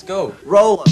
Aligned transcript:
Let's 0.00 0.08
go. 0.08 0.32
Roll. 0.46 0.82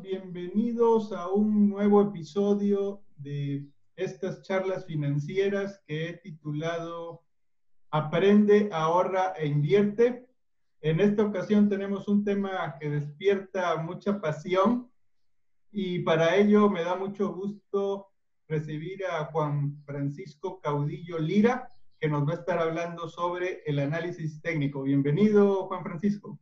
Bienvenidos 0.00 1.12
a 1.12 1.28
un 1.28 1.68
nuevo 1.68 2.02
episodio 2.02 3.02
de 3.16 3.66
estas 3.96 4.42
charlas 4.42 4.86
financieras 4.86 5.82
que 5.88 6.10
he 6.10 6.12
titulado 6.18 7.24
Aprende, 7.90 8.68
ahorra 8.72 9.32
e 9.36 9.46
invierte. 9.46 10.28
En 10.82 11.00
esta 11.00 11.24
ocasión 11.24 11.68
tenemos 11.68 12.06
un 12.06 12.22
tema 12.22 12.76
que 12.78 12.90
despierta 12.90 13.76
mucha 13.78 14.20
pasión 14.20 14.88
y 15.72 15.98
para 16.00 16.36
ello 16.36 16.70
me 16.70 16.84
da 16.84 16.94
mucho 16.94 17.34
gusto 17.34 18.08
recibir 18.48 19.04
a 19.04 19.26
Juan 19.26 19.76
Francisco 19.84 20.60
Caudillo 20.60 21.18
Lira, 21.18 21.68
que 22.00 22.08
nos 22.08 22.26
va 22.26 22.32
a 22.32 22.36
estar 22.36 22.58
hablando 22.58 23.08
sobre 23.08 23.62
el 23.66 23.78
análisis 23.78 24.40
técnico. 24.40 24.82
Bienvenido, 24.82 25.66
Juan 25.66 25.82
Francisco. 25.82 26.38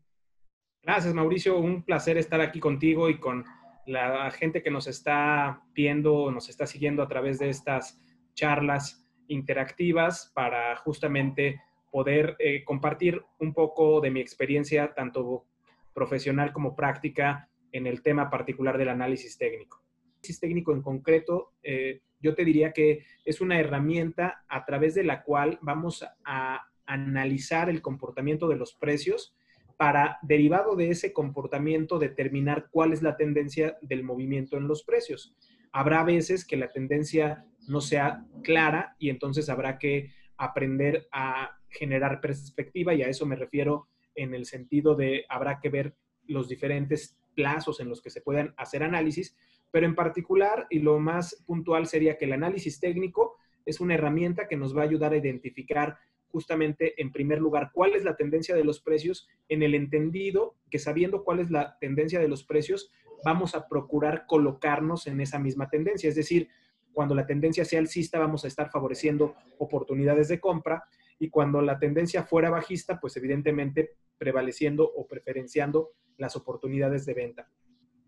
Gracias, 0.82 1.12
Mauricio. 1.15 1.59
Un 1.59 1.82
placer 1.82 2.16
estar 2.16 2.41
aquí 2.41 2.60
contigo 2.60 3.10
y 3.10 3.19
con 3.19 3.45
la 3.87 4.30
gente 4.30 4.62
que 4.62 4.70
nos 4.70 4.87
está 4.87 5.65
viendo, 5.74 6.30
nos 6.30 6.48
está 6.48 6.66
siguiendo 6.66 7.02
a 7.02 7.09
través 7.09 7.41
de 7.41 7.48
estas 7.48 8.01
charlas 8.34 9.04
interactivas 9.27 10.30
para 10.32 10.77
justamente 10.77 11.60
poder 11.91 12.37
eh, 12.38 12.62
compartir 12.65 13.24
un 13.41 13.52
poco 13.52 14.01
de 14.01 14.10
mi 14.12 14.20
experiencia, 14.20 14.95
tanto 14.95 15.46
profesional 15.93 16.52
como 16.52 16.77
práctica, 16.77 17.48
en 17.73 17.87
el 17.87 18.02
tema 18.02 18.30
particular 18.30 18.79
del 18.79 18.91
análisis 18.91 19.37
técnico. 19.38 19.85
Análisis 20.27 20.41
técnico 20.41 20.73
en 20.73 20.83
concreto, 20.83 21.53
eh, 21.62 22.01
yo 22.21 22.35
te 22.35 22.45
diría 22.45 22.73
que 22.73 23.05
es 23.25 23.41
una 23.41 23.61
herramienta 23.61 24.45
a 24.49 24.65
través 24.65 24.95
de 24.95 25.05
la 25.05 25.23
cual 25.23 25.59
vamos 25.62 26.05
a 26.25 26.66
analizar 26.85 27.71
el 27.71 27.80
comportamiento 27.80 28.49
de 28.49 28.57
los 28.57 28.74
precios 28.74 29.37
para, 29.77 30.18
derivado 30.23 30.74
de 30.74 30.91
ese 30.91 31.13
comportamiento, 31.13 32.01
determinar 32.01 32.66
cuál 32.73 32.93
es 32.93 33.02
la 33.02 33.16
tendencia 33.16 33.79
del 33.83 34.02
movimiento 34.02 34.57
en 34.57 34.66
los 34.66 34.83
precios. 34.83 35.37
Habrá 35.71 36.02
veces 36.02 36.45
que 36.45 36.57
la 36.57 36.73
tendencia 36.73 37.45
no 37.68 37.80
sea 37.80 38.24
clara 38.43 38.96
y 38.99 39.11
entonces 39.11 39.49
habrá 39.49 39.79
que 39.79 40.11
aprender 40.37 41.07
a 41.13 41.57
generar 41.68 42.21
perspectiva 42.21 42.95
y 42.95 43.02
a 43.02 43.09
eso 43.09 43.27
me 43.27 43.37
refiero 43.37 43.87
en 44.16 44.35
el 44.35 44.46
sentido 44.46 44.96
de 44.96 45.24
habrá 45.29 45.61
que 45.61 45.68
ver 45.68 45.95
los 46.27 46.49
diferentes 46.49 47.16
plazos 47.37 47.79
en 47.79 47.88
los 47.88 48.02
que 48.02 48.11
se 48.11 48.23
puedan 48.23 48.55
hacer 48.57 48.83
análisis, 48.83 49.37
pero 49.70 49.86
en 49.86 49.95
particular 49.95 50.66
y 50.70 50.80
lo 50.80 50.98
más 50.98 51.42
puntual 51.46 51.86
sería 51.86 52.16
que 52.16 52.24
el 52.24 52.32
análisis 52.32 52.80
técnico 52.80 53.36
es 53.64 53.80
una 53.80 53.95
herramienta 53.95 54.48
que 54.48 54.56
nos 54.56 54.76
va 54.76 54.82
a 54.82 54.84
ayudar 54.84 55.12
a 55.12 55.16
identificar 55.16 55.98
justamente, 56.28 57.00
en 57.00 57.12
primer 57.12 57.40
lugar, 57.40 57.70
cuál 57.72 57.94
es 57.94 58.04
la 58.04 58.16
tendencia 58.16 58.54
de 58.54 58.64
los 58.64 58.80
precios 58.80 59.26
en 59.48 59.62
el 59.62 59.74
entendido 59.74 60.56
que 60.70 60.78
sabiendo 60.78 61.24
cuál 61.24 61.40
es 61.40 61.50
la 61.50 61.78
tendencia 61.80 62.20
de 62.20 62.28
los 62.28 62.44
precios, 62.44 62.90
vamos 63.24 63.54
a 63.54 63.68
procurar 63.68 64.26
colocarnos 64.26 65.06
en 65.06 65.20
esa 65.20 65.38
misma 65.38 65.69
tendencia. 65.69 66.09
Es 66.09 66.14
decir, 66.14 66.48
cuando 66.92 67.14
la 67.14 67.26
tendencia 67.26 67.64
sea 67.64 67.78
alcista, 67.78 68.19
vamos 68.19 68.44
a 68.44 68.48
estar 68.48 68.70
favoreciendo 68.70 69.34
oportunidades 69.59 70.28
de 70.28 70.41
compra 70.41 70.84
y 71.19 71.31
cuando 71.31 71.62
la 71.62 71.78
tendencia 71.78 72.22
fuera 72.22 72.50
bajista, 72.50 73.00
pues 73.00 73.16
evidentemente 73.16 73.97
prevaleciendo 74.19 74.84
o 74.84 75.06
preferenciando 75.06 75.91
las 76.19 76.37
oportunidades 76.37 77.06
de 77.06 77.14
venta. 77.14 77.50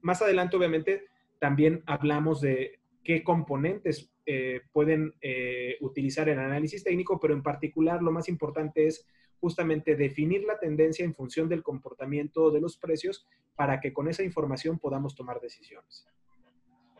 Más 0.00 0.22
adelante, 0.22 0.56
obviamente, 0.56 1.06
también 1.38 1.82
hablamos 1.86 2.40
de 2.40 2.80
qué 3.04 3.22
componentes 3.22 4.12
eh, 4.26 4.60
pueden 4.72 5.14
eh, 5.22 5.76
utilizar 5.80 6.28
el 6.28 6.38
análisis 6.38 6.84
técnico, 6.84 7.18
pero 7.18 7.34
en 7.34 7.42
particular 7.42 8.02
lo 8.02 8.12
más 8.12 8.28
importante 8.28 8.86
es 8.86 9.06
justamente 9.40 9.96
definir 9.96 10.44
la 10.44 10.58
tendencia 10.58 11.04
en 11.04 11.14
función 11.14 11.48
del 11.48 11.62
comportamiento 11.62 12.50
de 12.50 12.60
los 12.60 12.76
precios 12.76 13.26
para 13.56 13.80
que 13.80 13.92
con 13.92 14.08
esa 14.08 14.22
información 14.22 14.78
podamos 14.78 15.14
tomar 15.14 15.40
decisiones. 15.40 16.06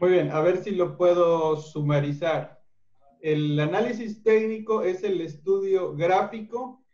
Muy 0.01 0.11
bien, 0.11 0.31
a 0.31 0.41
ver 0.41 0.59
si 0.59 0.71
lo 0.71 0.97
puedo 0.97 1.57
sumarizar. 1.57 2.63
El 3.21 3.59
análisis 3.59 4.23
técnico 4.23 4.83
es 4.83 5.03
el 5.03 5.21
estudio 5.21 5.95
gráfico 5.97 6.85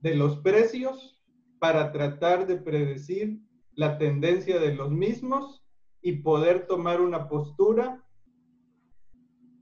de 0.00 0.14
los 0.14 0.38
precios 0.38 1.22
para 1.58 1.92
tratar 1.92 2.46
de 2.46 2.56
predecir 2.56 3.38
la 3.74 3.98
tendencia 3.98 4.58
de 4.58 4.74
los 4.74 4.90
mismos 4.90 5.63
y 6.04 6.12
poder 6.16 6.66
tomar 6.66 7.00
una 7.00 7.28
postura 7.28 8.04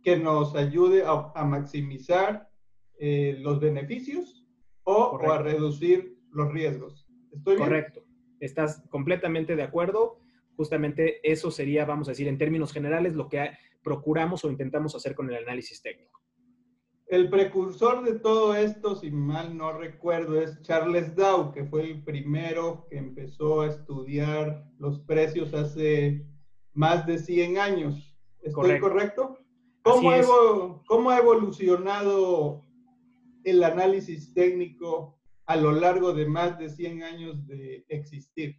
que 0.02 0.16
nos 0.16 0.56
ayude 0.56 1.04
a, 1.06 1.44
maximizar 1.44 2.50
eh, 2.98 3.38
los 3.40 3.60
beneficios 3.60 4.44
o, 4.82 5.20
a 5.30 5.38
reducir 5.38 6.18
los 6.32 6.52
riesgos. 6.52 7.06
¿Estoy 7.30 7.56
Correcto. 7.56 8.02
Estás 8.40 8.82
completamente 8.90 9.54
de 9.54 9.62
acuerdo. 9.62 10.18
Justamente 10.56 11.20
eso 11.22 11.52
sería, 11.52 11.84
vamos 11.84 12.08
a 12.08 12.10
decir, 12.10 12.26
en 12.26 12.38
términos 12.38 12.72
generales, 12.72 13.14
lo 13.14 13.28
que 13.28 13.52
procuramos 13.84 14.44
o 14.44 14.50
intentamos 14.50 14.96
hacer 14.96 15.14
con 15.14 15.30
el 15.30 15.36
análisis 15.36 15.80
técnico. 15.80 16.20
El 17.06 17.30
precursor 17.30 18.02
de 18.02 18.18
todo 18.18 18.56
esto, 18.56 18.96
si 18.96 19.12
mal 19.12 19.56
no 19.56 19.78
recuerdo, 19.78 20.40
es 20.40 20.60
Charles 20.62 21.14
Dow, 21.14 21.52
que 21.52 21.64
fue 21.66 21.82
el 21.82 22.02
primero 22.02 22.86
que 22.90 22.96
empezó 22.96 23.60
a 23.60 23.68
estudiar 23.68 24.64
los 24.78 24.98
precios 25.00 25.54
hace 25.54 26.26
más 26.74 27.06
de 27.06 27.18
100 27.18 27.58
años. 27.58 28.16
¿Estoy 28.40 28.80
correcto? 28.80 29.38
¿Cómo, 29.82 31.10
ha 31.10 31.18
evolucionado 31.18 32.62
el 33.44 33.64
análisis 33.64 34.32
técnico 34.32 35.18
a 35.46 35.56
lo 35.56 35.72
largo 35.72 36.12
de 36.12 36.26
más 36.26 36.58
de 36.58 36.68
100 36.68 37.02
años 37.02 37.46
de 37.46 37.84
existir? 37.88 38.56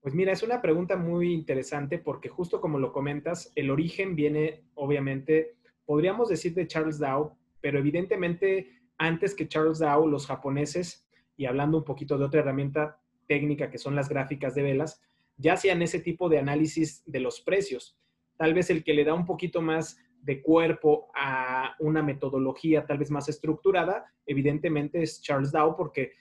Pues 0.00 0.14
mira, 0.14 0.32
es 0.32 0.42
una 0.42 0.60
pregunta 0.60 0.96
muy 0.96 1.32
interesante 1.32 1.98
porque 1.98 2.28
justo 2.28 2.60
como 2.60 2.78
lo 2.78 2.92
comentas, 2.92 3.52
el 3.54 3.70
origen 3.70 4.16
viene 4.16 4.64
obviamente, 4.74 5.56
podríamos 5.84 6.28
decir 6.28 6.54
de 6.54 6.66
Charles 6.66 6.98
Dow, 6.98 7.36
pero 7.60 7.78
evidentemente 7.78 8.78
antes 8.96 9.34
que 9.34 9.48
Charles 9.48 9.78
Dow, 9.78 10.06
los 10.08 10.26
japoneses, 10.26 11.06
y 11.36 11.46
hablando 11.46 11.78
un 11.78 11.84
poquito 11.84 12.18
de 12.18 12.24
otra 12.24 12.40
herramienta 12.40 13.00
técnica 13.28 13.70
que 13.70 13.78
son 13.78 13.94
las 13.94 14.08
gráficas 14.08 14.54
de 14.54 14.62
velas, 14.62 15.00
ya 15.38 15.54
hacían 15.54 15.80
ese 15.82 16.00
tipo 16.00 16.28
de 16.28 16.38
análisis 16.38 17.02
de 17.06 17.20
los 17.20 17.40
precios. 17.40 17.96
Tal 18.36 18.54
vez 18.54 18.70
el 18.70 18.84
que 18.84 18.94
le 18.94 19.04
da 19.04 19.14
un 19.14 19.24
poquito 19.24 19.62
más 19.62 19.96
de 20.20 20.42
cuerpo 20.42 21.08
a 21.14 21.74
una 21.78 22.02
metodología 22.02 22.84
tal 22.84 22.98
vez 22.98 23.10
más 23.10 23.28
estructurada, 23.28 24.12
evidentemente 24.26 25.02
es 25.02 25.22
Charles 25.22 25.52
Dow, 25.52 25.76
porque 25.76 26.12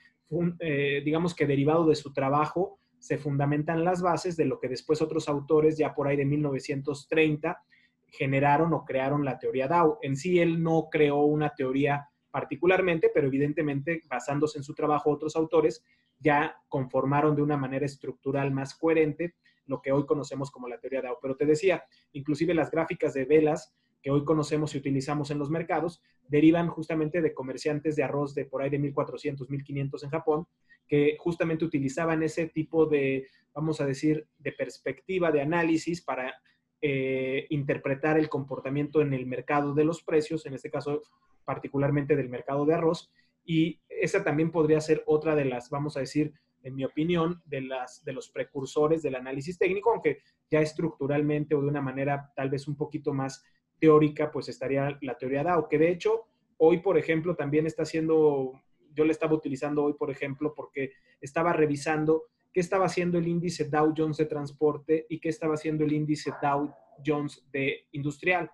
eh, 0.59 1.01
digamos 1.03 1.33
que 1.35 1.47
derivado 1.47 1.85
de 1.85 1.95
su 1.95 2.13
trabajo 2.13 2.79
se 3.00 3.17
fundamentan 3.17 3.83
las 3.83 4.01
bases 4.01 4.38
de 4.38 4.45
lo 4.45 4.59
que 4.59 4.69
después 4.69 5.01
otros 5.01 5.28
autores, 5.29 5.78
ya 5.78 5.94
por 5.94 6.07
ahí 6.07 6.16
de 6.16 6.25
1930, 6.25 7.61
generaron 8.07 8.73
o 8.73 8.85
crearon 8.85 9.25
la 9.25 9.38
teoría 9.38 9.67
Dow. 9.67 9.97
En 10.01 10.16
sí, 10.16 10.39
él 10.39 10.61
no 10.61 10.89
creó 10.91 11.22
una 11.22 11.49
teoría 11.49 12.07
particularmente, 12.31 13.09
pero 13.13 13.28
evidentemente 13.28 14.03
basándose 14.07 14.59
en 14.59 14.63
su 14.63 14.73
trabajo 14.73 15.11
otros 15.11 15.35
autores 15.35 15.84
ya 16.19 16.57
conformaron 16.67 17.35
de 17.35 17.41
una 17.41 17.57
manera 17.57 17.85
estructural 17.85 18.51
más 18.51 18.75
coherente 18.75 19.35
lo 19.67 19.81
que 19.81 19.91
hoy 19.91 20.05
conocemos 20.05 20.50
como 20.50 20.67
la 20.67 20.79
teoría 20.79 21.01
Dow. 21.01 21.17
Pero 21.22 21.35
te 21.35 21.45
decía, 21.45 21.83
inclusive 22.13 22.53
las 22.53 22.72
gráficas 22.72 23.13
de 23.13 23.25
velas 23.25 23.75
que 24.01 24.11
hoy 24.11 24.23
conocemos 24.23 24.73
y 24.73 24.78
utilizamos 24.78 25.31
en 25.31 25.39
los 25.39 25.50
mercados, 25.50 26.01
derivan 26.28 26.69
justamente 26.69 27.22
de 27.22 27.33
comerciantes 27.33 27.95
de 27.95 28.03
arroz 28.03 28.33
de 28.33 28.45
por 28.45 28.61
ahí 28.61 28.69
de 28.69 28.79
1400, 28.79 29.50
1500 29.50 30.03
en 30.03 30.09
Japón, 30.09 30.47
que 30.88 31.17
justamente 31.19 31.66
utilizaban 31.66 32.23
ese 32.23 32.47
tipo 32.47 32.85
de, 32.85 33.28
vamos 33.53 33.81
a 33.81 33.85
decir, 33.85 34.28
de 34.38 34.51
perspectiva 34.53 35.31
de 35.31 35.41
análisis 35.41 36.01
para 36.01 36.35
eh, 36.81 37.47
interpretar 37.49 38.17
el 38.17 38.29
comportamiento 38.29 39.01
en 39.01 39.13
el 39.13 39.25
mercado 39.25 39.73
de 39.73 39.84
los 39.84 40.03
precios, 40.03 40.45
en 40.45 40.53
este 40.53 40.69
caso 40.69 41.01
particularmente 41.44 42.16
del 42.16 42.29
mercado 42.29 42.66
de 42.66 42.75
arroz. 42.75 43.11
Y 43.49 43.79
esa 43.88 44.26
también 44.26 44.52
podría 44.52 44.82
ser 44.82 45.03
otra 45.08 45.34
de 45.34 45.46
las, 45.46 45.70
vamos 45.70 45.96
a 45.96 46.02
decir, 46.02 46.34
en 46.64 46.76
mi 46.76 46.84
opinión, 46.84 47.41
de, 47.46 47.61
las, 47.61 48.03
de 48.03 48.11
los 48.11 48.29
precursores 48.29 49.02
del 49.02 49.16
análisis 49.16 49.58
técnico, 49.58 49.90
aunque 49.90 50.20
ya 50.52 50.59
estructuralmente 50.59 51.55
o 51.55 51.61
de 51.61 51.67
una 51.67 51.82
manera 51.82 52.29
tal 52.35 52.49
vez 52.49 52.67
un 52.67 52.76
poquito 52.76 53.14
más 53.14 53.41
teórica, 53.79 54.32
pues 54.34 54.49
estaría 54.49 54.97
la 55.02 55.17
teoría 55.17 55.44
DAO, 55.44 55.70
que 55.70 55.78
de 55.78 55.90
hecho 55.90 56.26
hoy, 56.58 56.79
por 56.79 56.97
ejemplo, 56.97 57.38
también 57.38 57.66
está 57.66 57.84
haciendo, 57.84 58.52
yo 58.94 59.05
la 59.05 59.14
estaba 59.14 59.34
utilizando 59.34 59.85
hoy, 59.85 59.93
por 59.93 60.11
ejemplo, 60.11 60.53
porque 60.53 60.91
estaba 61.22 61.53
revisando 61.53 62.23
qué 62.52 62.59
estaba 62.59 62.88
haciendo 62.88 63.17
el 63.17 63.29
índice 63.29 63.70
Dow 63.70 63.93
Jones 63.96 64.17
de 64.17 64.26
transporte 64.26 65.05
y 65.08 65.20
qué 65.20 65.29
estaba 65.29 65.53
haciendo 65.53 65.85
el 65.85 65.93
índice 65.93 66.34
Dow 66.41 66.70
Jones 67.05 67.47
de 67.53 67.88
industrial. 67.93 68.52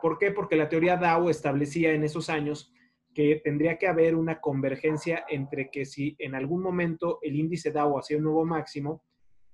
¿Por 0.00 0.16
qué? 0.18 0.30
Porque 0.30 0.54
la 0.54 0.68
teoría 0.68 0.96
Dow 0.96 1.28
establecía 1.28 1.92
en 1.92 2.04
esos 2.04 2.30
años 2.30 2.72
que 3.14 3.40
tendría 3.44 3.78
que 3.78 3.86
haber 3.86 4.14
una 4.14 4.40
convergencia 4.40 5.24
entre 5.28 5.70
que 5.70 5.84
si 5.84 6.16
en 6.18 6.34
algún 6.34 6.62
momento 6.62 7.18
el 7.22 7.36
índice 7.36 7.70
Dow 7.70 7.98
hacía 7.98 8.16
un 8.16 8.24
nuevo 8.24 8.44
máximo, 8.44 9.02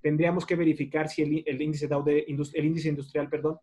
tendríamos 0.01 0.47
que 0.47 0.55
verificar 0.55 1.09
si 1.09 1.23
el, 1.45 1.61
índice 1.61 1.89
Dow 1.89 2.05
de, 2.05 2.21
el 2.21 2.65
índice 2.65 2.89
industrial, 2.89 3.29
perdón, 3.29 3.59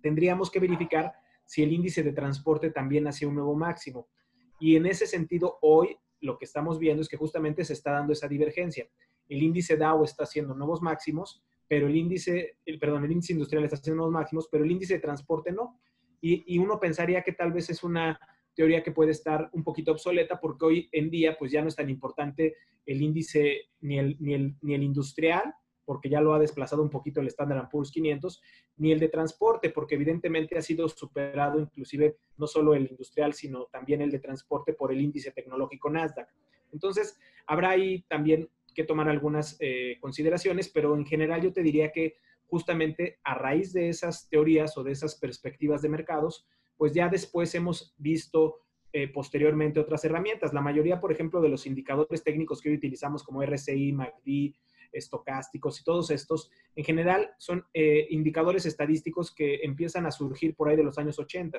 tendríamos 0.00 0.50
que 0.50 0.60
verificar 0.60 1.12
si 1.44 1.62
el 1.62 1.72
índice 1.72 2.02
de 2.02 2.12
transporte 2.12 2.70
también 2.70 3.06
hacía 3.06 3.28
un 3.28 3.34
nuevo 3.34 3.54
máximo. 3.54 4.08
Y 4.60 4.76
en 4.76 4.86
ese 4.86 5.06
sentido, 5.06 5.58
hoy 5.62 5.96
lo 6.20 6.38
que 6.38 6.44
estamos 6.44 6.78
viendo 6.78 7.02
es 7.02 7.08
que 7.08 7.16
justamente 7.16 7.64
se 7.64 7.72
está 7.72 7.92
dando 7.92 8.12
esa 8.12 8.28
divergencia. 8.28 8.88
El 9.28 9.42
índice 9.42 9.76
Dow 9.76 10.04
está 10.04 10.24
haciendo 10.24 10.54
nuevos 10.54 10.82
máximos, 10.82 11.42
pero 11.68 11.86
el 11.88 11.96
índice, 11.96 12.58
el, 12.64 12.78
perdón, 12.78 13.04
el 13.04 13.12
índice 13.12 13.32
industrial 13.32 13.64
está 13.64 13.76
haciendo 13.76 13.98
nuevos 13.98 14.14
máximos, 14.14 14.48
pero 14.50 14.64
el 14.64 14.70
índice 14.70 14.94
de 14.94 15.00
transporte 15.00 15.52
no. 15.52 15.80
Y, 16.20 16.58
uno 16.58 16.80
pensaría 16.80 17.22
que 17.22 17.32
tal 17.32 17.52
vez 17.52 17.70
es 17.70 17.84
una 17.84 18.18
teoría 18.56 18.82
que 18.82 18.90
puede 18.90 19.12
estar 19.12 19.48
un 19.52 19.62
poquito 19.62 19.92
obsoleta 19.92 20.40
porque 20.40 20.64
hoy 20.64 20.88
en 20.90 21.10
día 21.10 21.36
pues 21.38 21.52
ya 21.52 21.62
no 21.62 21.68
es 21.68 21.76
tan 21.76 21.88
importante 21.90 22.56
el 22.86 23.02
índice 23.02 23.68
ni 23.80 23.98
el, 23.98 24.16
ni 24.18 24.34
el, 24.34 24.56
ni 24.62 24.74
el 24.74 24.82
industrial, 24.82 25.54
porque 25.84 26.08
ya 26.08 26.20
lo 26.20 26.34
ha 26.34 26.38
desplazado 26.38 26.82
un 26.82 26.90
poquito 26.90 27.20
el 27.20 27.28
Standard 27.28 27.68
Poor's 27.68 27.92
500, 27.92 28.42
ni 28.78 28.92
el 28.92 28.98
de 28.98 29.08
transporte, 29.08 29.70
porque 29.70 29.94
evidentemente 29.94 30.58
ha 30.58 30.62
sido 30.62 30.88
superado 30.88 31.60
inclusive 31.60 32.16
no 32.38 32.46
solo 32.46 32.74
el 32.74 32.88
industrial, 32.90 33.34
sino 33.34 33.66
también 33.66 34.00
el 34.00 34.10
de 34.10 34.18
transporte 34.18 34.72
por 34.72 34.92
el 34.92 35.00
índice 35.00 35.30
tecnológico 35.30 35.90
Nasdaq. 35.90 36.28
Entonces, 36.72 37.18
habrá 37.46 37.70
ahí 37.70 38.02
también 38.08 38.50
que 38.74 38.84
tomar 38.84 39.08
algunas 39.08 39.56
eh, 39.60 39.96
consideraciones, 40.00 40.68
pero 40.68 40.94
en 40.96 41.06
general 41.06 41.42
yo 41.42 41.52
te 41.52 41.62
diría 41.62 41.92
que 41.92 42.16
justamente 42.46 43.18
a 43.24 43.34
raíz 43.34 43.72
de 43.72 43.88
esas 43.88 44.28
teorías 44.28 44.76
o 44.76 44.84
de 44.84 44.92
esas 44.92 45.16
perspectivas 45.16 45.82
de 45.82 45.88
mercados, 45.88 46.46
pues 46.76 46.92
ya 46.92 47.08
después 47.08 47.54
hemos 47.54 47.94
visto 47.98 48.60
eh, 48.92 49.08
posteriormente 49.08 49.80
otras 49.80 50.04
herramientas. 50.04 50.54
La 50.54 50.60
mayoría, 50.60 51.00
por 51.00 51.12
ejemplo, 51.12 51.40
de 51.40 51.48
los 51.48 51.66
indicadores 51.66 52.22
técnicos 52.22 52.60
que 52.60 52.70
hoy 52.70 52.76
utilizamos 52.76 53.22
como 53.22 53.42
RSI, 53.42 53.92
MACD, 53.92 54.54
estocásticos 54.92 55.80
y 55.80 55.84
todos 55.84 56.10
estos, 56.10 56.50
en 56.74 56.84
general 56.84 57.30
son 57.38 57.66
eh, 57.74 58.06
indicadores 58.10 58.64
estadísticos 58.66 59.34
que 59.34 59.56
empiezan 59.62 60.06
a 60.06 60.10
surgir 60.10 60.54
por 60.54 60.68
ahí 60.68 60.76
de 60.76 60.84
los 60.84 60.98
años 60.98 61.18
80. 61.18 61.58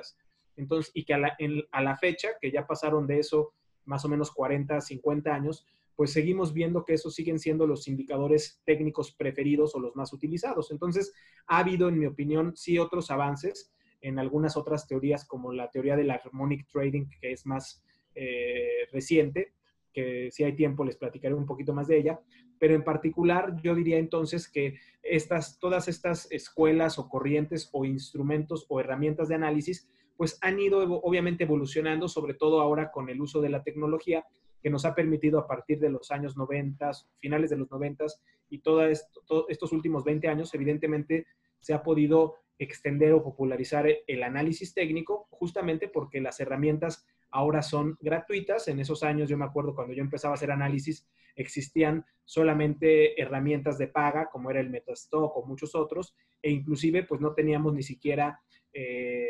Entonces, 0.56 0.90
y 0.94 1.04
que 1.04 1.14
a 1.14 1.18
la, 1.18 1.36
a 1.70 1.82
la 1.82 1.96
fecha, 1.96 2.30
que 2.40 2.50
ya 2.50 2.66
pasaron 2.66 3.06
de 3.06 3.20
eso 3.20 3.54
más 3.84 4.04
o 4.04 4.08
menos 4.08 4.32
40, 4.32 4.80
50 4.80 5.32
años, 5.32 5.64
pues 5.94 6.12
seguimos 6.12 6.52
viendo 6.52 6.84
que 6.84 6.94
esos 6.94 7.14
siguen 7.14 7.38
siendo 7.38 7.66
los 7.66 7.88
indicadores 7.88 8.60
técnicos 8.64 9.12
preferidos 9.12 9.74
o 9.74 9.80
los 9.80 9.96
más 9.96 10.12
utilizados. 10.12 10.70
Entonces, 10.70 11.12
ha 11.46 11.58
habido, 11.58 11.88
en 11.88 11.98
mi 11.98 12.06
opinión, 12.06 12.56
sí 12.56 12.78
otros 12.78 13.10
avances 13.10 13.72
en 14.00 14.18
algunas 14.18 14.56
otras 14.56 14.86
teorías, 14.86 15.24
como 15.24 15.52
la 15.52 15.70
teoría 15.70 15.96
del 15.96 16.10
harmonic 16.10 16.66
trading, 16.68 17.08
que 17.20 17.32
es 17.32 17.46
más 17.46 17.82
eh, 18.14 18.86
reciente, 18.92 19.54
que 19.92 20.30
si 20.30 20.44
hay 20.44 20.54
tiempo 20.54 20.84
les 20.84 20.96
platicaré 20.96 21.34
un 21.34 21.46
poquito 21.46 21.72
más 21.72 21.88
de 21.88 21.98
ella, 21.98 22.20
pero 22.58 22.74
en 22.74 22.84
particular 22.84 23.60
yo 23.62 23.74
diría 23.74 23.98
entonces 23.98 24.48
que 24.48 24.78
estas, 25.02 25.58
todas 25.58 25.88
estas 25.88 26.30
escuelas 26.30 26.98
o 26.98 27.08
corrientes 27.08 27.68
o 27.72 27.84
instrumentos 27.84 28.66
o 28.68 28.80
herramientas 28.80 29.28
de 29.28 29.36
análisis 29.36 29.88
pues 30.16 30.36
han 30.40 30.58
ido 30.58 30.80
obviamente 31.00 31.44
evolucionando, 31.44 32.08
sobre 32.08 32.34
todo 32.34 32.60
ahora 32.60 32.90
con 32.90 33.08
el 33.08 33.20
uso 33.20 33.40
de 33.40 33.50
la 33.50 33.62
tecnología, 33.62 34.26
que 34.60 34.68
nos 34.68 34.84
ha 34.84 34.94
permitido 34.94 35.38
a 35.38 35.46
partir 35.46 35.78
de 35.78 35.90
los 35.90 36.10
años 36.10 36.36
90, 36.36 36.90
finales 37.20 37.50
de 37.50 37.56
los 37.56 37.70
90 37.70 38.06
y 38.50 38.58
todos 38.58 39.06
estos 39.48 39.72
últimos 39.72 40.02
20 40.02 40.26
años, 40.26 40.52
evidentemente 40.54 41.26
se 41.60 41.74
ha 41.74 41.82
podido 41.82 42.36
extender 42.58 43.12
o 43.12 43.22
popularizar 43.22 43.86
el 44.06 44.22
análisis 44.22 44.74
técnico, 44.74 45.28
justamente 45.30 45.88
porque 45.88 46.20
las 46.20 46.40
herramientas 46.40 47.06
ahora 47.30 47.62
son 47.62 47.96
gratuitas. 48.00 48.68
En 48.68 48.80
esos 48.80 49.02
años, 49.02 49.28
yo 49.28 49.38
me 49.38 49.44
acuerdo 49.44 49.74
cuando 49.74 49.94
yo 49.94 50.02
empezaba 50.02 50.34
a 50.34 50.36
hacer 50.36 50.50
análisis, 50.50 51.06
existían 51.36 52.04
solamente 52.24 53.20
herramientas 53.20 53.78
de 53.78 53.88
paga, 53.88 54.28
como 54.30 54.50
era 54.50 54.60
el 54.60 54.70
Metastock 54.70 55.36
o 55.36 55.46
muchos 55.46 55.74
otros, 55.74 56.14
e 56.42 56.50
inclusive 56.50 57.04
pues 57.04 57.20
no 57.20 57.32
teníamos 57.32 57.74
ni 57.74 57.82
siquiera 57.82 58.40
eh, 58.72 59.26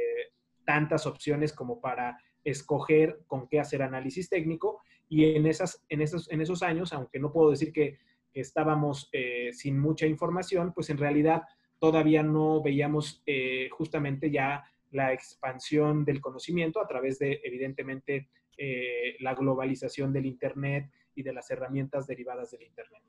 tantas 0.65 1.07
opciones 1.07 1.53
como 1.53 1.81
para 1.81 2.19
escoger 2.45 3.21
con 3.27 3.49
qué 3.49 3.61
hacer 3.61 3.83
análisis 3.83 4.29
técnico. 4.29 4.81
Y 5.09 5.37
en, 5.37 5.47
esas, 5.47 5.85
en, 5.89 6.01
esos, 6.01 6.31
en 6.31 6.41
esos 6.41 6.63
años, 6.63 6.93
aunque 6.93 7.19
no 7.19 7.33
puedo 7.33 7.51
decir 7.51 7.73
que, 7.73 7.99
estábamos 8.35 9.09
eh, 9.11 9.51
sin 9.53 9.81
mucha 9.81 10.07
información, 10.07 10.73
pues 10.73 10.91
en 10.91 10.99
realidad 10.99 11.43
todavía 11.79 12.23
no 12.23 12.63
veíamos 12.63 13.23
eh, 13.27 13.69
justamente 13.71 14.31
ya 14.31 14.65
la 14.91 15.13
expansión 15.13 16.05
del 16.05 16.21
conocimiento 16.21 16.81
a 16.81 16.87
través 16.87 17.19
de, 17.19 17.41
evidentemente, 17.45 18.29
eh, 18.57 19.17
la 19.21 19.35
globalización 19.35 20.13
del 20.13 20.27
Internet 20.27 20.91
y 21.15 21.23
de 21.23 21.33
las 21.33 21.51
herramientas 21.51 22.07
derivadas 22.07 22.51
del 22.51 22.63
Internet. 22.63 23.03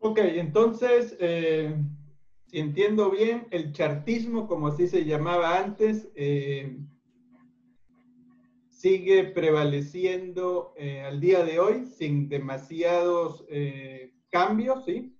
Ok, 0.00 0.18
entonces, 0.18 1.16
eh, 1.20 1.74
si 2.46 2.58
entiendo 2.58 3.10
bien, 3.10 3.46
el 3.50 3.72
chartismo, 3.72 4.46
como 4.46 4.68
así 4.68 4.88
se 4.88 5.04
llamaba 5.04 5.58
antes, 5.58 6.08
sigue 8.68 9.24
prevaleciendo 9.24 10.74
al 11.04 11.20
día 11.20 11.44
de 11.44 11.58
hoy 11.58 11.86
sin 11.86 12.28
demasiados 12.28 13.46
cambios, 14.30 14.84
¿sí? 14.84 15.15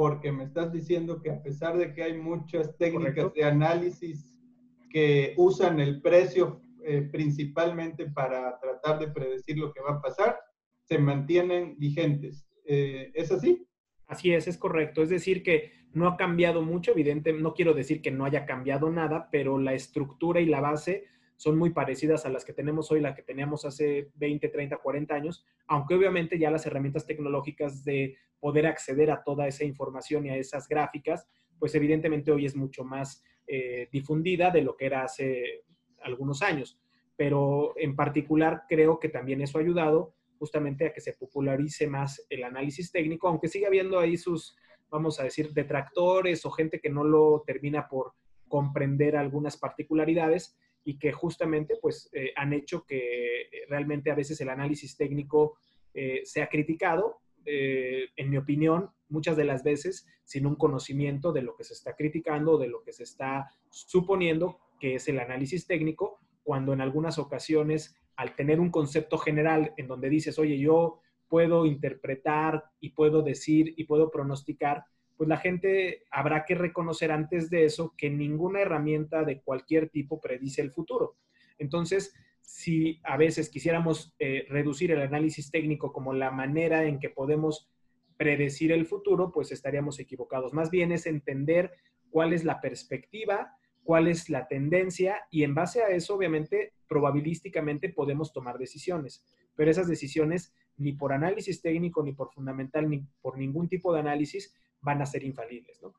Porque 0.00 0.32
me 0.32 0.44
estás 0.44 0.72
diciendo 0.72 1.20
que 1.20 1.30
a 1.30 1.42
pesar 1.42 1.76
de 1.76 1.92
que 1.92 2.02
hay 2.02 2.16
muchas 2.16 2.74
técnicas 2.78 3.34
de 3.34 3.44
análisis 3.44 4.40
que 4.88 5.34
usan 5.36 5.78
el 5.78 6.00
precio 6.00 6.62
eh, 6.82 7.06
principalmente 7.12 8.06
para 8.06 8.58
tratar 8.60 8.98
de 8.98 9.08
predecir 9.08 9.58
lo 9.58 9.70
que 9.74 9.82
va 9.82 9.96
a 9.96 10.00
pasar, 10.00 10.40
se 10.84 10.96
mantienen 10.96 11.76
vigentes. 11.78 12.48
Eh, 12.64 13.10
¿Es 13.12 13.30
así? 13.30 13.68
Así 14.06 14.32
es, 14.32 14.48
es 14.48 14.56
correcto. 14.56 15.02
Es 15.02 15.10
decir, 15.10 15.42
que 15.42 15.70
no 15.92 16.08
ha 16.08 16.16
cambiado 16.16 16.62
mucho, 16.62 16.92
evidente, 16.92 17.34
no 17.34 17.52
quiero 17.52 17.74
decir 17.74 18.00
que 18.00 18.10
no 18.10 18.24
haya 18.24 18.46
cambiado 18.46 18.88
nada, 18.88 19.28
pero 19.30 19.58
la 19.58 19.74
estructura 19.74 20.40
y 20.40 20.46
la 20.46 20.62
base 20.62 21.08
son 21.40 21.56
muy 21.56 21.70
parecidas 21.70 22.26
a 22.26 22.28
las 22.28 22.44
que 22.44 22.52
tenemos 22.52 22.92
hoy, 22.92 23.00
las 23.00 23.16
que 23.16 23.22
teníamos 23.22 23.64
hace 23.64 24.10
20, 24.16 24.46
30, 24.50 24.76
40 24.76 25.14
años, 25.14 25.46
aunque 25.68 25.94
obviamente 25.94 26.38
ya 26.38 26.50
las 26.50 26.66
herramientas 26.66 27.06
tecnológicas 27.06 27.82
de 27.82 28.18
poder 28.38 28.66
acceder 28.66 29.10
a 29.10 29.22
toda 29.24 29.48
esa 29.48 29.64
información 29.64 30.26
y 30.26 30.28
a 30.28 30.36
esas 30.36 30.68
gráficas, 30.68 31.26
pues 31.58 31.74
evidentemente 31.74 32.30
hoy 32.30 32.44
es 32.44 32.54
mucho 32.54 32.84
más 32.84 33.24
eh, 33.46 33.88
difundida 33.90 34.50
de 34.50 34.60
lo 34.60 34.76
que 34.76 34.84
era 34.84 35.02
hace 35.02 35.64
algunos 36.02 36.42
años. 36.42 36.78
Pero 37.16 37.72
en 37.78 37.96
particular 37.96 38.64
creo 38.68 39.00
que 39.00 39.08
también 39.08 39.40
eso 39.40 39.56
ha 39.56 39.62
ayudado 39.62 40.12
justamente 40.38 40.88
a 40.88 40.92
que 40.92 41.00
se 41.00 41.14
popularice 41.14 41.86
más 41.86 42.22
el 42.28 42.44
análisis 42.44 42.92
técnico, 42.92 43.28
aunque 43.28 43.48
sigue 43.48 43.66
habiendo 43.66 43.98
ahí 43.98 44.18
sus, 44.18 44.58
vamos 44.90 45.18
a 45.18 45.24
decir, 45.24 45.54
detractores 45.54 46.44
o 46.44 46.50
gente 46.50 46.80
que 46.80 46.90
no 46.90 47.02
lo 47.02 47.44
termina 47.46 47.88
por 47.88 48.12
comprender 48.46 49.16
algunas 49.16 49.56
particularidades 49.56 50.58
y 50.84 50.98
que 50.98 51.12
justamente 51.12 51.76
pues 51.80 52.08
eh, 52.12 52.32
han 52.36 52.52
hecho 52.52 52.84
que 52.84 53.48
realmente 53.68 54.10
a 54.10 54.14
veces 54.14 54.40
el 54.40 54.48
análisis 54.48 54.96
técnico 54.96 55.58
eh, 55.94 56.22
sea 56.24 56.48
criticado. 56.48 57.20
en 57.44 58.30
mi 58.30 58.36
opinión, 58.36 58.90
muchas 59.08 59.36
de 59.36 59.44
las 59.44 59.62
veces 59.64 60.06
sin 60.24 60.46
un 60.46 60.56
conocimiento 60.56 61.32
de 61.32 61.42
lo 61.42 61.56
que 61.56 61.64
se 61.64 61.74
está 61.74 61.96
criticando, 61.96 62.58
de 62.58 62.68
lo 62.68 62.82
que 62.82 62.92
se 62.92 63.02
está 63.02 63.50
suponiendo 63.70 64.58
que 64.80 64.96
es 64.96 65.08
el 65.08 65.20
análisis 65.20 65.66
técnico, 65.66 66.18
cuando 66.42 66.72
en 66.72 66.80
algunas 66.80 67.18
ocasiones, 67.18 67.94
al 68.16 68.34
tener 68.34 68.58
un 68.58 68.70
concepto 68.70 69.18
general 69.18 69.72
en 69.76 69.86
donde 69.86 70.08
dices, 70.08 70.38
oye, 70.38 70.58
yo 70.58 71.00
puedo 71.28 71.66
interpretar 71.66 72.64
y 72.80 72.90
puedo 72.90 73.22
decir 73.22 73.74
y 73.76 73.84
puedo 73.84 74.10
pronosticar, 74.10 74.84
pues 75.20 75.28
la 75.28 75.36
gente 75.36 76.04
habrá 76.10 76.46
que 76.46 76.54
reconocer 76.54 77.12
antes 77.12 77.50
de 77.50 77.66
eso 77.66 77.92
que 77.94 78.08
ninguna 78.08 78.62
herramienta 78.62 79.22
de 79.22 79.42
cualquier 79.42 79.90
tipo 79.90 80.18
predice 80.18 80.62
el 80.62 80.70
futuro. 80.70 81.18
Entonces, 81.58 82.14
si 82.40 83.02
a 83.04 83.18
veces 83.18 83.50
quisiéramos 83.50 84.14
eh, 84.18 84.46
reducir 84.48 84.92
el 84.92 85.02
análisis 85.02 85.50
técnico 85.50 85.92
como 85.92 86.14
la 86.14 86.30
manera 86.30 86.84
en 86.84 86.98
que 86.98 87.10
podemos 87.10 87.68
predecir 88.16 88.72
el 88.72 88.86
futuro, 88.86 89.30
pues 89.30 89.52
estaríamos 89.52 90.00
equivocados. 90.00 90.54
Más 90.54 90.70
bien 90.70 90.90
es 90.90 91.04
entender 91.04 91.70
cuál 92.08 92.32
es 92.32 92.46
la 92.46 92.62
perspectiva, 92.62 93.58
cuál 93.82 94.08
es 94.08 94.30
la 94.30 94.48
tendencia 94.48 95.26
y 95.30 95.42
en 95.42 95.54
base 95.54 95.82
a 95.82 95.90
eso, 95.90 96.14
obviamente, 96.14 96.72
probabilísticamente 96.88 97.90
podemos 97.90 98.32
tomar 98.32 98.56
decisiones. 98.56 99.22
Pero 99.54 99.70
esas 99.70 99.86
decisiones, 99.86 100.54
ni 100.78 100.94
por 100.94 101.12
análisis 101.12 101.60
técnico, 101.60 102.02
ni 102.02 102.12
por 102.14 102.32
fundamental, 102.32 102.88
ni 102.88 103.04
por 103.20 103.36
ningún 103.36 103.68
tipo 103.68 103.92
de 103.92 104.00
análisis, 104.00 104.54
van 104.82 105.02
a 105.02 105.06
ser 105.06 105.24
infalibles, 105.24 105.80
¿no? 105.82 105.94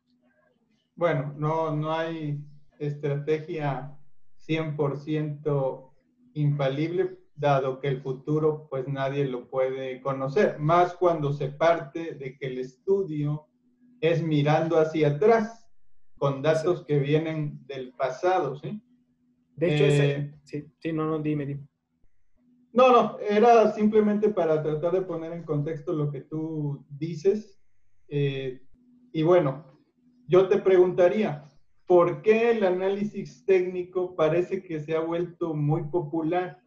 Bueno, 0.96 1.34
no, 1.38 1.76
no 1.76 1.94
hay 1.94 2.44
estrategia 2.80 3.98
100% 4.48 5.92
infalible, 6.34 7.20
dado 7.36 7.80
que 7.80 7.88
el 7.88 8.02
futuro 8.02 8.68
pues 8.70 8.88
nadie 8.88 9.26
lo 9.26 9.50
puede 9.50 10.02
conocer, 10.02 10.60
más 10.60 10.94
cuando 10.94 11.34
se 11.34 11.50
parte 11.50 12.16
de 12.16 12.38
que 12.38 12.48
el 12.48 12.60
estudio 12.60 13.48
es 14.00 14.22
mirando 14.22 14.78
hacia 14.80 15.10
atrás, 15.10 15.68
con 16.18 16.42
datos 16.42 16.86
que 16.86 17.00
vienen 17.00 17.66
del 17.66 17.94
pasado, 17.94 18.56
¿sí? 18.56 18.80
De 19.56 19.74
hecho, 19.74 19.84
eh, 19.86 20.40
sí, 20.44 20.72
sí, 20.80 20.94
no, 20.94 21.06
no, 21.06 21.20
dime, 21.20 21.46
dime. 21.46 21.68
No, 22.74 22.92
no, 22.92 23.20
era 23.20 23.72
simplemente 23.74 24.30
para 24.30 24.62
tratar 24.62 24.94
de 24.94 25.02
poner 25.02 25.34
en 25.34 25.44
contexto 25.44 25.94
lo 25.94 26.12
que 26.12 26.22
tú 26.22 26.86
dices. 26.90 27.60
Eh, 28.08 28.62
y 29.14 29.24
bueno, 29.24 29.66
yo 30.28 30.48
te 30.48 30.58
preguntaría, 30.58 31.46
¿por 31.86 32.22
qué 32.22 32.52
el 32.52 32.64
análisis 32.64 33.46
técnico 33.46 34.16
parece 34.16 34.64
que 34.64 34.80
se 34.80 34.96
ha 34.96 35.02
vuelto 35.02 35.54
muy 35.54 35.84
popular? 35.84 36.62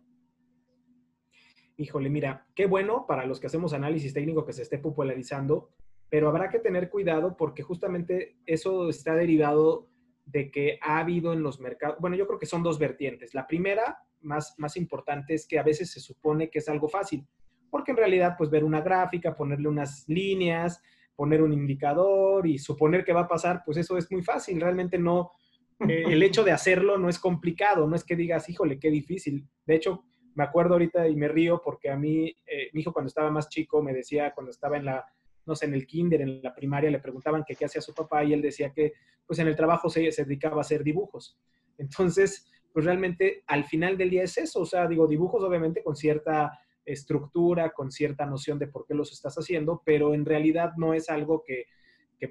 Híjole, 1.76 2.10
mira, 2.10 2.46
qué 2.54 2.66
bueno 2.66 3.06
para 3.06 3.26
los 3.26 3.40
que 3.40 3.46
hacemos 3.46 3.72
análisis 3.72 4.12
técnico 4.12 4.44
que 4.44 4.52
se 4.52 4.62
esté 4.62 4.78
popularizando, 4.78 5.70
pero 6.10 6.28
habrá 6.28 6.50
que 6.50 6.58
tener 6.58 6.90
cuidado 6.90 7.36
porque 7.36 7.62
justamente 7.62 8.36
eso 8.46 8.88
está 8.88 9.14
derivado 9.14 9.88
de 10.26 10.50
que 10.50 10.78
ha 10.82 10.98
habido 10.98 11.32
en 11.32 11.42
los 11.42 11.60
mercados, 11.60 11.96
bueno, 12.00 12.16
yo 12.16 12.26
creo 12.26 12.38
que 12.38 12.46
son 12.46 12.62
dos 12.62 12.78
vertientes. 12.78 13.34
La 13.34 13.46
primera, 13.46 13.98
más, 14.20 14.54
más 14.58 14.76
importante, 14.76 15.34
es 15.34 15.46
que 15.46 15.58
a 15.58 15.62
veces 15.62 15.90
se 15.90 16.00
supone 16.00 16.50
que 16.50 16.58
es 16.58 16.68
algo 16.68 16.88
fácil, 16.88 17.26
porque 17.70 17.90
en 17.90 17.96
realidad, 17.96 18.36
pues 18.38 18.50
ver 18.50 18.62
una 18.62 18.80
gráfica, 18.80 19.36
ponerle 19.36 19.68
unas 19.68 20.08
líneas, 20.08 20.80
poner 21.16 21.42
un 21.42 21.52
indicador 21.52 22.46
y 22.46 22.58
suponer 22.58 23.04
que 23.04 23.12
va 23.12 23.22
a 23.22 23.28
pasar, 23.28 23.62
pues 23.64 23.78
eso 23.78 23.96
es 23.96 24.10
muy 24.10 24.22
fácil. 24.22 24.60
Realmente 24.60 24.98
no, 24.98 25.32
eh, 25.88 26.04
el 26.08 26.22
hecho 26.22 26.44
de 26.44 26.52
hacerlo 26.52 26.98
no 26.98 27.08
es 27.08 27.18
complicado, 27.18 27.86
no 27.86 27.96
es 27.96 28.04
que 28.04 28.16
digas, 28.16 28.48
híjole, 28.48 28.78
qué 28.78 28.90
difícil. 28.90 29.46
De 29.66 29.76
hecho, 29.76 30.04
me 30.34 30.44
acuerdo 30.44 30.74
ahorita 30.74 31.08
y 31.08 31.16
me 31.16 31.28
río 31.28 31.60
porque 31.64 31.90
a 31.90 31.96
mí, 31.96 32.26
eh, 32.46 32.70
mi 32.72 32.80
hijo 32.80 32.92
cuando 32.92 33.08
estaba 33.08 33.30
más 33.30 33.48
chico 33.48 33.82
me 33.82 33.92
decía, 33.92 34.32
cuando 34.34 34.50
estaba 34.50 34.76
en 34.76 34.86
la, 34.86 35.04
no 35.46 35.54
sé, 35.54 35.66
en 35.66 35.74
el 35.74 35.86
kinder, 35.86 36.20
en 36.20 36.42
la 36.42 36.54
primaria, 36.54 36.90
le 36.90 36.98
preguntaban 36.98 37.44
que 37.46 37.54
qué 37.54 37.66
hacía 37.66 37.80
su 37.80 37.94
papá 37.94 38.24
y 38.24 38.32
él 38.32 38.42
decía 38.42 38.72
que, 38.72 38.94
pues 39.26 39.38
en 39.38 39.48
el 39.48 39.56
trabajo 39.56 39.88
se, 39.88 40.10
se 40.10 40.24
dedicaba 40.24 40.58
a 40.58 40.60
hacer 40.60 40.82
dibujos. 40.82 41.38
Entonces, 41.78 42.50
pues 42.72 42.84
realmente 42.84 43.44
al 43.46 43.64
final 43.64 43.96
del 43.96 44.10
día 44.10 44.24
es 44.24 44.36
eso, 44.36 44.60
o 44.60 44.66
sea, 44.66 44.88
digo, 44.88 45.06
dibujos 45.06 45.42
obviamente 45.44 45.82
con 45.82 45.94
cierta 45.94 46.58
estructura, 46.84 47.72
con 47.72 47.90
cierta 47.90 48.26
noción 48.26 48.58
de 48.58 48.66
por 48.66 48.86
qué 48.86 48.94
los 48.94 49.12
estás 49.12 49.36
haciendo, 49.36 49.82
pero 49.84 50.14
en 50.14 50.24
realidad 50.24 50.72
no 50.76 50.94
es 50.94 51.10
algo 51.10 51.42
que, 51.44 51.66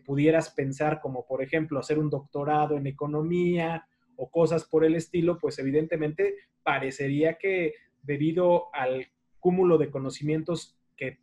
pudieras 0.07 0.49
pensar 0.49 1.01
como, 1.01 1.23
por 1.27 1.43
ejemplo, 1.43 1.77
hacer 1.77 1.99
un 1.99 2.09
doctorado 2.09 2.77
en 2.77 2.87
economía 2.87 3.87
o 4.15 4.27
cosas 4.31 4.65
por 4.65 4.83
el 4.83 4.95
estilo, 4.95 5.37
pues 5.37 5.59
evidentemente 5.59 6.33
parecería 6.63 7.37
que 7.37 7.75
debido 8.01 8.73
al 8.73 9.05
cúmulo 9.39 9.77
de 9.77 9.91
conocimientos 9.91 10.75
que, 10.97 11.19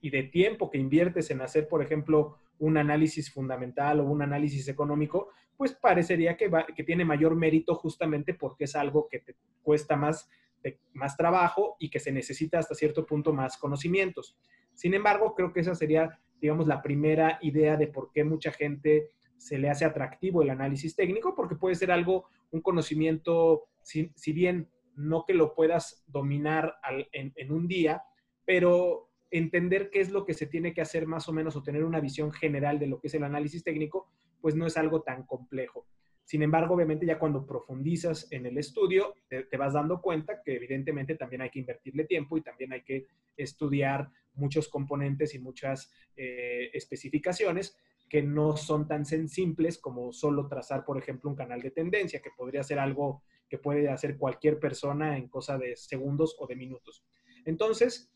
y 0.00 0.10
de 0.10 0.24
tiempo 0.24 0.68
que 0.68 0.78
inviertes 0.78 1.30
en 1.30 1.42
hacer, 1.42 1.68
por 1.68 1.80
ejemplo, 1.80 2.38
un 2.58 2.76
análisis 2.76 3.30
fundamental 3.32 4.00
o 4.00 4.04
un 4.06 4.20
análisis 4.20 4.66
económico, 4.66 5.28
pues 5.56 5.72
parecería 5.74 6.36
que, 6.36 6.50
que 6.74 6.82
tiene 6.82 7.04
mayor 7.04 7.36
mérito 7.36 7.76
justamente 7.76 8.34
porque 8.34 8.64
es 8.64 8.74
algo 8.74 9.06
que 9.08 9.20
te 9.20 9.36
cuesta 9.62 9.94
más 9.94 10.28
de 10.62 10.80
más 10.92 11.16
trabajo 11.16 11.76
y 11.78 11.90
que 11.90 12.00
se 12.00 12.12
necesita 12.12 12.58
hasta 12.58 12.74
cierto 12.74 13.06
punto 13.06 13.32
más 13.32 13.56
conocimientos. 13.56 14.36
Sin 14.74 14.94
embargo, 14.94 15.34
creo 15.34 15.52
que 15.52 15.60
esa 15.60 15.74
sería, 15.74 16.18
digamos, 16.40 16.66
la 16.66 16.82
primera 16.82 17.38
idea 17.42 17.76
de 17.76 17.88
por 17.88 18.12
qué 18.12 18.24
mucha 18.24 18.52
gente 18.52 19.10
se 19.36 19.58
le 19.58 19.70
hace 19.70 19.84
atractivo 19.84 20.42
el 20.42 20.50
análisis 20.50 20.96
técnico, 20.96 21.34
porque 21.34 21.56
puede 21.56 21.74
ser 21.74 21.90
algo, 21.90 22.26
un 22.50 22.60
conocimiento, 22.60 23.68
si, 23.82 24.32
bien 24.32 24.68
no 24.96 25.24
que 25.24 25.34
lo 25.34 25.54
puedas 25.54 26.04
dominar 26.06 26.74
en, 27.12 27.32
en 27.36 27.52
un 27.52 27.68
día, 27.68 28.02
pero 28.44 29.10
entender 29.30 29.90
qué 29.90 30.00
es 30.00 30.10
lo 30.10 30.24
que 30.24 30.34
se 30.34 30.46
tiene 30.46 30.74
que 30.74 30.80
hacer 30.80 31.06
más 31.06 31.28
o 31.28 31.32
menos 31.32 31.54
o 31.54 31.62
tener 31.62 31.84
una 31.84 32.00
visión 32.00 32.32
general 32.32 32.78
de 32.78 32.86
lo 32.86 33.00
que 33.00 33.08
es 33.08 33.14
el 33.14 33.24
análisis 33.24 33.62
técnico, 33.62 34.10
pues 34.40 34.54
no 34.54 34.66
es 34.66 34.76
algo 34.76 35.02
tan 35.02 35.24
complejo. 35.24 35.86
Sin 36.28 36.42
embargo, 36.42 36.74
obviamente 36.74 37.06
ya 37.06 37.18
cuando 37.18 37.46
profundizas 37.46 38.30
en 38.30 38.44
el 38.44 38.58
estudio, 38.58 39.14
te, 39.28 39.56
vas 39.56 39.72
dando 39.72 40.02
cuenta 40.02 40.42
que 40.42 40.56
evidentemente 40.56 41.14
también 41.14 41.40
hay 41.40 41.48
que 41.48 41.60
invertirle 41.60 42.04
tiempo 42.04 42.36
y 42.36 42.42
también 42.42 42.70
hay 42.74 42.82
que 42.82 43.06
estudiar 43.34 44.10
muchos 44.34 44.68
componentes 44.68 45.34
y 45.34 45.38
muchas 45.38 45.90
eh, 46.16 46.68
especificaciones 46.74 47.78
que 48.10 48.22
no 48.22 48.58
son 48.58 48.86
tan 48.86 49.06
simples 49.06 49.78
como 49.78 50.12
solo 50.12 50.48
trazar, 50.48 50.84
por 50.84 50.98
ejemplo, 50.98 51.30
un 51.30 51.36
canal 51.36 51.62
de 51.62 51.70
tendencia, 51.70 52.20
que 52.20 52.28
podría 52.36 52.62
ser 52.62 52.78
algo 52.78 53.22
que 53.48 53.56
puede 53.56 53.88
hacer 53.88 54.18
cualquier 54.18 54.60
persona 54.60 55.16
en 55.16 55.28
cosa 55.28 55.56
de 55.56 55.76
segundos 55.76 56.36
o 56.38 56.46
de 56.46 56.56
minutos. 56.56 57.06
Entonces, 57.46 58.12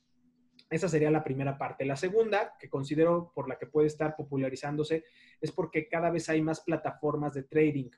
esa 0.72 0.88
sería 0.88 1.10
la 1.10 1.22
primera 1.22 1.58
parte. 1.58 1.84
La 1.84 1.96
segunda, 1.96 2.54
que 2.58 2.68
considero 2.68 3.30
por 3.34 3.48
la 3.48 3.58
que 3.58 3.66
puede 3.66 3.86
estar 3.86 4.16
popularizándose, 4.16 5.04
es 5.40 5.52
porque 5.52 5.88
cada 5.88 6.10
vez 6.10 6.28
hay 6.28 6.42
más 6.42 6.60
plataformas 6.60 7.34
de 7.34 7.42
trading. 7.44 7.90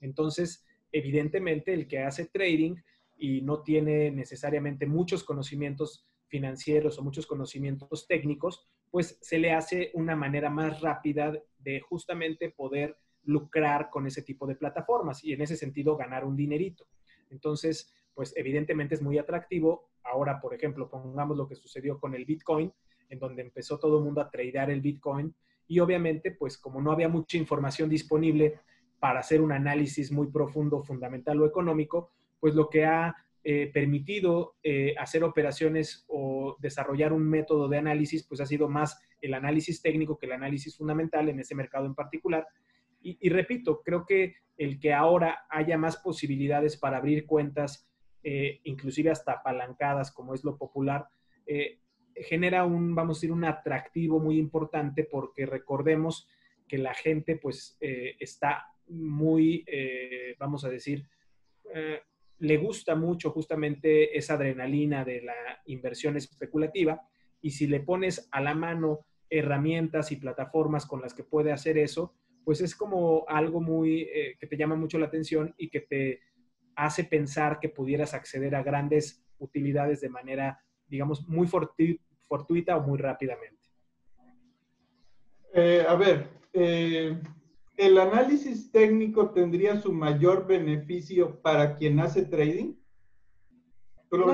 Entonces, 0.00 0.64
evidentemente, 0.90 1.72
el 1.74 1.86
que 1.86 2.00
hace 2.00 2.26
trading 2.26 2.76
y 3.16 3.42
no 3.42 3.62
tiene 3.62 4.10
necesariamente 4.10 4.86
muchos 4.86 5.24
conocimientos 5.24 6.06
financieros 6.26 6.98
o 6.98 7.02
muchos 7.02 7.26
conocimientos 7.26 8.06
técnicos, 8.08 8.66
pues 8.90 9.18
se 9.20 9.38
le 9.38 9.52
hace 9.52 9.90
una 9.94 10.16
manera 10.16 10.48
más 10.48 10.80
rápida 10.80 11.32
de 11.58 11.80
justamente 11.80 12.50
poder 12.50 12.96
lucrar 13.24 13.90
con 13.90 14.06
ese 14.06 14.22
tipo 14.22 14.46
de 14.46 14.56
plataformas 14.56 15.22
y 15.22 15.32
en 15.32 15.42
ese 15.42 15.56
sentido 15.56 15.96
ganar 15.96 16.24
un 16.24 16.36
dinerito. 16.36 16.86
Entonces, 17.30 17.94
pues 18.14 18.34
evidentemente 18.36 18.94
es 18.94 19.02
muy 19.02 19.18
atractivo. 19.18 19.90
Ahora, 20.04 20.40
por 20.40 20.54
ejemplo, 20.54 20.88
pongamos 20.90 21.36
lo 21.36 21.48
que 21.48 21.54
sucedió 21.54 21.98
con 21.98 22.14
el 22.14 22.24
Bitcoin, 22.24 22.72
en 23.08 23.18
donde 23.18 23.42
empezó 23.42 23.78
todo 23.78 23.98
el 23.98 24.04
mundo 24.04 24.20
a 24.20 24.30
tradear 24.30 24.70
el 24.70 24.80
Bitcoin 24.80 25.34
y 25.68 25.80
obviamente, 25.80 26.32
pues 26.32 26.58
como 26.58 26.80
no 26.80 26.92
había 26.92 27.08
mucha 27.08 27.36
información 27.38 27.88
disponible 27.88 28.60
para 28.98 29.20
hacer 29.20 29.40
un 29.40 29.52
análisis 29.52 30.12
muy 30.12 30.28
profundo, 30.28 30.82
fundamental 30.82 31.40
o 31.40 31.46
económico, 31.46 32.12
pues 32.40 32.54
lo 32.54 32.68
que 32.68 32.84
ha 32.84 33.16
eh, 33.44 33.70
permitido 33.72 34.56
eh, 34.62 34.94
hacer 34.98 35.24
operaciones 35.24 36.04
o 36.08 36.56
desarrollar 36.60 37.12
un 37.12 37.28
método 37.28 37.68
de 37.68 37.78
análisis, 37.78 38.22
pues 38.24 38.40
ha 38.40 38.46
sido 38.46 38.68
más 38.68 39.00
el 39.20 39.34
análisis 39.34 39.82
técnico 39.82 40.18
que 40.18 40.26
el 40.26 40.32
análisis 40.32 40.76
fundamental 40.76 41.28
en 41.28 41.40
ese 41.40 41.54
mercado 41.54 41.86
en 41.86 41.94
particular. 41.94 42.46
y 43.04 43.28
repito, 43.30 43.82
creo 43.82 44.06
que 44.06 44.36
el 44.56 44.78
que 44.78 44.92
ahora 44.92 45.44
haya 45.48 45.76
más 45.76 45.96
posibilidades 45.96 46.76
para 46.76 46.98
abrir 46.98 47.26
cuentas 47.26 47.91
eh, 48.24 48.60
inclusive 48.64 49.10
hasta 49.10 49.32
apalancadas, 49.32 50.12
como 50.12 50.34
es 50.34 50.44
lo 50.44 50.56
popular, 50.56 51.08
eh, 51.44 51.80
genera 52.14 52.64
un, 52.64 52.94
vamos 52.94 53.16
a 53.16 53.18
decir, 53.18 53.32
un 53.32 53.44
atractivo 53.44 54.20
muy 54.20 54.38
importante 54.38 55.02
porque 55.04 55.44
recordemos 55.44 56.28
que 56.68 56.78
la 56.78 56.94
gente 56.94 57.36
pues 57.36 57.76
eh, 57.80 58.14
está 58.20 58.66
muy, 58.88 59.64
vamos 60.38 60.64
a 60.64 60.68
decir, 60.68 61.06
le 62.38 62.56
gusta 62.58 62.94
mucho 62.94 63.30
justamente 63.30 64.18
esa 64.18 64.34
adrenalina 64.34 65.04
de 65.04 65.22
la 65.22 65.62
inversión 65.66 66.16
especulativa 66.16 67.00
y 67.40 67.52
si 67.52 67.66
le 67.66 67.80
pones 67.80 68.28
a 68.32 68.40
la 68.42 68.54
mano 68.54 69.06
herramientas 69.30 70.12
y 70.12 70.16
plataformas 70.16 70.84
con 70.84 71.00
las 71.00 71.14
que 71.14 71.24
puede 71.24 71.52
hacer 71.52 71.78
eso, 71.78 72.14
pues 72.44 72.60
es 72.60 72.74
como 72.74 73.24
algo 73.28 73.60
muy 73.60 74.08
que 74.38 74.46
te 74.46 74.56
llama 74.56 74.74
mucho 74.74 74.98
la 74.98 75.06
atención 75.06 75.54
y 75.56 75.70
que 75.70 75.80
te 75.80 76.20
hace 76.76 77.04
pensar 77.04 77.60
que 77.60 77.68
pudieras 77.68 78.14
acceder 78.14 78.54
a 78.54 78.62
grandes 78.62 79.24
utilidades 79.38 80.00
de 80.00 80.08
manera, 80.08 80.62
digamos, 80.86 81.28
muy 81.28 81.46
fortuita 81.46 82.76
o 82.76 82.82
muy 82.82 82.98
rápidamente. 82.98 83.68
Eh, 85.54 85.84
a 85.86 85.94
ver, 85.96 86.30
eh, 86.52 87.20
¿el 87.76 87.98
análisis 87.98 88.70
técnico 88.70 89.30
tendría 89.30 89.80
su 89.80 89.92
mayor 89.92 90.46
beneficio 90.46 91.40
para 91.42 91.76
quien 91.76 92.00
hace 92.00 92.22
trading? 92.22 92.74
No 94.10 94.26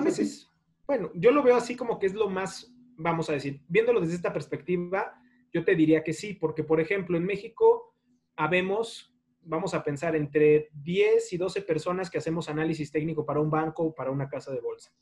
bueno, 0.86 1.10
yo 1.14 1.30
lo 1.30 1.42
veo 1.42 1.54
así 1.54 1.76
como 1.76 1.98
que 1.98 2.06
es 2.06 2.14
lo 2.14 2.28
más, 2.28 2.74
vamos 2.96 3.28
a 3.28 3.34
decir, 3.34 3.60
viéndolo 3.68 4.00
desde 4.00 4.14
esta 4.14 4.32
perspectiva, 4.32 5.20
yo 5.52 5.64
te 5.64 5.74
diría 5.74 6.02
que 6.02 6.12
sí, 6.12 6.32
porque 6.34 6.64
por 6.64 6.80
ejemplo 6.80 7.16
en 7.16 7.24
México 7.24 7.94
habemos 8.36 9.14
vamos 9.42 9.74
a 9.74 9.82
pensar 9.82 10.14
entre 10.16 10.68
10 10.72 11.32
y 11.32 11.36
12 11.36 11.62
personas 11.62 12.10
que 12.10 12.18
hacemos 12.18 12.48
análisis 12.48 12.90
técnico 12.90 13.24
para 13.24 13.40
un 13.40 13.50
banco 13.50 13.84
o 13.84 13.94
para 13.94 14.10
una 14.10 14.28
casa 14.28 14.52
de 14.52 14.60
bolsa. 14.60 14.92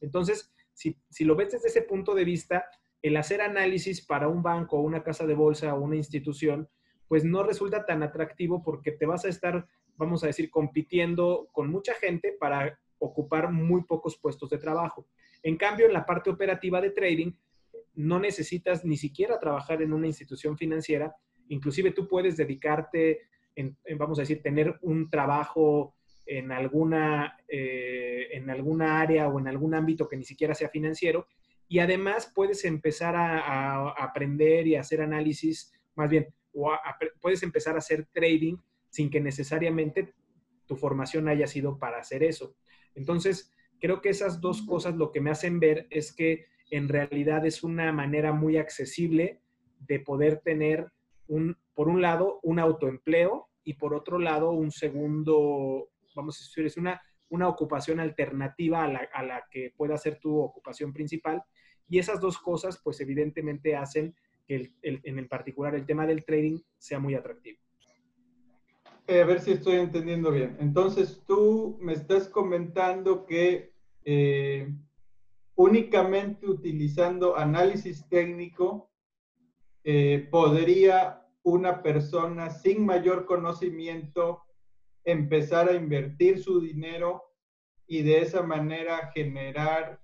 Entonces, 0.00 0.52
si, 0.72 1.24
lo 1.24 1.36
ves 1.36 1.52
desde 1.52 1.68
ese 1.68 1.82
punto 1.82 2.14
de 2.14 2.24
vista, 2.24 2.66
el 3.02 3.16
hacer 3.16 3.40
análisis 3.40 4.04
para 4.04 4.28
un 4.28 4.42
banco 4.42 4.76
o 4.76 4.82
una 4.82 5.02
casa 5.02 5.26
de 5.26 5.34
bolsa 5.34 5.74
o 5.74 5.80
una 5.80 5.96
institución, 5.96 6.68
pues 7.08 7.24
no 7.24 7.42
resulta 7.42 7.86
tan 7.86 8.02
atractivo 8.02 8.62
porque 8.62 8.92
te 8.92 9.06
vas 9.06 9.24
a 9.24 9.28
estar, 9.28 9.66
vamos 9.96 10.22
a 10.24 10.26
decir, 10.26 10.50
compitiendo 10.50 11.48
con 11.52 11.70
mucha 11.70 11.94
gente 11.94 12.36
para 12.38 12.78
ocupar 12.98 13.52
muy 13.52 13.84
pocos 13.84 14.16
puestos 14.18 14.50
de 14.50 14.58
trabajo. 14.58 15.06
En 15.42 15.56
cambio, 15.56 15.86
en 15.86 15.92
la 15.92 16.04
parte 16.04 16.30
operativa 16.30 16.80
de 16.80 16.90
trading, 16.90 17.32
no 17.94 18.18
necesitas 18.18 18.84
ni 18.84 18.96
siquiera 18.96 19.40
trabajar 19.40 19.82
en 19.82 19.92
una 19.92 20.06
institución 20.06 20.56
financiera, 20.58 21.14
inclusive 21.48 21.92
tú 21.92 22.08
puedes 22.08 22.36
dedicarte 22.36 23.22
vamos 23.98 24.18
a 24.18 24.22
decir, 24.22 24.42
tener 24.42 24.78
un 24.82 25.08
trabajo 25.08 25.94
en 26.26 26.50
alguna, 26.50 27.38
eh, 27.48 28.28
en 28.32 28.50
alguna 28.50 29.00
área 29.00 29.28
o 29.28 29.38
en 29.38 29.48
algún 29.48 29.74
ámbito 29.74 30.08
que 30.08 30.16
ni 30.16 30.24
siquiera 30.24 30.54
sea 30.54 30.68
financiero. 30.68 31.26
Y 31.68 31.78
además 31.78 32.30
puedes 32.34 32.64
empezar 32.64 33.14
a, 33.16 33.90
aprender 33.90 34.66
y 34.66 34.76
hacer 34.76 35.00
análisis, 35.00 35.72
más 35.94 36.10
bien, 36.10 36.28
o 36.52 36.70
puedes 37.20 37.42
empezar 37.42 37.74
a 37.74 37.78
hacer 37.78 38.06
trading 38.12 38.56
sin 38.88 39.10
que 39.10 39.20
necesariamente 39.20 40.14
tu 40.66 40.76
formación 40.76 41.28
haya 41.28 41.46
sido 41.46 41.78
para 41.78 41.98
hacer 41.98 42.22
eso. 42.22 42.56
Entonces, 42.94 43.52
creo 43.80 44.00
que 44.00 44.08
esas 44.08 44.40
dos 44.40 44.62
cosas 44.62 44.96
lo 44.96 45.12
que 45.12 45.20
me 45.20 45.30
hacen 45.30 45.60
ver 45.60 45.86
es 45.90 46.12
que 46.12 46.46
en 46.70 46.88
realidad 46.88 47.46
es 47.46 47.62
una 47.62 47.92
manera 47.92 48.32
muy 48.32 48.56
accesible 48.56 49.40
de 49.80 50.00
poder 50.00 50.38
tener 50.38 50.90
un, 51.28 51.56
por 51.76 51.88
un 51.88 52.00
lado, 52.00 52.40
un 52.42 52.58
autoempleo 52.58 53.50
y 53.62 53.74
por 53.74 53.94
otro 53.94 54.18
lado 54.18 54.50
un 54.50 54.72
segundo, 54.72 55.90
vamos 56.14 56.40
a 56.40 56.42
decir, 56.42 56.64
es 56.64 56.78
una, 56.78 57.00
una 57.28 57.48
ocupación 57.48 58.00
alternativa 58.00 58.82
a 58.82 58.88
la, 58.88 59.08
a 59.12 59.22
la 59.22 59.44
que 59.50 59.74
pueda 59.76 59.98
ser 59.98 60.18
tu 60.18 60.40
ocupación 60.40 60.94
principal. 60.94 61.42
Y 61.86 61.98
esas 61.98 62.18
dos 62.18 62.38
cosas, 62.38 62.80
pues 62.82 62.98
evidentemente 63.00 63.76
hacen 63.76 64.16
que 64.46 64.72
en 64.82 65.18
el 65.18 65.28
particular 65.28 65.74
el 65.74 65.84
tema 65.84 66.06
del 66.06 66.24
trading 66.24 66.60
sea 66.78 66.98
muy 66.98 67.14
atractivo. 67.14 67.58
Eh, 69.06 69.20
a 69.20 69.26
ver 69.26 69.40
si 69.40 69.52
estoy 69.52 69.76
entendiendo 69.76 70.30
bien. 70.32 70.56
Entonces, 70.58 71.22
tú 71.26 71.76
me 71.80 71.92
estás 71.92 72.26
comentando 72.28 73.26
que 73.26 73.72
eh, 74.04 74.72
únicamente 75.54 76.46
utilizando 76.46 77.36
análisis 77.36 78.08
técnico 78.08 78.90
eh, 79.84 80.26
podría 80.30 81.25
una 81.46 81.80
persona 81.80 82.50
sin 82.50 82.84
mayor 82.84 83.24
conocimiento 83.24 84.42
empezar 85.04 85.68
a 85.68 85.74
invertir 85.74 86.40
su 86.40 86.60
dinero 86.60 87.22
y 87.86 88.02
de 88.02 88.18
esa 88.18 88.42
manera 88.42 89.12
generar 89.14 90.00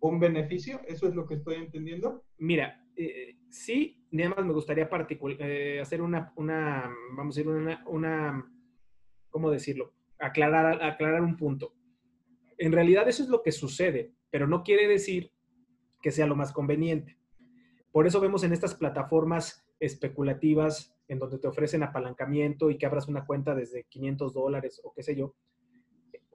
un 0.00 0.18
beneficio. 0.18 0.80
¿Eso 0.88 1.08
es 1.08 1.14
lo 1.14 1.26
que 1.26 1.34
estoy 1.34 1.56
entendiendo? 1.56 2.24
Mira, 2.38 2.82
sí, 3.50 4.02
nada 4.12 4.30
más 4.30 4.46
me 4.46 4.54
gustaría 4.54 4.88
eh, 5.40 5.78
hacer 5.78 6.00
una, 6.00 6.32
una, 6.36 6.90
vamos 7.14 7.36
a 7.36 7.40
decir, 7.40 7.52
una, 7.52 7.84
una, 7.86 8.50
¿cómo 9.28 9.50
decirlo? 9.50 9.92
Aclarar, 10.18 10.82
aclarar 10.82 11.20
un 11.20 11.36
punto. 11.36 11.74
En 12.56 12.72
realidad 12.72 13.06
eso 13.06 13.22
es 13.22 13.28
lo 13.28 13.42
que 13.42 13.52
sucede, 13.52 14.14
pero 14.30 14.46
no 14.46 14.62
quiere 14.62 14.88
decir 14.88 15.32
que 16.00 16.10
sea 16.10 16.26
lo 16.26 16.34
más 16.34 16.50
conveniente. 16.50 17.18
Por 17.92 18.06
eso 18.06 18.20
vemos 18.22 18.42
en 18.42 18.54
estas 18.54 18.74
plataformas 18.74 19.66
especulativas 19.80 20.94
en 21.08 21.18
donde 21.18 21.38
te 21.38 21.48
ofrecen 21.48 21.82
apalancamiento 21.82 22.70
y 22.70 22.78
que 22.78 22.86
abras 22.86 23.08
una 23.08 23.26
cuenta 23.26 23.54
desde 23.54 23.84
500 23.84 24.32
dólares 24.32 24.80
o 24.84 24.92
qué 24.92 25.02
sé 25.02 25.16
yo, 25.16 25.34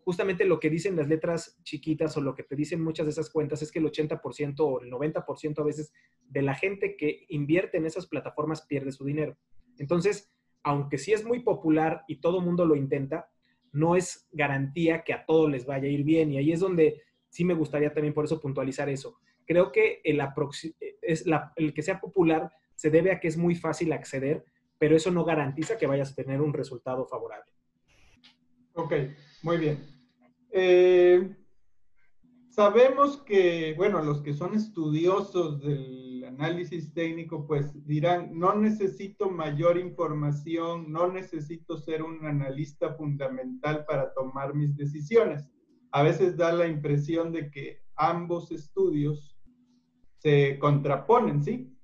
justamente 0.05 0.45
lo 0.45 0.59
que 0.59 0.69
dicen 0.69 0.95
las 0.95 1.07
letras 1.07 1.57
chiquitas 1.63 2.15
o 2.17 2.21
lo 2.21 2.35
que 2.35 2.43
te 2.43 2.55
dicen 2.55 2.81
muchas 2.81 3.07
de 3.07 3.11
esas 3.11 3.29
cuentas 3.29 3.61
es 3.61 3.71
que 3.71 3.79
el 3.79 3.85
80% 3.85 4.55
o 4.59 4.81
el 4.81 4.91
90% 4.91 5.59
a 5.59 5.63
veces 5.63 5.93
de 6.21 6.41
la 6.41 6.53
gente 6.53 6.95
que 6.95 7.25
invierte 7.29 7.77
en 7.77 7.85
esas 7.85 8.07
plataformas 8.07 8.63
pierde 8.67 8.91
su 8.91 9.03
dinero. 9.05 9.37
Entonces, 9.79 10.31
aunque 10.63 10.97
sí 10.97 11.13
es 11.13 11.25
muy 11.25 11.39
popular 11.39 12.03
y 12.07 12.17
todo 12.17 12.41
mundo 12.41 12.65
lo 12.65 12.75
intenta, 12.75 13.29
no 13.71 13.95
es 13.95 14.27
garantía 14.31 15.03
que 15.03 15.13
a 15.13 15.25
todos 15.25 15.49
les 15.49 15.65
vaya 15.65 15.87
a 15.87 15.91
ir 15.91 16.03
bien. 16.03 16.31
Y 16.31 16.37
ahí 16.37 16.51
es 16.51 16.59
donde 16.59 17.01
sí 17.29 17.43
me 17.43 17.53
gustaría 17.53 17.93
también 17.93 18.13
por 18.13 18.25
eso 18.25 18.39
puntualizar 18.39 18.89
eso. 18.89 19.17
Creo 19.45 19.71
que 19.71 20.01
el, 20.03 20.21
es 21.01 21.25
el 21.55 21.73
que 21.73 21.81
sea 21.81 21.99
popular 21.99 22.51
se 22.75 22.89
debe 22.89 23.11
a 23.11 23.19
que 23.19 23.27
es 23.27 23.37
muy 23.37 23.55
fácil 23.55 23.91
acceder, 23.93 24.45
pero 24.77 24.95
eso 24.95 25.11
no 25.11 25.23
garantiza 25.23 25.77
que 25.77 25.87
vayas 25.87 26.11
a 26.11 26.15
tener 26.15 26.41
un 26.41 26.53
resultado 26.53 27.05
favorable. 27.05 27.51
Ok, 28.73 28.93
muy 29.43 29.57
bien. 29.57 29.79
Eh, 30.51 31.35
sabemos 32.49 33.17
que, 33.17 33.73
bueno, 33.77 34.01
los 34.01 34.21
que 34.21 34.33
son 34.33 34.53
estudiosos 34.55 35.61
del 35.61 36.23
análisis 36.25 36.93
técnico, 36.93 37.45
pues 37.47 37.85
dirán, 37.85 38.37
no 38.37 38.55
necesito 38.55 39.29
mayor 39.29 39.77
información, 39.77 40.91
no 40.91 41.11
necesito 41.11 41.77
ser 41.77 42.03
un 42.03 42.25
analista 42.25 42.93
fundamental 42.93 43.85
para 43.85 44.13
tomar 44.13 44.53
mis 44.53 44.75
decisiones. 44.75 45.49
A 45.91 46.03
veces 46.03 46.35
da 46.35 46.51
la 46.51 46.67
impresión 46.67 47.31
de 47.31 47.49
que 47.49 47.81
ambos 47.95 48.51
estudios 48.51 49.37
se 50.17 50.57
contraponen, 50.59 51.43
¿sí? 51.43 51.74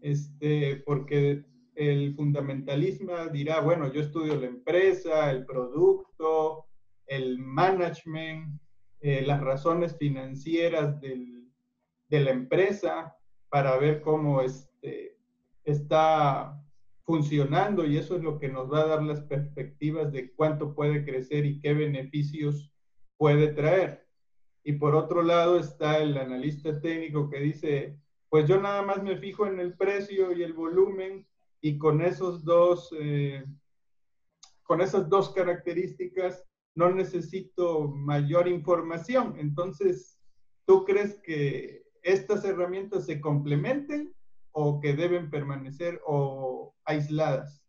Este, 0.00 0.82
porque 0.86 1.44
el 1.74 2.14
fundamentalismo 2.14 3.12
dirá, 3.32 3.60
bueno, 3.60 3.92
yo 3.92 4.00
estudio 4.00 4.36
la 4.36 4.46
empresa, 4.46 5.30
el 5.30 5.44
producto, 5.46 6.66
el 7.06 7.38
management, 7.38 8.60
eh, 9.00 9.22
las 9.26 9.40
razones 9.40 9.96
financieras 9.96 11.00
de 11.00 12.20
la 12.20 12.30
empresa 12.30 13.16
para 13.48 13.76
ver 13.78 14.00
cómo 14.00 14.42
este, 14.42 15.16
está 15.64 16.56
funcionando 17.04 17.84
y 17.84 17.96
eso 17.96 18.16
es 18.16 18.22
lo 18.22 18.38
que 18.38 18.48
nos 18.48 18.72
va 18.72 18.82
a 18.82 18.86
dar 18.86 19.02
las 19.02 19.22
perspectivas 19.22 20.12
de 20.12 20.32
cuánto 20.32 20.74
puede 20.74 21.04
crecer 21.04 21.44
y 21.44 21.58
qué 21.60 21.74
beneficios 21.74 22.72
puede 23.16 23.48
traer. 23.48 24.06
Y 24.62 24.74
por 24.74 24.94
otro 24.94 25.22
lado 25.22 25.58
está 25.58 25.98
el 25.98 26.16
analista 26.16 26.80
técnico 26.80 27.28
que 27.28 27.40
dice, 27.40 27.98
pues 28.30 28.48
yo 28.48 28.60
nada 28.60 28.82
más 28.82 29.02
me 29.02 29.18
fijo 29.18 29.46
en 29.46 29.58
el 29.60 29.74
precio 29.76 30.32
y 30.32 30.42
el 30.42 30.52
volumen 30.52 31.26
y 31.60 31.76
con 31.76 32.00
esos 32.00 32.44
dos, 32.44 32.94
eh, 32.98 33.44
con 34.62 34.80
esas 34.80 35.08
dos 35.08 35.34
características 35.34 36.46
no 36.76 36.90
necesito 36.94 37.88
mayor 37.88 38.46
información. 38.46 39.34
Entonces, 39.36 40.18
¿tú 40.64 40.84
crees 40.84 41.20
que 41.22 41.82
estas 42.02 42.44
herramientas 42.44 43.06
se 43.06 43.20
complementen 43.20 44.14
o 44.52 44.80
que 44.80 44.94
deben 44.94 45.28
permanecer 45.28 46.00
o 46.06 46.74
aisladas? 46.84 47.64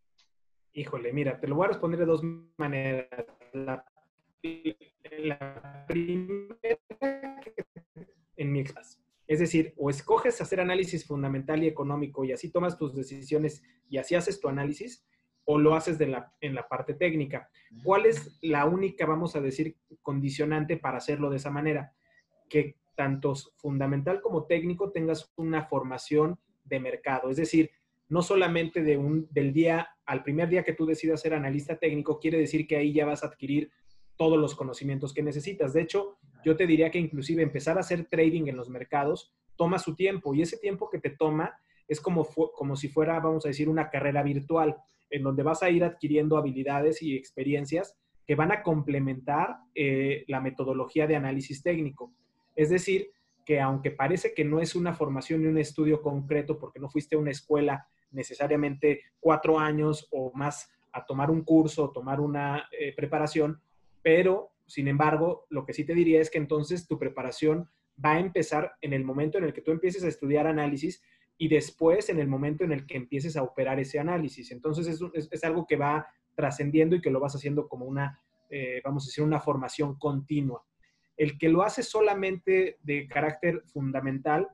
Híjole, 0.74 1.12
mira, 1.12 1.40
te 1.40 1.48
lo 1.48 1.56
voy 1.56 1.66
a 1.66 1.70
responder 1.70 2.00
de 2.00 2.06
dos 2.06 2.22
maneras. 2.58 3.26
La, 3.54 3.84
primera, 5.88 5.88
en 8.38 8.52
mi 8.52 8.64
caso. 8.64 9.01
Decir, 9.42 9.74
o 9.78 9.90
escoges 9.90 10.40
hacer 10.40 10.60
análisis 10.60 11.06
fundamental 11.06 11.64
y 11.64 11.68
económico 11.68 12.24
y 12.24 12.32
así 12.32 12.52
tomas 12.52 12.78
tus 12.78 12.96
decisiones 12.96 13.64
y 13.90 13.98
así 13.98 14.16
haces 14.16 14.40
tu 14.40 14.48
análisis, 14.48 15.04
o 15.46 15.58
lo 15.58 15.74
haces 15.74 15.98
de 15.98 16.08
la, 16.08 16.34
en 16.42 16.54
la 16.54 16.68
parte 16.68 16.94
técnica. 16.94 17.50
¿Cuál 17.84 18.06
es 18.06 18.38
la 18.42 18.66
única, 18.66 19.06
vamos 19.06 19.36
a 19.36 19.42
decir, 19.42 19.78
condicionante 20.02 20.78
para 20.78 20.98
hacerlo 20.98 21.30
de 21.30 21.38
esa 21.38 21.50
manera? 21.50 21.94
Que 22.48 22.78
tanto 22.96 23.34
fundamental 23.58 24.22
como 24.22 24.46
técnico 24.46 24.92
tengas 24.92 25.34
una 25.36 25.64
formación 25.64 26.40
de 26.64 26.80
mercado. 26.80 27.30
Es 27.30 27.38
decir, 27.38 27.72
no 28.10 28.22
solamente 28.22 28.84
de 28.84 28.98
un, 28.98 29.28
del 29.32 29.54
día 29.54 29.90
al 30.06 30.24
primer 30.24 30.50
día 30.50 30.64
que 30.64 30.74
tú 30.74 30.86
decidas 30.86 31.22
ser 31.22 31.34
analista 31.34 31.80
técnico, 31.80 32.20
quiere 32.20 32.38
decir 32.38 32.68
que 32.68 32.76
ahí 32.76 32.94
ya 32.94 33.06
vas 33.06 33.24
a 33.24 33.28
adquirir 33.28 33.72
todos 34.18 34.38
los 34.38 34.56
conocimientos 34.56 35.14
que 35.14 35.24
necesitas. 35.24 35.74
De 35.74 35.82
hecho, 35.82 36.20
yo 36.44 36.56
te 36.56 36.68
diría 36.68 36.92
que 36.92 37.00
inclusive 37.00 37.44
empezar 37.44 37.78
a 37.78 37.82
hacer 37.82 38.06
trading 38.06 38.48
en 38.48 38.58
los 38.58 38.70
mercados 38.70 39.34
toma 39.56 39.80
su 39.80 39.96
tiempo 39.96 40.34
y 40.34 40.42
ese 40.42 40.58
tiempo 40.58 40.90
que 40.90 41.00
te 41.00 41.12
toma 41.12 41.56
es 41.88 42.00
como, 42.00 42.26
como 42.26 42.76
si 42.76 42.88
fuera, 42.88 43.20
vamos 43.20 43.46
a 43.46 43.50
decir, 43.50 43.68
una 43.70 43.90
carrera 43.90 44.24
virtual 44.24 44.78
en 45.10 45.24
donde 45.24 45.44
vas 45.44 45.62
a 45.62 45.70
ir 45.70 45.84
adquiriendo 45.84 46.38
habilidades 46.38 47.02
y 47.02 47.16
experiencias 47.16 47.98
que 48.26 48.36
van 48.36 48.52
a 48.52 48.64
complementar 48.64 49.58
eh, 49.76 50.24
la 50.28 50.40
metodología 50.40 51.06
de 51.06 51.18
análisis 51.18 51.62
técnico. 51.62 52.14
Es 52.56 52.70
decir, 52.70 53.12
que 53.46 53.60
aunque 53.60 53.92
parece 53.92 54.34
que 54.34 54.46
no 54.46 54.60
es 54.60 54.76
una 54.76 54.94
formación 54.94 55.42
ni 55.42 55.48
un 55.48 55.58
estudio 55.58 56.02
concreto, 56.02 56.58
porque 56.58 56.80
no 56.80 56.90
fuiste 56.90 57.16
a 57.16 57.20
una 57.20 57.32
escuela 57.32 57.88
necesariamente 58.12 59.02
cuatro 59.20 59.60
años 59.60 60.08
o 60.12 60.32
más 60.34 60.72
a 60.94 61.06
tomar 61.06 61.32
un 61.32 61.44
curso 61.44 61.86
o 61.86 61.92
tomar 61.92 62.20
una 62.20 62.68
eh, 62.72 62.94
preparación, 62.96 63.62
pero 64.02 64.51
sin 64.72 64.88
embargo, 64.88 65.46
lo 65.50 65.66
que 65.66 65.74
sí 65.74 65.84
te 65.84 65.94
diría 65.94 66.22
es 66.22 66.30
que 66.30 66.38
entonces 66.38 66.88
tu 66.88 66.98
preparación 66.98 67.70
va 68.04 68.14
a 68.14 68.20
empezar 68.20 68.74
en 68.82 68.94
el 68.94 69.04
momento 69.04 69.38
en 69.38 69.44
el 69.44 69.54
que 69.54 69.62
tú 69.62 69.72
empieces 69.72 70.04
a 70.04 70.08
estudiar 70.08 70.48
análisis 70.48 71.04
y 71.38 71.50
después 71.50 72.10
en 72.10 72.20
el 72.20 72.28
momento 72.28 72.64
en 72.64 72.72
el 72.72 72.86
que 72.86 72.96
empieces 72.96 73.36
a 73.36 73.44
operar 73.44 73.80
ese 73.80 74.00
análisis. 74.00 74.52
Entonces 74.52 75.02
es, 75.14 75.44
algo 75.44 75.66
que 75.68 75.76
va 75.76 76.08
trascendiendo 76.36 76.96
y 76.96 77.02
que 77.02 77.10
lo 77.10 77.20
vas 77.20 77.36
haciendo 77.36 77.68
como 77.68 77.86
una, 77.86 78.22
eh, 78.50 78.82
vamos 78.86 79.04
a 79.04 79.08
decir, 79.08 79.24
una 79.24 79.42
formación 79.42 80.00
continua. 80.00 80.64
El 81.18 81.38
que 81.38 81.50
lo 81.50 81.64
hace 81.64 81.84
solamente 81.84 82.78
de 82.82 83.08
carácter 83.08 83.62
fundamental, 83.66 84.48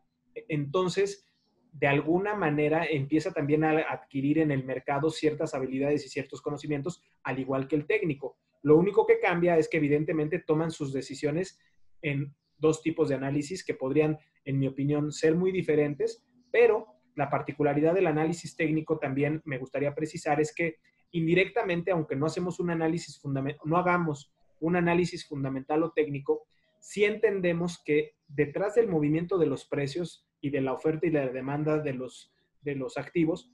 entonces 0.47 1.27
de 1.73 1.88
alguna 1.88 2.36
manera 2.36 2.86
empieza 2.86 3.32
también 3.32 3.63
a 3.63 3.80
adquirir 3.91 4.39
en 4.39 4.51
el 4.51 4.63
mercado 4.63 5.10
ciertas 5.10 5.53
habilidades 5.53 6.06
y 6.06 6.10
ciertos 6.10 6.41
conocimientos, 6.41 7.03
al 7.23 7.39
igual 7.39 7.67
que 7.67 7.75
el 7.75 7.86
técnico. 7.86 8.38
Lo 8.63 8.77
único 8.77 9.06
que 9.06 9.19
cambia 9.19 9.58
es 9.58 9.69
que 9.69 9.77
evidentemente 9.77 10.39
toman 10.39 10.71
sus 10.71 10.91
decisiones 10.91 11.60
en 12.01 12.36
dos 12.58 12.82
tipos 12.82 13.10
de 13.10 13.15
análisis 13.15 13.63
que 13.63 13.73
podrían, 13.73 14.17
en 14.45 14.60
mi 14.60 14.67
opinión, 14.67 15.12
ser 15.12 15.36
muy 15.36 15.51
diferentes, 15.51 16.25
pero 16.51 16.88
la 17.15 17.30
particularidad 17.30 17.93
del 17.93 18.08
análisis 18.08 18.56
técnico 18.56 18.99
también 18.99 19.41
me 19.45 19.58
gustaría 19.58 19.93
precisar 19.93 20.39
es 20.41 20.53
que 20.53 20.77
indirectamente, 21.12 21.91
aunque 21.91 22.15
no 22.15 22.25
hacemos 22.25 22.60
un 22.60 22.69
análisis 22.69 23.21
no 23.23 23.77
hagamos 23.77 24.34
un 24.60 24.75
análisis 24.75 25.27
fundamental 25.27 25.84
o 25.84 25.91
técnico, 25.91 26.47
sí 26.80 27.06
entendemos 27.06 27.82
que 27.84 28.15
detrás 28.27 28.75
del 28.75 28.88
movimiento 28.88 29.38
de 29.38 29.47
los 29.47 29.65
precios 29.65 30.27
y 30.41 30.50
de 30.50 30.62
la 30.62 30.73
oferta 30.73 31.08
y 31.08 31.12
la 31.12 31.28
demanda 31.28 31.80
de 31.80 31.93
los, 31.93 32.34
de 32.62 32.76
los 32.76 32.97
activos, 32.97 33.52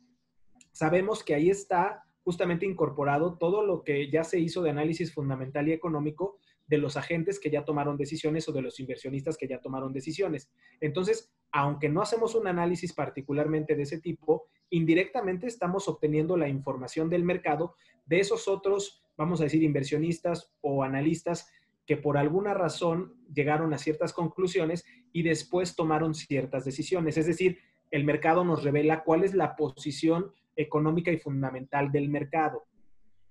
sabemos 0.71 1.23
que 1.23 1.35
ahí 1.35 1.49
está 1.49 2.03
justamente 2.23 2.65
incorporado 2.65 3.37
todo 3.37 3.65
lo 3.65 3.83
que 3.83 4.09
ya 4.09 4.23
se 4.23 4.39
hizo 4.39 4.61
de 4.61 4.69
análisis 4.69 5.13
fundamental 5.13 5.67
y 5.67 5.73
económico 5.73 6.39
de 6.67 6.77
los 6.77 6.95
agentes 6.95 7.39
que 7.39 7.49
ya 7.49 7.65
tomaron 7.65 7.97
decisiones 7.97 8.47
o 8.47 8.53
de 8.53 8.61
los 8.61 8.79
inversionistas 8.79 9.37
que 9.37 9.47
ya 9.47 9.59
tomaron 9.59 9.91
decisiones. 9.91 10.49
Entonces, 10.79 11.31
aunque 11.51 11.89
no 11.89 12.01
hacemos 12.01 12.35
un 12.35 12.47
análisis 12.47 12.93
particularmente 12.93 13.75
de 13.75 13.83
ese 13.83 13.99
tipo, 13.99 14.47
indirectamente 14.69 15.47
estamos 15.47 15.87
obteniendo 15.87 16.37
la 16.37 16.47
información 16.47 17.09
del 17.09 17.23
mercado 17.23 17.75
de 18.05 18.19
esos 18.19 18.47
otros, 18.47 19.03
vamos 19.17 19.41
a 19.41 19.43
decir, 19.43 19.61
inversionistas 19.61 20.53
o 20.61 20.83
analistas 20.83 21.51
que 21.85 21.97
por 21.97 22.17
alguna 22.17 22.53
razón 22.53 23.13
llegaron 23.33 23.73
a 23.73 23.77
ciertas 23.77 24.13
conclusiones 24.13 24.85
y 25.11 25.23
después 25.23 25.75
tomaron 25.75 26.13
ciertas 26.13 26.65
decisiones. 26.65 27.17
Es 27.17 27.27
decir, 27.27 27.59
el 27.91 28.05
mercado 28.05 28.43
nos 28.43 28.63
revela 28.63 29.03
cuál 29.03 29.23
es 29.23 29.33
la 29.33 29.55
posición 29.55 30.31
económica 30.55 31.11
y 31.11 31.17
fundamental 31.17 31.91
del 31.91 32.09
mercado. 32.09 32.65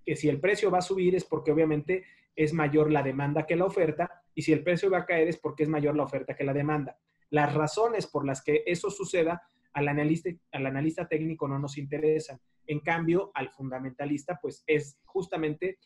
Que 0.05 0.17
si 0.17 0.29
el 0.29 0.41
precio 0.41 0.71
va 0.71 0.79
a 0.79 0.83
subir 0.83 1.15
es 1.15 1.25
porque 1.25 1.53
obviamente 1.53 2.05
es 2.37 2.53
mayor 2.53 2.91
la 2.91 3.03
demanda 3.03 3.47
que 3.47 3.57
la 3.57 3.65
oferta 3.65 4.11
y 4.35 4.43
si 4.43 4.53
el 4.53 4.63
precio 4.63 4.91
va 4.91 4.99
a 4.99 5.07
caer 5.07 5.29
es 5.29 5.39
porque 5.39 5.63
es 5.63 5.69
mayor 5.69 5.97
la 5.97 6.05
oferta 6.05 6.35
que 6.35 6.45
la 6.45 6.55
demanda. 6.55 6.97
Las 7.31 7.55
razones 7.55 8.07
por 8.07 8.27
las 8.27 8.43
que 8.43 8.63
eso 8.67 8.91
suceda 8.91 9.43
al 9.73 9.89
analista, 9.89 10.31
al 10.53 10.67
analista 10.67 11.09
técnico 11.09 11.49
no 11.49 11.59
nos 11.59 11.79
interesan. 11.79 12.39
En 12.67 12.81
cambio, 12.81 13.31
al 13.35 13.51
fundamentalista, 13.51 14.39
pues 14.41 14.63
es 14.67 14.99
justamente 15.05 15.79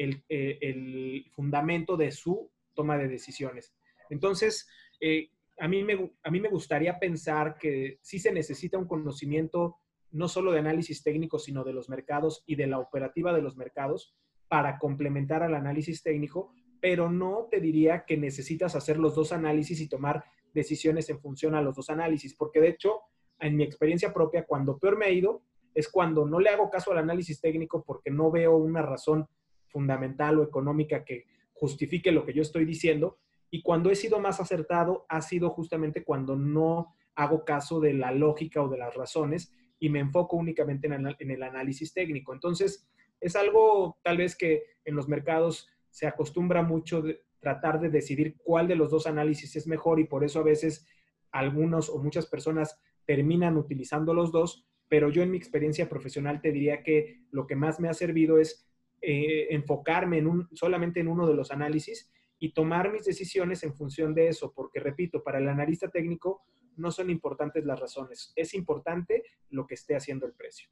el, 0.00 0.24
eh, 0.28 1.24
fundamento 1.30 1.96
de 1.96 2.10
su 2.10 2.50
toma 2.74 2.96
de 2.96 3.08
decisiones. 3.08 3.74
Entonces, 4.08 4.68
eh, 5.00 5.30
a, 5.58 5.68
mí 5.68 5.84
me, 5.84 6.12
a 6.22 6.30
mí 6.30 6.40
me 6.40 6.48
gustaría 6.48 6.98
pensar 6.98 7.58
que 7.58 7.98
sí 8.00 8.18
se 8.18 8.32
necesita 8.32 8.78
un 8.78 8.86
conocimiento 8.86 9.76
no 10.12 10.26
solo 10.26 10.52
de 10.52 10.58
análisis 10.58 11.02
técnico, 11.02 11.38
sino 11.38 11.62
de 11.64 11.72
los 11.72 11.88
mercados 11.88 12.42
y 12.46 12.56
de 12.56 12.66
la 12.66 12.78
operativa 12.78 13.32
de 13.32 13.42
los 13.42 13.56
mercados 13.56 14.14
para 14.48 14.78
complementar 14.78 15.42
al 15.42 15.54
análisis 15.54 16.02
técnico, 16.02 16.52
pero 16.80 17.10
no 17.10 17.46
te 17.50 17.60
diría 17.60 18.04
que 18.06 18.16
necesitas 18.16 18.74
hacer 18.74 18.98
los 18.98 19.14
dos 19.14 19.32
análisis 19.32 19.80
y 19.80 19.88
tomar 19.88 20.24
decisiones 20.52 21.08
en 21.10 21.20
función 21.20 21.54
a 21.54 21.62
los 21.62 21.76
dos 21.76 21.90
análisis, 21.90 22.34
porque 22.34 22.60
de 22.60 22.70
hecho, 22.70 23.02
en 23.38 23.56
mi 23.56 23.62
experiencia 23.62 24.12
propia, 24.12 24.46
cuando 24.46 24.78
peor 24.78 24.96
me 24.98 25.06
ha 25.06 25.10
ido, 25.10 25.42
es 25.74 25.88
cuando 25.88 26.26
no 26.26 26.40
le 26.40 26.50
hago 26.50 26.68
caso 26.68 26.90
al 26.90 26.98
análisis 26.98 27.40
técnico 27.40 27.84
porque 27.84 28.10
no 28.10 28.30
veo 28.30 28.56
una 28.56 28.82
razón 28.82 29.28
fundamental 29.70 30.38
o 30.38 30.42
económica 30.42 31.04
que 31.04 31.26
justifique 31.52 32.12
lo 32.12 32.24
que 32.24 32.32
yo 32.32 32.42
estoy 32.42 32.64
diciendo. 32.64 33.18
Y 33.50 33.62
cuando 33.62 33.90
he 33.90 33.96
sido 33.96 34.20
más 34.20 34.40
acertado, 34.40 35.06
ha 35.08 35.20
sido 35.20 35.50
justamente 35.50 36.04
cuando 36.04 36.36
no 36.36 36.94
hago 37.14 37.44
caso 37.44 37.80
de 37.80 37.92
la 37.94 38.12
lógica 38.12 38.62
o 38.62 38.68
de 38.68 38.78
las 38.78 38.94
razones 38.94 39.52
y 39.78 39.88
me 39.88 40.00
enfoco 40.00 40.36
únicamente 40.36 40.86
en, 40.86 41.30
el 41.30 41.42
análisis 41.42 41.92
técnico. 41.92 42.32
Entonces, 42.32 42.88
es 43.20 43.36
algo 43.36 43.98
tal 44.02 44.18
vez 44.18 44.36
que 44.36 44.64
en 44.84 44.94
los 44.94 45.08
mercados 45.08 45.68
se 45.90 46.06
acostumbra 46.06 46.62
mucho 46.62 47.02
tratar 47.40 47.80
de 47.80 47.88
decidir 47.88 48.36
cuál 48.44 48.68
de 48.68 48.76
los 48.76 48.90
dos 48.90 49.06
análisis 49.06 49.56
es 49.56 49.66
mejor 49.66 49.98
y 49.98 50.04
por 50.04 50.24
eso 50.24 50.40
a 50.40 50.44
veces 50.44 50.86
algunos 51.32 51.88
o 51.88 51.98
muchas 51.98 52.26
personas 52.26 52.78
terminan 53.06 53.56
utilizando 53.56 54.14
los 54.14 54.30
dos, 54.30 54.66
pero 54.88 55.08
yo 55.10 55.22
en 55.22 55.30
mi 55.30 55.38
experiencia 55.38 55.88
profesional 55.88 56.40
te 56.40 56.52
diría 56.52 56.82
que 56.82 57.22
lo 57.30 57.46
que 57.46 57.56
más 57.56 57.80
me 57.80 57.88
ha 57.88 57.94
servido 57.94 58.38
es 58.38 58.69
eh, 59.02 59.48
enfocarme 59.50 60.18
en 60.18 60.26
un, 60.26 60.48
solamente 60.52 61.00
en 61.00 61.08
uno 61.08 61.26
de 61.26 61.34
los 61.34 61.50
análisis 61.50 62.10
y 62.38 62.52
tomar 62.52 62.92
mis 62.92 63.04
decisiones 63.04 63.62
en 63.62 63.74
función 63.74 64.14
de 64.14 64.28
eso, 64.28 64.52
porque 64.54 64.80
repito, 64.80 65.22
para 65.22 65.38
el 65.38 65.48
analista 65.48 65.88
técnico 65.88 66.42
no 66.76 66.90
son 66.90 67.10
importantes 67.10 67.64
las 67.64 67.78
razones, 67.78 68.32
es 68.36 68.54
importante 68.54 69.22
lo 69.50 69.66
que 69.66 69.74
esté 69.74 69.94
haciendo 69.94 70.26
el 70.26 70.32
precio. 70.32 70.68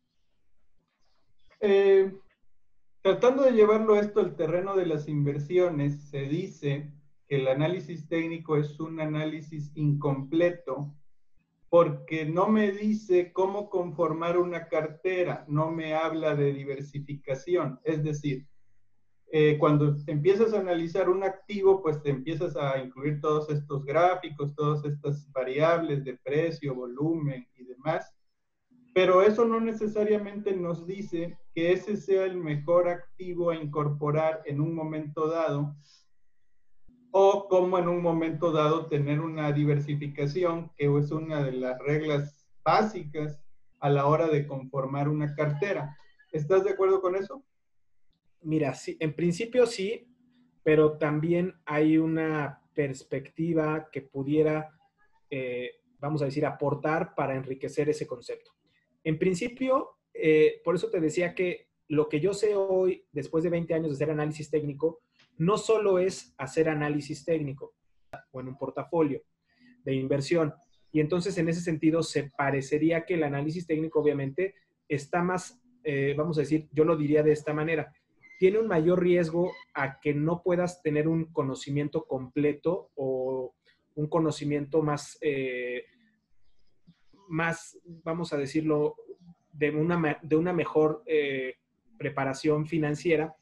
Eh, 1.60 2.12
tratando 3.02 3.42
de 3.42 3.52
llevarlo 3.52 3.96
esto 3.96 4.20
al 4.20 4.36
terreno 4.36 4.76
de 4.76 4.86
las 4.86 5.08
inversiones, 5.08 6.08
se 6.08 6.22
dice 6.22 6.92
que 7.26 7.36
el 7.36 7.48
análisis 7.48 8.08
técnico 8.08 8.56
es 8.56 8.80
un 8.80 9.00
análisis 9.00 9.72
incompleto 9.74 10.94
porque 11.70 12.24
no 12.24 12.48
me 12.48 12.72
dice 12.72 13.32
cómo 13.32 13.68
conformar 13.68 14.38
una 14.38 14.68
cartera, 14.68 15.44
no 15.48 15.70
me 15.70 15.94
habla 15.94 16.34
de 16.34 16.52
diversificación. 16.52 17.78
Es 17.84 18.02
decir, 18.02 18.46
eh, 19.30 19.58
cuando 19.58 19.94
empiezas 20.06 20.54
a 20.54 20.60
analizar 20.60 21.10
un 21.10 21.22
activo, 21.22 21.82
pues 21.82 22.02
te 22.02 22.08
empiezas 22.10 22.56
a 22.56 22.78
incluir 22.78 23.20
todos 23.20 23.50
estos 23.50 23.84
gráficos, 23.84 24.54
todas 24.54 24.82
estas 24.86 25.30
variables 25.32 26.04
de 26.04 26.16
precio, 26.16 26.74
volumen 26.74 27.46
y 27.56 27.64
demás. 27.64 28.14
Pero 28.94 29.22
eso 29.22 29.44
no 29.44 29.60
necesariamente 29.60 30.56
nos 30.56 30.86
dice 30.86 31.38
que 31.54 31.72
ese 31.72 31.98
sea 31.98 32.24
el 32.24 32.38
mejor 32.38 32.88
activo 32.88 33.50
a 33.50 33.56
incorporar 33.56 34.42
en 34.46 34.62
un 34.62 34.74
momento 34.74 35.28
dado 35.28 35.76
o 37.10 37.46
cómo 37.48 37.78
en 37.78 37.88
un 37.88 38.02
momento 38.02 38.52
dado 38.52 38.86
tener 38.86 39.20
una 39.20 39.52
diversificación, 39.52 40.70
que 40.76 40.86
es 40.86 41.10
una 41.10 41.42
de 41.42 41.52
las 41.52 41.78
reglas 41.78 42.46
básicas 42.64 43.40
a 43.80 43.88
la 43.90 44.06
hora 44.06 44.28
de 44.28 44.46
conformar 44.46 45.08
una 45.08 45.34
cartera. 45.34 45.96
¿Estás 46.32 46.64
de 46.64 46.70
acuerdo 46.70 47.00
con 47.00 47.16
eso? 47.16 47.44
Mira, 48.42 48.74
sí, 48.74 48.96
en 49.00 49.14
principio 49.14 49.66
sí, 49.66 50.06
pero 50.62 50.98
también 50.98 51.54
hay 51.64 51.98
una 51.98 52.62
perspectiva 52.74 53.88
que 53.90 54.02
pudiera, 54.02 54.70
eh, 55.30 55.80
vamos 55.98 56.22
a 56.22 56.26
decir, 56.26 56.44
aportar 56.44 57.14
para 57.14 57.34
enriquecer 57.34 57.88
ese 57.88 58.06
concepto. 58.06 58.52
En 59.02 59.18
principio, 59.18 59.96
eh, 60.12 60.60
por 60.64 60.74
eso 60.74 60.90
te 60.90 61.00
decía 61.00 61.34
que 61.34 61.68
lo 61.88 62.08
que 62.08 62.20
yo 62.20 62.34
sé 62.34 62.54
hoy, 62.54 63.06
después 63.12 63.42
de 63.44 63.50
20 63.50 63.74
años 63.74 63.88
de 63.88 63.94
hacer 63.94 64.10
análisis 64.10 64.50
técnico, 64.50 65.00
no 65.38 65.56
solo 65.56 65.98
es 65.98 66.34
hacer 66.36 66.68
análisis 66.68 67.24
técnico 67.24 67.74
o 68.32 68.40
en 68.40 68.48
un 68.48 68.58
portafolio 68.58 69.22
de 69.84 69.94
inversión. 69.94 70.52
Y 70.92 71.00
entonces, 71.00 71.38
en 71.38 71.48
ese 71.48 71.60
sentido, 71.60 72.02
se 72.02 72.30
parecería 72.36 73.04
que 73.04 73.14
el 73.14 73.22
análisis 73.22 73.66
técnico, 73.66 74.00
obviamente, 74.00 74.54
está 74.88 75.22
más, 75.22 75.62
eh, 75.84 76.14
vamos 76.16 76.38
a 76.38 76.42
decir, 76.42 76.68
yo 76.72 76.84
lo 76.84 76.96
diría 76.96 77.22
de 77.22 77.32
esta 77.32 77.54
manera, 77.54 77.92
tiene 78.38 78.58
un 78.58 78.68
mayor 78.68 79.02
riesgo 79.02 79.52
a 79.74 80.00
que 80.00 80.14
no 80.14 80.42
puedas 80.42 80.82
tener 80.82 81.08
un 81.08 81.26
conocimiento 81.32 82.04
completo 82.06 82.90
o 82.94 83.54
un 83.94 84.08
conocimiento 84.08 84.82
más, 84.82 85.18
eh, 85.20 85.84
más 87.28 87.78
vamos 87.84 88.32
a 88.32 88.36
decirlo, 88.36 88.96
de 89.52 89.70
una, 89.70 90.18
de 90.22 90.36
una 90.36 90.52
mejor 90.52 91.02
eh, 91.06 91.56
preparación 91.98 92.66
financiera 92.66 93.34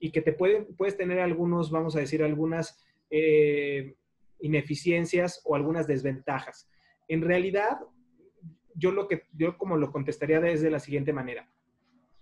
y 0.00 0.10
que 0.10 0.22
te 0.22 0.32
pueden, 0.32 0.74
puedes 0.76 0.96
tener 0.96 1.20
algunos, 1.20 1.70
vamos 1.70 1.94
a 1.94 2.00
decir, 2.00 2.24
algunas 2.24 2.82
eh, 3.10 3.94
ineficiencias 4.40 5.42
o 5.44 5.54
algunas 5.54 5.86
desventajas. 5.86 6.68
En 7.06 7.22
realidad, 7.22 7.80
yo 8.74 8.90
lo 8.92 9.06
que, 9.06 9.24
yo 9.32 9.58
como 9.58 9.76
lo 9.76 9.92
contestaría 9.92 10.40
desde 10.40 10.70
la 10.70 10.80
siguiente 10.80 11.12
manera. 11.12 11.48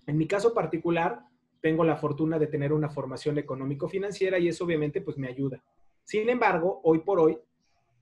En 0.06 0.18
mi 0.18 0.26
caso 0.26 0.52
particular, 0.52 1.20
tengo 1.60 1.84
la 1.84 1.96
fortuna 1.96 2.38
de 2.38 2.48
tener 2.48 2.72
una 2.72 2.88
formación 2.88 3.38
económico-financiera 3.38 4.38
y 4.38 4.48
eso 4.48 4.64
obviamente 4.64 5.00
pues 5.00 5.16
me 5.16 5.28
ayuda. 5.28 5.62
Sin 6.02 6.28
embargo, 6.28 6.80
hoy 6.82 7.00
por 7.00 7.20
hoy, 7.20 7.38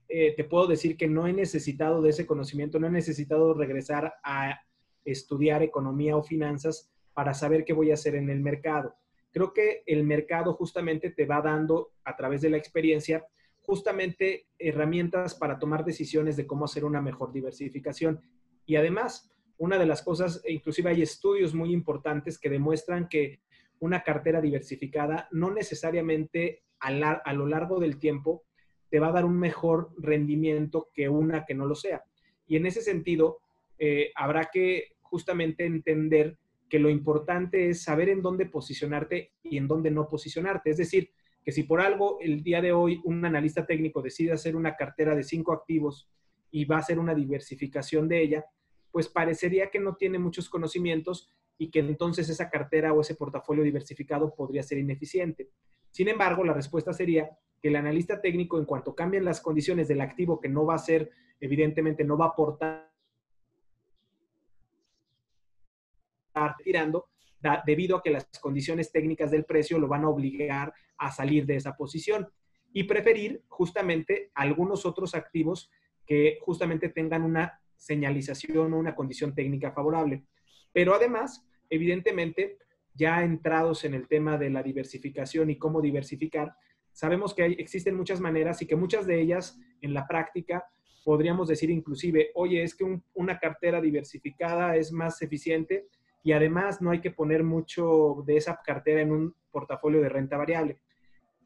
eh, 0.09 0.33
te 0.35 0.43
puedo 0.43 0.67
decir 0.67 0.95
que 0.95 1.07
no 1.07 1.27
he 1.27 1.33
necesitado 1.33 2.01
de 2.01 2.09
ese 2.09 2.25
conocimiento, 2.25 2.79
no 2.79 2.87
he 2.87 2.91
necesitado 2.91 3.53
regresar 3.53 4.13
a 4.23 4.59
estudiar 5.03 5.61
economía 5.63 6.15
o 6.15 6.23
finanzas 6.23 6.89
para 7.13 7.33
saber 7.33 7.65
qué 7.65 7.73
voy 7.73 7.91
a 7.91 7.95
hacer 7.95 8.15
en 8.15 8.29
el 8.29 8.39
mercado. 8.39 8.95
Creo 9.37 9.53
que 9.53 9.83
el 9.85 10.03
mercado 10.03 10.55
justamente 10.55 11.11
te 11.11 11.27
va 11.27 11.43
dando 11.43 11.91
a 12.03 12.15
través 12.15 12.41
de 12.41 12.49
la 12.49 12.57
experiencia 12.57 13.23
justamente 13.61 14.47
herramientas 14.57 15.35
para 15.35 15.59
tomar 15.59 15.85
decisiones 15.85 16.37
de 16.37 16.47
cómo 16.47 16.65
hacer 16.65 16.83
una 16.83 17.03
mejor 17.03 17.31
diversificación. 17.31 18.19
Y 18.65 18.77
además, 18.77 19.31
una 19.59 19.77
de 19.77 19.85
las 19.85 20.01
cosas, 20.01 20.41
e 20.43 20.53
inclusive 20.53 20.89
hay 20.89 21.03
estudios 21.03 21.53
muy 21.53 21.71
importantes 21.71 22.39
que 22.39 22.49
demuestran 22.49 23.09
que 23.09 23.41
una 23.77 24.01
cartera 24.01 24.41
diversificada 24.41 25.27
no 25.29 25.51
necesariamente 25.51 26.63
a, 26.79 27.33
lo 27.33 27.45
largo 27.45 27.79
del 27.79 27.99
tiempo 27.99 28.43
te 28.89 28.99
va 28.99 29.09
a 29.09 29.11
dar 29.11 29.25
un 29.25 29.37
mejor 29.37 29.91
rendimiento 29.99 30.89
que 30.95 31.09
una 31.09 31.45
que 31.45 31.53
no 31.53 31.67
lo 31.67 31.75
sea. 31.75 32.03
Y 32.47 32.55
en 32.55 32.65
ese 32.65 32.81
sentido, 32.81 33.37
eh, 33.77 34.11
habrá 34.15 34.45
que 34.51 34.93
justamente 34.99 35.63
entender 35.63 36.39
que 36.69 36.79
lo 36.79 36.89
importante 36.89 37.69
es 37.69 37.83
saber 37.83 38.09
en 38.09 38.21
dónde 38.21 38.45
posicionarte 38.45 39.33
y 39.43 39.57
en 39.57 39.67
dónde 39.67 39.91
no 39.91 40.07
posicionarte. 40.07 40.69
Es 40.69 40.77
decir, 40.77 41.11
que 41.43 41.51
si 41.51 41.63
por 41.63 41.79
algo 41.79 42.17
el 42.19 42.43
día 42.43 42.61
de 42.61 42.73
hoy 42.73 42.99
un 43.05 43.23
analista 43.23 43.65
técnico 43.65 44.01
decide 44.01 44.33
hacer 44.33 44.55
una 44.55 44.75
cartera 44.75 45.15
de 45.15 45.23
cinco 45.23 45.53
activos 45.53 46.09
y 46.51 46.65
va 46.65 46.77
a 46.77 46.79
hacer 46.79 46.99
una 46.99 47.15
diversificación 47.15 48.07
de 48.07 48.21
ella, 48.21 48.45
pues 48.91 49.07
parecería 49.07 49.69
que 49.69 49.79
no 49.79 49.95
tiene 49.95 50.19
muchos 50.19 50.49
conocimientos 50.49 51.31
y 51.57 51.69
que 51.71 51.79
entonces 51.79 52.29
esa 52.29 52.49
cartera 52.49 52.93
o 52.93 53.01
ese 53.01 53.15
portafolio 53.15 53.63
diversificado 53.63 54.33
podría 54.35 54.63
ser 54.63 54.77
ineficiente. 54.77 55.49
Sin 55.91 56.07
embargo, 56.07 56.43
la 56.43 56.53
respuesta 56.53 56.93
sería 56.93 57.29
que 57.61 57.69
el 57.69 57.75
analista 57.75 58.21
técnico, 58.21 58.59
en 58.59 58.65
cuanto 58.65 58.95
cambien 58.95 59.25
las 59.25 59.41
condiciones 59.41 59.87
del 59.87 60.01
activo, 60.01 60.39
que 60.39 60.49
no 60.49 60.65
va 60.65 60.75
a 60.75 60.79
ser, 60.79 61.11
evidentemente, 61.39 62.03
no 62.03 62.17
va 62.17 62.25
a 62.25 62.29
aportar 62.29 62.91
tirando, 66.63 67.07
debido 67.65 67.97
a 67.97 68.03
que 68.03 68.09
las 68.09 68.27
condiciones 68.41 68.91
técnicas 68.91 69.31
del 69.31 69.45
precio 69.45 69.79
lo 69.79 69.87
van 69.87 70.03
a 70.03 70.09
obligar 70.09 70.73
a 70.97 71.11
salir 71.11 71.45
de 71.45 71.55
esa 71.55 71.75
posición 71.75 72.27
y 72.73 72.83
preferir 72.83 73.43
justamente 73.47 74.31
algunos 74.33 74.85
otros 74.85 75.15
activos 75.15 75.71
que 76.05 76.39
justamente 76.41 76.89
tengan 76.89 77.23
una 77.23 77.59
señalización 77.75 78.73
o 78.73 78.77
una 78.77 78.95
condición 78.95 79.33
técnica 79.35 79.71
favorable. 79.71 80.25
Pero 80.73 80.93
además, 80.93 81.45
evidentemente, 81.69 82.57
ya 82.93 83.23
entrados 83.23 83.83
en 83.85 83.93
el 83.93 84.07
tema 84.07 84.37
de 84.37 84.49
la 84.49 84.63
diversificación 84.63 85.49
y 85.49 85.57
cómo 85.57 85.81
diversificar, 85.81 86.55
sabemos 86.91 87.33
que 87.33 87.45
existen 87.45 87.95
muchas 87.95 88.19
maneras 88.19 88.61
y 88.61 88.65
que 88.65 88.75
muchas 88.75 89.05
de 89.05 89.21
ellas 89.21 89.59
en 89.81 89.93
la 89.93 90.07
práctica 90.07 90.65
podríamos 91.03 91.47
decir 91.47 91.69
inclusive, 91.69 92.31
oye, 92.35 92.63
es 92.63 92.75
que 92.75 92.99
una 93.13 93.39
cartera 93.39 93.79
diversificada 93.79 94.75
es 94.75 94.91
más 94.91 95.21
eficiente 95.21 95.87
y 96.23 96.31
además 96.31 96.81
no 96.81 96.91
hay 96.91 97.01
que 97.01 97.11
poner 97.11 97.43
mucho 97.43 98.23
de 98.25 98.37
esa 98.37 98.59
cartera 98.63 99.01
en 99.01 99.11
un 99.11 99.35
portafolio 99.51 100.01
de 100.01 100.09
renta 100.09 100.37
variable. 100.37 100.79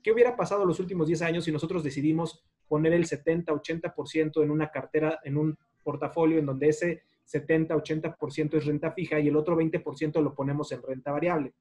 ¿Qué 0.02 0.12
hubiera 0.12 0.36
pasado 0.36 0.66
los 0.66 0.80
últimos 0.80 1.08
10 1.08 1.22
años 1.22 1.46
si 1.46 1.52
nosotros 1.52 1.84
decidimos 1.84 2.44
poner 2.68 2.94
el 2.94 3.06
70-80% 3.06 4.44
en 4.44 4.52
una 4.52 4.72
cartera, 4.72 5.20
en 5.24 5.38
un 5.38 5.58
portafolio 5.84 6.40
en 6.40 6.46
donde 6.46 6.70
ese 6.70 7.04
70-80% 7.32 8.58
es 8.58 8.66
renta 8.66 8.92
fija 8.92 9.20
y 9.20 9.28
el 9.28 9.36
otro 9.36 9.56
20% 9.56 10.22
lo 10.22 10.34
ponemos 10.34 10.72
en 10.72 10.82
renta 10.82 11.12
variable? 11.12 11.54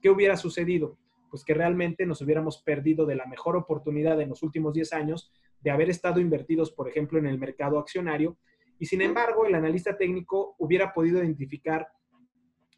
¿Qué 0.00 0.08
hubiera 0.08 0.36
sucedido? 0.36 0.96
Pues 1.30 1.44
que 1.44 1.54
realmente 1.54 2.06
nos 2.06 2.20
hubiéramos 2.22 2.58
perdido 2.62 3.06
de 3.06 3.16
la 3.16 3.26
mejor 3.26 3.56
oportunidad 3.56 4.20
en 4.20 4.30
los 4.30 4.42
últimos 4.42 4.72
10 4.72 4.92
años 4.94 5.32
de 5.60 5.70
haber 5.70 5.90
estado 5.90 6.20
invertidos, 6.20 6.72
por 6.72 6.88
ejemplo, 6.88 7.18
en 7.18 7.26
el 7.26 7.38
mercado 7.38 7.78
accionario. 7.78 8.36
Y 8.78 8.86
sin 8.86 9.00
embargo, 9.00 9.46
el 9.46 9.54
analista 9.54 9.96
técnico 9.96 10.56
hubiera 10.58 10.92
podido 10.92 11.18
identificar 11.18 11.88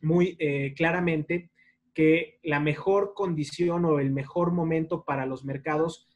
muy 0.05 0.37
eh, 0.38 0.75
claramente 0.77 1.51
que 1.95 2.38
la 2.43 2.61
mejor 2.61 3.14
condición 3.14 3.85
o 3.85 4.01
el 4.01 4.11
mejor 4.11 4.53
momento 4.53 5.05
para 5.05 5.27
los 5.27 5.45
mercados 5.45 6.09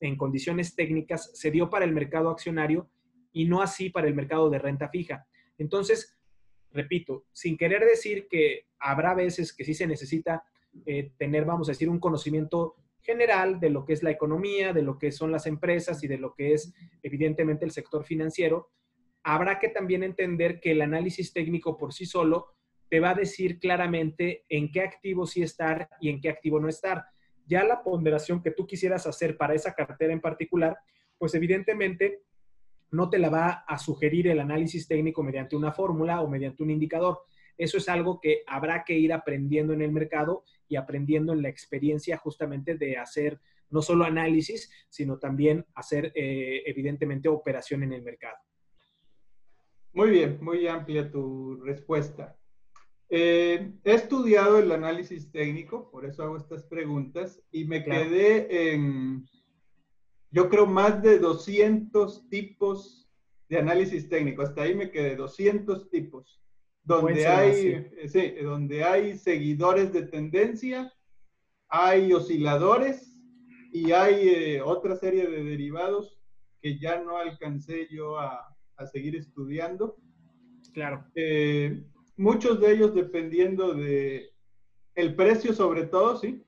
en 0.00 0.16
condiciones 0.16 0.74
técnicas 0.74 1.30
se 1.34 1.50
dio 1.50 1.70
para 1.70 1.84
el 1.84 1.92
mercado 1.92 2.30
accionario 2.30 2.88
y 3.32 3.46
no 3.46 3.60
así 3.60 3.90
para 3.90 4.06
el 4.06 4.14
mercado 4.14 4.48
de 4.48 4.58
renta 4.58 4.88
fija. 4.88 5.26
Entonces, 5.58 6.16
repito, 6.70 7.24
sin 7.32 7.56
querer 7.56 7.84
decir 7.84 8.28
que 8.28 8.66
habrá 8.78 9.14
veces 9.14 9.52
que 9.52 9.64
sí 9.64 9.74
se 9.74 9.86
necesita 9.86 10.44
eh, 10.86 11.12
tener, 11.18 11.44
vamos 11.44 11.68
a 11.68 11.72
decir, 11.72 11.88
un 11.88 12.00
conocimiento 12.00 12.76
general 13.00 13.60
de 13.60 13.70
lo 13.70 13.84
que 13.84 13.92
es 13.92 14.02
la 14.02 14.10
economía, 14.10 14.72
de 14.72 14.82
lo 14.82 14.98
que 14.98 15.12
son 15.12 15.30
las 15.30 15.46
empresas 15.46 16.02
y 16.02 16.08
de 16.08 16.18
lo 16.18 16.34
que 16.34 16.54
es 16.54 16.72
evidentemente 17.02 17.64
el 17.64 17.70
sector 17.70 18.04
financiero, 18.04 18.70
habrá 19.22 19.58
que 19.58 19.68
también 19.68 20.02
entender 20.02 20.60
que 20.60 20.72
el 20.72 20.80
análisis 20.80 21.32
técnico 21.32 21.76
por 21.76 21.92
sí 21.92 22.06
solo 22.06 22.54
te 22.94 23.00
va 23.00 23.10
a 23.10 23.14
decir 23.14 23.58
claramente 23.58 24.44
en 24.48 24.70
qué 24.70 24.82
activo 24.82 25.26
sí 25.26 25.42
estar 25.42 25.88
y 26.00 26.10
en 26.10 26.20
qué 26.20 26.28
activo 26.28 26.60
no 26.60 26.68
estar. 26.68 27.04
Ya 27.44 27.64
la 27.64 27.82
ponderación 27.82 28.40
que 28.40 28.52
tú 28.52 28.68
quisieras 28.68 29.04
hacer 29.08 29.36
para 29.36 29.52
esa 29.52 29.74
cartera 29.74 30.12
en 30.12 30.20
particular, 30.20 30.78
pues 31.18 31.34
evidentemente 31.34 32.22
no 32.92 33.10
te 33.10 33.18
la 33.18 33.30
va 33.30 33.64
a 33.66 33.78
sugerir 33.78 34.28
el 34.28 34.38
análisis 34.38 34.86
técnico 34.86 35.24
mediante 35.24 35.56
una 35.56 35.72
fórmula 35.72 36.20
o 36.20 36.28
mediante 36.28 36.62
un 36.62 36.70
indicador. 36.70 37.18
Eso 37.58 37.78
es 37.78 37.88
algo 37.88 38.20
que 38.20 38.44
habrá 38.46 38.84
que 38.84 38.96
ir 38.96 39.12
aprendiendo 39.12 39.72
en 39.72 39.82
el 39.82 39.90
mercado 39.90 40.44
y 40.68 40.76
aprendiendo 40.76 41.32
en 41.32 41.42
la 41.42 41.48
experiencia 41.48 42.16
justamente 42.16 42.76
de 42.76 42.96
hacer 42.96 43.40
no 43.70 43.82
solo 43.82 44.04
análisis, 44.04 44.70
sino 44.88 45.18
también 45.18 45.66
hacer 45.74 46.12
eh, 46.14 46.62
evidentemente 46.64 47.28
operación 47.28 47.82
en 47.82 47.92
el 47.92 48.02
mercado. 48.02 48.36
Muy 49.94 50.10
bien, 50.10 50.38
muy 50.40 50.68
amplia 50.68 51.10
tu 51.10 51.56
respuesta. 51.56 52.38
Eh, 53.10 53.72
he 53.84 53.92
estudiado 53.92 54.58
el 54.58 54.72
análisis 54.72 55.30
técnico, 55.30 55.90
por 55.90 56.04
eso 56.04 56.22
hago 56.22 56.36
estas 56.36 56.64
preguntas, 56.64 57.42
y 57.52 57.64
me 57.64 57.84
quedé 57.84 58.72
en, 58.72 59.24
yo 60.30 60.48
creo, 60.48 60.66
más 60.66 61.02
de 61.02 61.18
200 61.18 62.28
tipos 62.28 63.08
de 63.48 63.58
análisis 63.58 64.08
técnico. 64.08 64.42
Hasta 64.42 64.62
ahí 64.62 64.74
me 64.74 64.90
quedé, 64.90 65.16
200 65.16 65.90
tipos. 65.90 66.40
Donde 66.82 67.26
hay, 67.26 67.90
sí, 68.08 68.34
donde 68.42 68.84
hay 68.84 69.16
seguidores 69.16 69.92
de 69.92 70.02
tendencia, 70.02 70.92
hay 71.68 72.12
osciladores 72.12 73.18
y 73.72 73.92
hay 73.92 74.28
eh, 74.28 74.62
otra 74.62 74.94
serie 74.94 75.26
de 75.26 75.44
derivados 75.44 76.20
que 76.60 76.78
ya 76.78 77.02
no 77.02 77.16
alcancé 77.16 77.88
yo 77.90 78.18
a, 78.18 78.54
a 78.76 78.86
seguir 78.86 79.16
estudiando. 79.16 79.96
Claro. 80.72 81.06
Eh, 81.14 81.84
muchos 82.16 82.60
de 82.60 82.72
ellos 82.72 82.94
dependiendo 82.94 83.74
de 83.74 84.30
el 84.94 85.14
precio 85.14 85.52
sobre 85.52 85.86
todo, 85.86 86.18
¿sí? 86.18 86.44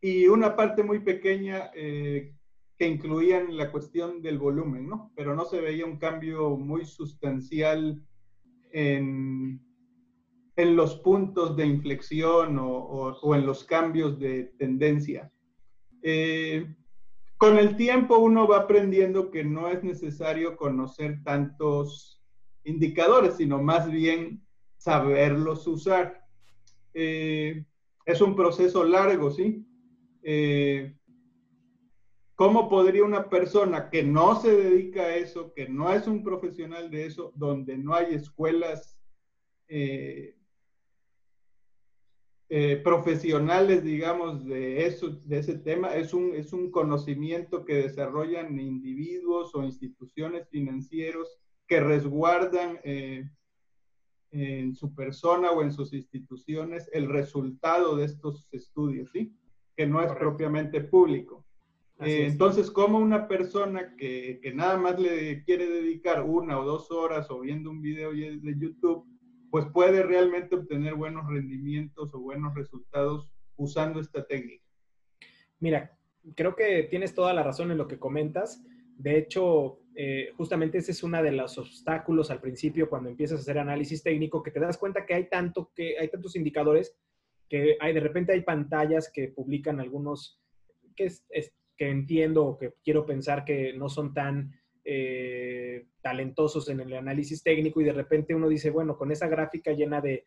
Y 0.00 0.26
una 0.26 0.54
parte 0.54 0.82
muy 0.82 1.00
pequeña 1.00 1.70
eh, 1.74 2.34
que 2.76 2.86
incluían 2.86 3.56
la 3.56 3.70
cuestión 3.70 4.20
del 4.22 4.38
volumen, 4.38 4.88
¿no? 4.88 5.12
Pero 5.16 5.34
no 5.34 5.44
se 5.44 5.60
veía 5.60 5.86
un 5.86 5.98
cambio 5.98 6.56
muy 6.56 6.84
sustancial 6.84 8.02
en, 8.72 9.60
en 10.56 10.76
los 10.76 10.96
puntos 10.96 11.56
de 11.56 11.66
inflexión 11.66 12.58
o, 12.58 12.68
o, 12.68 13.34
en 13.34 13.46
los 13.46 13.64
cambios 13.64 14.18
de 14.18 14.44
tendencia. 14.58 15.32
Eh, 16.02 16.74
con 17.38 17.58
el 17.58 17.76
tiempo 17.76 18.18
uno 18.18 18.46
va 18.46 18.58
aprendiendo 18.58 19.30
que 19.30 19.44
no 19.44 19.68
es 19.68 19.82
necesario 19.82 20.56
conocer 20.56 21.22
tantos 21.24 22.23
indicadores, 22.64 23.36
sino 23.36 23.62
más 23.62 23.90
bien 23.90 24.42
saberlos 24.76 25.66
usar. 25.66 26.24
Eh, 26.92 27.64
es 28.04 28.20
un 28.20 28.36
proceso 28.36 28.84
largo, 28.84 29.30
¿sí? 29.30 29.66
Eh, 30.22 30.96
¿Cómo 32.34 32.68
podría 32.68 33.04
una 33.04 33.28
persona 33.28 33.90
que 33.90 34.02
no 34.02 34.40
se 34.40 34.50
dedica 34.50 35.02
a 35.02 35.16
eso, 35.16 35.52
que 35.54 35.68
no 35.68 35.92
es 35.92 36.06
un 36.06 36.24
profesional 36.24 36.90
de 36.90 37.06
eso, 37.06 37.32
donde 37.36 37.78
no 37.78 37.94
hay 37.94 38.14
escuelas 38.14 38.98
eh, 39.68 40.34
profesionales, 42.84 43.82
digamos, 43.82 44.44
de 44.44 44.86
eso, 44.86 45.10
de 45.10 45.38
ese 45.38 45.58
tema, 45.58 45.94
es 45.94 46.12
un, 46.12 46.34
es 46.34 46.52
un 46.52 46.70
conocimiento 46.70 47.64
que 47.64 47.74
desarrollan 47.74 48.58
individuos 48.58 49.54
o 49.54 49.64
instituciones 49.64 50.48
financieros 50.50 51.40
que 51.66 51.80
resguardan 51.80 52.78
eh, 52.84 53.28
en 54.30 54.74
su 54.74 54.94
persona 54.94 55.50
o 55.50 55.62
en 55.62 55.72
sus 55.72 55.92
instituciones 55.92 56.88
el 56.92 57.08
resultado 57.08 57.96
de 57.96 58.04
estos 58.04 58.48
estudios, 58.52 59.10
¿sí? 59.12 59.36
Que 59.76 59.86
no 59.86 60.02
es 60.02 60.12
propiamente 60.12 60.80
público. 60.80 61.44
Eh, 62.00 62.26
entonces, 62.26 62.70
como 62.70 62.98
una 62.98 63.28
persona 63.28 63.94
que, 63.96 64.40
que, 64.42 64.52
nada 64.52 64.76
más 64.76 64.98
le 64.98 65.44
quiere 65.44 65.68
dedicar 65.68 66.22
una 66.24 66.58
o 66.58 66.64
dos 66.64 66.90
horas 66.90 67.30
o 67.30 67.40
viendo 67.40 67.70
un 67.70 67.80
video 67.80 68.10
de 68.10 68.56
YouTube, 68.58 69.06
pues 69.54 69.66
puede 69.66 70.02
realmente 70.02 70.56
obtener 70.56 70.96
buenos 70.96 71.28
rendimientos 71.28 72.12
o 72.12 72.18
buenos 72.18 72.52
resultados 72.56 73.30
usando 73.56 74.00
esta 74.00 74.26
técnica? 74.26 74.64
Mira, 75.60 75.96
creo 76.34 76.56
que 76.56 76.84
tienes 76.84 77.14
toda 77.14 77.32
la 77.32 77.42
razón 77.42 77.70
en 77.70 77.78
lo 77.78 77.86
que 77.86 77.98
comentas. 77.98 78.64
De 78.96 79.16
hecho, 79.18 79.78
eh, 79.96 80.32
justamente 80.36 80.78
ese 80.78 80.90
es 80.90 81.02
uno 81.04 81.22
de 81.22 81.30
los 81.30 81.56
obstáculos 81.56 82.30
al 82.30 82.40
principio 82.40 82.88
cuando 82.88 83.08
empiezas 83.08 83.38
a 83.38 83.42
hacer 83.42 83.58
análisis 83.58 84.02
técnico, 84.02 84.42
que 84.42 84.50
te 84.50 84.58
das 84.58 84.76
cuenta 84.76 85.06
que 85.06 85.14
hay, 85.14 85.28
tanto, 85.28 85.70
que 85.74 85.96
hay 85.98 86.08
tantos 86.08 86.34
indicadores 86.34 86.96
que 87.48 87.76
hay, 87.78 87.92
de 87.92 88.00
repente 88.00 88.32
hay 88.32 88.40
pantallas 88.40 89.10
que 89.12 89.28
publican 89.28 89.78
algunos 89.78 90.40
que, 90.96 91.12
entiendo 91.78 92.46
o 92.46 92.58
que 92.58 92.74
quiero 92.82 93.04
pensar 93.04 93.44
que 93.44 93.72
no 93.74 93.88
son 93.88 94.14
tan 94.14 94.52
eh, 94.84 95.86
talentosos 96.00 96.68
en 96.68 96.80
el 96.80 96.92
análisis 96.94 97.42
técnico 97.42 97.80
y 97.80 97.84
de 97.84 97.92
repente 97.92 98.34
uno 98.34 98.48
dice, 98.48 98.70
bueno, 98.70 98.96
con 98.96 99.12
esa 99.12 99.28
gráfica 99.28 99.72
llena 99.72 100.00
de 100.00 100.24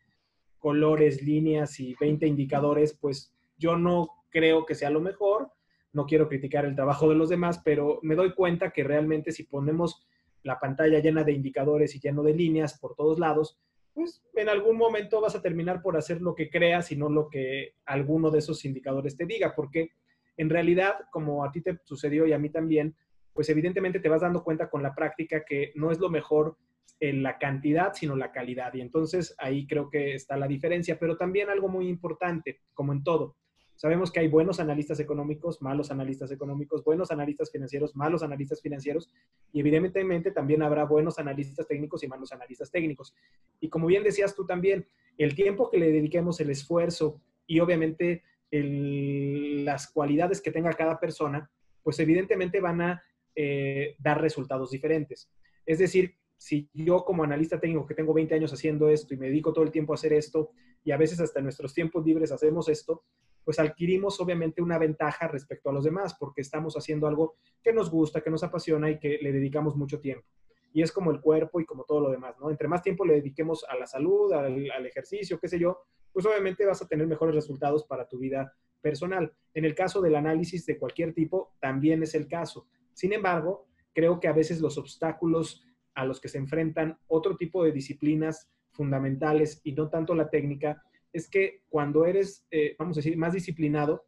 colores, 0.58 1.22
líneas 1.22 1.78
y 1.80 1.94
20 2.00 2.26
indicadores, 2.26 2.96
pues 2.98 3.34
yo 3.56 3.76
no 3.76 4.08
creo 4.30 4.64
que 4.64 4.74
sea 4.74 4.90
lo 4.90 5.00
mejor 5.00 5.50
no 5.98 6.06
quiero 6.06 6.28
criticar 6.28 6.64
el 6.64 6.76
trabajo 6.76 7.08
de 7.08 7.16
los 7.16 7.28
demás, 7.28 7.60
pero 7.64 7.98
me 8.02 8.14
doy 8.14 8.32
cuenta 8.32 8.70
que 8.70 8.84
realmente 8.84 9.32
si 9.32 9.42
ponemos 9.42 10.06
la 10.44 10.60
pantalla 10.60 11.00
llena 11.00 11.24
de 11.24 11.32
indicadores 11.32 11.92
y 11.96 12.00
lleno 12.00 12.22
de 12.22 12.34
líneas 12.34 12.78
por 12.78 12.94
todos 12.94 13.18
lados, 13.18 13.58
pues 13.94 14.22
en 14.36 14.48
algún 14.48 14.76
momento 14.76 15.20
vas 15.20 15.34
a 15.34 15.42
terminar 15.42 15.82
por 15.82 15.96
hacer 15.96 16.22
lo 16.22 16.36
que 16.36 16.50
creas 16.50 16.92
y 16.92 16.96
no 16.96 17.08
lo 17.08 17.28
que 17.28 17.74
alguno 17.84 18.30
de 18.30 18.38
esos 18.38 18.64
indicadores 18.64 19.16
te 19.16 19.26
diga, 19.26 19.56
porque 19.56 19.90
en 20.36 20.48
realidad, 20.48 20.94
como 21.10 21.44
a 21.44 21.50
ti 21.50 21.62
te 21.62 21.76
sucedió 21.82 22.28
y 22.28 22.32
a 22.32 22.38
mí 22.38 22.48
también, 22.48 22.94
pues 23.32 23.48
evidentemente 23.48 23.98
te 23.98 24.08
vas 24.08 24.20
dando 24.20 24.44
cuenta 24.44 24.70
con 24.70 24.84
la 24.84 24.94
práctica 24.94 25.44
que 25.44 25.72
no 25.74 25.90
es 25.90 25.98
lo 25.98 26.10
mejor 26.10 26.56
en 27.00 27.24
la 27.24 27.38
cantidad, 27.38 27.92
sino 27.92 28.14
la 28.14 28.30
calidad. 28.30 28.72
Y 28.74 28.82
entonces 28.82 29.34
ahí 29.36 29.66
creo 29.66 29.90
que 29.90 30.14
está 30.14 30.36
la 30.36 30.46
diferencia, 30.46 30.96
pero 30.96 31.16
también 31.16 31.50
algo 31.50 31.68
muy 31.68 31.88
importante, 31.88 32.60
como 32.72 32.92
en 32.92 33.02
todo, 33.02 33.34
Sabemos 33.78 34.10
que 34.10 34.18
hay 34.18 34.26
buenos 34.26 34.58
analistas 34.58 34.98
económicos, 34.98 35.62
malos 35.62 35.92
analistas 35.92 36.32
económicos, 36.32 36.82
buenos 36.82 37.12
analistas 37.12 37.52
financieros, 37.52 37.94
malos 37.94 38.24
analistas 38.24 38.60
financieros, 38.60 39.08
y 39.52 39.60
evidentemente 39.60 40.32
también 40.32 40.62
habrá 40.62 40.84
buenos 40.84 41.20
analistas 41.20 41.64
técnicos 41.68 42.02
y 42.02 42.08
malos 42.08 42.32
analistas 42.32 42.72
técnicos. 42.72 43.14
Y 43.60 43.68
como 43.68 43.86
bien 43.86 44.02
decías 44.02 44.34
tú 44.34 44.44
también, 44.44 44.88
el 45.16 45.36
tiempo 45.36 45.70
que 45.70 45.78
le 45.78 45.92
dediquemos, 45.92 46.40
el 46.40 46.50
esfuerzo 46.50 47.22
y 47.46 47.60
obviamente 47.60 48.24
las 48.50 49.86
cualidades 49.92 50.40
que 50.40 50.50
tenga 50.50 50.72
cada 50.72 50.98
persona, 50.98 51.48
pues 51.84 52.00
evidentemente 52.00 52.60
van 52.60 52.80
a 52.80 53.02
eh, 53.36 53.94
dar 54.00 54.20
resultados 54.20 54.72
diferentes. 54.72 55.30
Es 55.64 55.78
decir, 55.78 56.16
si 56.36 56.68
yo 56.74 57.04
como 57.04 57.22
analista 57.22 57.60
técnico 57.60 57.86
que 57.86 57.94
tengo 57.94 58.12
20 58.12 58.34
años 58.34 58.52
haciendo 58.52 58.88
esto 58.88 59.14
y 59.14 59.18
me 59.18 59.26
dedico 59.26 59.52
todo 59.52 59.62
el 59.62 59.70
tiempo 59.70 59.92
a 59.92 59.94
hacer 59.94 60.14
esto 60.14 60.50
y 60.82 60.90
a 60.90 60.96
veces 60.96 61.20
hasta 61.20 61.38
en 61.38 61.44
nuestros 61.44 61.72
tiempos 61.72 62.04
libres 62.04 62.32
hacemos 62.32 62.68
esto, 62.68 63.04
pues 63.48 63.58
adquirimos 63.58 64.20
obviamente 64.20 64.60
una 64.60 64.76
ventaja 64.76 65.26
respecto 65.26 65.70
a 65.70 65.72
los 65.72 65.82
demás 65.82 66.14
porque 66.20 66.42
estamos 66.42 66.74
haciendo 66.74 67.06
algo 67.06 67.36
que 67.62 67.72
nos 67.72 67.90
gusta, 67.90 68.20
que 68.20 68.28
nos 68.28 68.44
apasiona 68.44 68.90
y 68.90 68.98
que 68.98 69.18
le 69.22 69.32
dedicamos 69.32 69.74
mucho 69.74 70.00
tiempo. 70.00 70.28
Y 70.74 70.82
es 70.82 70.92
como 70.92 71.10
el 71.10 71.22
cuerpo 71.22 71.58
y 71.58 71.64
como 71.64 71.84
todo 71.84 71.98
lo 72.00 72.10
demás, 72.10 72.38
¿no? 72.38 72.50
Entre 72.50 72.68
más 72.68 72.82
tiempo 72.82 73.06
le 73.06 73.14
dediquemos 73.14 73.64
a 73.66 73.74
la 73.76 73.86
salud, 73.86 74.34
al, 74.34 74.84
ejercicio, 74.84 75.38
qué 75.40 75.48
sé 75.48 75.58
yo, 75.58 75.80
pues 76.12 76.26
obviamente 76.26 76.66
vas 76.66 76.82
a 76.82 76.86
tener 76.86 77.06
mejores 77.06 77.34
resultados 77.34 77.86
para 77.86 78.06
tu 78.06 78.18
vida 78.18 78.52
personal. 78.82 79.32
En 79.54 79.64
el 79.64 79.74
caso 79.74 80.02
del 80.02 80.16
análisis 80.16 80.66
de 80.66 80.76
cualquier 80.76 81.14
tipo, 81.14 81.54
también 81.58 82.02
es 82.02 82.14
el 82.14 82.28
caso. 82.28 82.66
Sin 82.92 83.14
embargo, 83.14 83.64
creo 83.94 84.20
que 84.20 84.28
a 84.28 84.34
veces 84.34 84.60
los 84.60 84.76
obstáculos 84.76 85.64
a 85.94 86.04
los 86.04 86.20
que 86.20 86.28
se 86.28 86.36
enfrentan 86.36 86.98
otro 87.06 87.34
tipo 87.34 87.64
de 87.64 87.72
disciplinas 87.72 88.50
fundamentales 88.72 89.62
y 89.64 89.72
no 89.72 89.88
tanto 89.88 90.14
la 90.14 90.28
técnica, 90.28 90.82
es 91.12 91.28
que 91.28 91.64
cuando 91.68 92.04
eres, 92.04 92.46
eh, 92.50 92.76
vamos 92.78 92.96
a 92.96 93.00
decir, 93.00 93.16
más 93.16 93.32
disciplinado, 93.32 94.06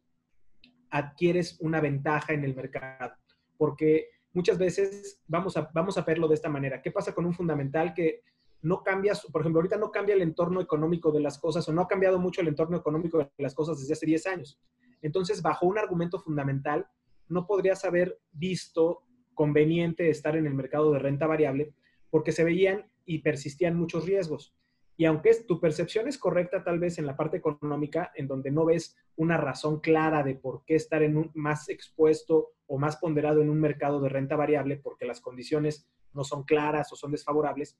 adquieres 0.89 1.57
una 1.59 1.79
ventaja 1.81 2.33
en 2.33 2.43
el 2.43 2.55
mercado. 2.55 3.13
Porque 3.57 4.09
muchas 4.33 4.57
veces 4.57 5.21
vamos 5.27 5.57
a, 5.57 5.69
vamos 5.73 5.97
a 5.97 6.01
verlo 6.01 6.27
de 6.27 6.35
esta 6.35 6.49
manera. 6.49 6.81
¿Qué 6.81 6.91
pasa 6.91 7.13
con 7.13 7.25
un 7.25 7.33
fundamental 7.33 7.93
que 7.93 8.23
no 8.61 8.83
cambia, 8.83 9.13
por 9.31 9.41
ejemplo, 9.41 9.59
ahorita 9.59 9.77
no 9.77 9.91
cambia 9.91 10.15
el 10.15 10.21
entorno 10.21 10.61
económico 10.61 11.11
de 11.11 11.19
las 11.19 11.39
cosas 11.39 11.67
o 11.67 11.73
no 11.73 11.81
ha 11.81 11.87
cambiado 11.87 12.19
mucho 12.19 12.41
el 12.41 12.47
entorno 12.47 12.77
económico 12.77 13.17
de 13.17 13.29
las 13.37 13.55
cosas 13.55 13.79
desde 13.79 13.93
hace 13.93 14.05
10 14.05 14.27
años? 14.27 14.59
Entonces, 15.01 15.41
bajo 15.41 15.65
un 15.65 15.79
argumento 15.79 16.19
fundamental, 16.19 16.87
no 17.27 17.47
podrías 17.47 17.83
haber 17.85 18.19
visto 18.31 19.03
conveniente 19.33 20.09
estar 20.09 20.35
en 20.35 20.45
el 20.45 20.53
mercado 20.53 20.91
de 20.91 20.99
renta 20.99 21.25
variable 21.25 21.73
porque 22.09 22.31
se 22.31 22.43
veían 22.43 22.85
y 23.05 23.19
persistían 23.19 23.75
muchos 23.75 24.05
riesgos. 24.05 24.53
Y 24.97 25.05
aunque 25.05 25.33
tu 25.47 25.59
percepción 25.59 26.07
es 26.07 26.17
correcta 26.17 26.63
tal 26.63 26.79
vez 26.79 26.99
en 26.99 27.05
la 27.05 27.15
parte 27.15 27.37
económica, 27.37 28.11
en 28.15 28.27
donde 28.27 28.51
no 28.51 28.65
ves 28.65 28.95
una 29.15 29.37
razón 29.37 29.79
clara 29.79 30.23
de 30.23 30.35
por 30.35 30.63
qué 30.65 30.75
estar 30.75 31.01
en 31.01 31.17
un, 31.17 31.31
más 31.33 31.69
expuesto 31.69 32.49
o 32.67 32.77
más 32.77 32.97
ponderado 32.97 33.41
en 33.41 33.49
un 33.49 33.59
mercado 33.59 33.99
de 33.99 34.09
renta 34.09 34.35
variable, 34.35 34.77
porque 34.77 35.05
las 35.05 35.21
condiciones 35.21 35.87
no 36.13 36.23
son 36.23 36.43
claras 36.43 36.91
o 36.91 36.95
son 36.95 37.11
desfavorables, 37.11 37.77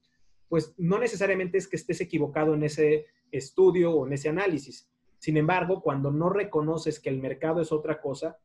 pues 0.48 0.74
no 0.78 1.00
necesariamente 1.00 1.58
es 1.58 1.68
que 1.68 1.78
estés 1.78 2.02
equivocado 2.02 2.54
en 2.54 2.64
ese 2.64 3.06
estudio 3.32 3.92
o 3.94 4.08
en 4.08 4.14
ese 4.14 4.30
análisis. 4.30 4.90
Sin 5.18 5.38
embargo, 5.38 5.82
cuando 5.82 6.12
no 6.12 6.30
reconoces 6.30 7.00
que 7.00 7.10
el 7.10 7.22
mercado 7.22 7.62
es 7.62 7.72
otra 7.72 8.02
cosa, 8.02 8.38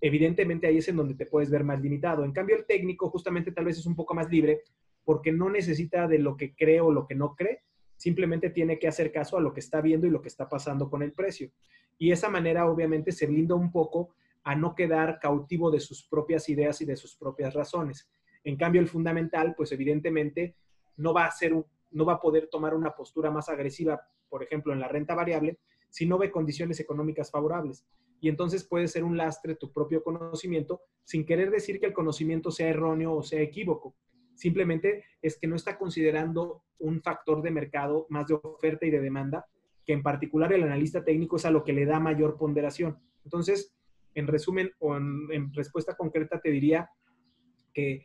evidentemente 0.00 0.66
ahí 0.66 0.78
es 0.78 0.88
en 0.88 0.96
donde 0.96 1.14
te 1.14 1.26
puedes 1.26 1.50
ver 1.50 1.62
más 1.62 1.80
limitado. 1.80 2.24
En 2.24 2.32
cambio, 2.32 2.56
el 2.56 2.66
técnico 2.66 3.10
justamente 3.10 3.52
tal 3.52 3.66
vez 3.66 3.78
es 3.78 3.86
un 3.86 3.94
poco 3.94 4.14
más 4.14 4.28
libre 4.30 4.62
porque 5.04 5.30
no 5.30 5.50
necesita 5.50 6.08
de 6.08 6.18
lo 6.18 6.36
que 6.36 6.54
cree 6.54 6.80
o 6.80 6.90
lo 6.90 7.06
que 7.06 7.14
no 7.14 7.34
cree, 7.34 7.62
simplemente 8.02 8.50
tiene 8.50 8.80
que 8.80 8.88
hacer 8.88 9.12
caso 9.12 9.36
a 9.36 9.40
lo 9.40 9.52
que 9.54 9.60
está 9.60 9.80
viendo 9.80 10.08
y 10.08 10.10
lo 10.10 10.20
que 10.20 10.26
está 10.26 10.48
pasando 10.48 10.90
con 10.90 11.04
el 11.04 11.12
precio. 11.12 11.52
Y 11.98 12.10
esa 12.10 12.28
manera 12.28 12.68
obviamente 12.68 13.12
se 13.12 13.28
blinda 13.28 13.54
un 13.54 13.70
poco 13.70 14.16
a 14.42 14.56
no 14.56 14.74
quedar 14.74 15.20
cautivo 15.20 15.70
de 15.70 15.78
sus 15.78 16.02
propias 16.08 16.48
ideas 16.48 16.80
y 16.80 16.84
de 16.84 16.96
sus 16.96 17.14
propias 17.14 17.54
razones. 17.54 18.10
En 18.42 18.56
cambio, 18.56 18.80
el 18.80 18.88
fundamental, 18.88 19.54
pues 19.56 19.70
evidentemente 19.70 20.56
no 20.96 21.14
va 21.14 21.26
a 21.26 21.30
ser 21.30 21.54
no 21.92 22.04
va 22.04 22.14
a 22.14 22.20
poder 22.20 22.48
tomar 22.48 22.74
una 22.74 22.90
postura 22.90 23.30
más 23.30 23.48
agresiva, 23.48 24.00
por 24.28 24.42
ejemplo, 24.42 24.72
en 24.72 24.80
la 24.80 24.88
renta 24.88 25.14
variable, 25.14 25.60
si 25.88 26.04
no 26.04 26.18
ve 26.18 26.32
condiciones 26.32 26.80
económicas 26.80 27.30
favorables. 27.30 27.86
Y 28.18 28.28
entonces 28.28 28.64
puede 28.64 28.88
ser 28.88 29.04
un 29.04 29.16
lastre 29.16 29.54
tu 29.54 29.70
propio 29.70 30.02
conocimiento, 30.02 30.80
sin 31.04 31.24
querer 31.24 31.52
decir 31.52 31.78
que 31.78 31.86
el 31.86 31.92
conocimiento 31.92 32.50
sea 32.50 32.68
erróneo 32.68 33.14
o 33.14 33.22
sea 33.22 33.42
equívoco. 33.42 33.94
Simplemente 34.34 35.04
es 35.20 35.38
que 35.38 35.46
no 35.46 35.56
está 35.56 35.78
considerando 35.78 36.64
un 36.78 37.00
factor 37.00 37.42
de 37.42 37.50
mercado 37.50 38.06
más 38.10 38.26
de 38.26 38.34
oferta 38.34 38.86
y 38.86 38.90
de 38.90 39.00
demanda, 39.00 39.46
que 39.84 39.92
en 39.92 40.02
particular 40.02 40.52
el 40.52 40.62
analista 40.62 41.04
técnico 41.04 41.36
es 41.36 41.44
a 41.44 41.50
lo 41.50 41.64
que 41.64 41.72
le 41.72 41.86
da 41.86 42.00
mayor 42.00 42.36
ponderación. 42.36 42.98
Entonces, 43.24 43.74
en 44.14 44.26
resumen 44.26 44.70
o 44.78 44.96
en, 44.96 45.52
respuesta 45.54 45.96
concreta, 45.96 46.40
te 46.40 46.50
diría 46.50 46.90
que 47.72 48.04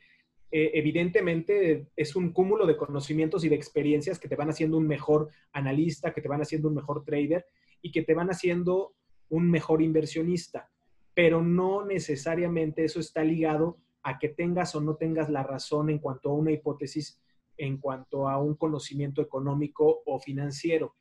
eh, 0.52 0.72
evidentemente 0.74 1.88
es 1.96 2.16
un 2.16 2.32
cúmulo 2.32 2.66
de 2.66 2.78
conocimientos 2.78 3.44
y 3.44 3.50
de 3.50 3.56
experiencias 3.56 4.20
que 4.20 4.30
te 4.30 4.36
van 4.36 4.50
haciendo 4.50 4.78
un 4.78 4.88
mejor 4.88 5.30
analista, 5.52 6.14
que 6.14 6.22
te 6.22 6.30
van 6.30 6.42
haciendo 6.42 6.70
un 6.70 6.76
mejor 6.76 7.04
trader 7.04 7.46
y 7.82 7.92
que 7.92 8.04
te 8.04 8.14
van 8.14 8.30
haciendo 8.30 8.96
un 9.30 9.50
mejor 9.52 9.82
inversionista. 9.82 10.70
Pero 11.14 11.42
no 11.42 11.86
necesariamente 11.86 12.86
eso 12.86 13.00
está 13.00 13.24
ligado 13.24 13.78
a 14.08 14.18
que 14.20 14.30
tengas 14.30 14.74
o 14.74 14.80
no 14.80 14.96
tengas 14.96 15.30
la 15.30 15.44
razón 15.44 15.90
en 15.90 16.00
cuanto 16.00 16.30
a 16.30 16.34
una 16.34 16.54
hipótesis, 16.54 17.22
en 17.58 17.78
cuanto 17.78 18.30
a 18.30 18.38
un 18.38 18.56
conocimiento 18.56 19.22
económico 19.22 20.02
o 20.06 20.18
financiero. 20.18 20.96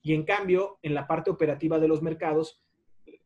Y 0.00 0.14
en 0.14 0.24
cambio, 0.24 0.78
en 0.80 0.94
la 0.94 1.06
parte 1.06 1.28
operativa 1.28 1.78
de 1.78 1.86
los 1.86 2.00
mercados, 2.00 2.64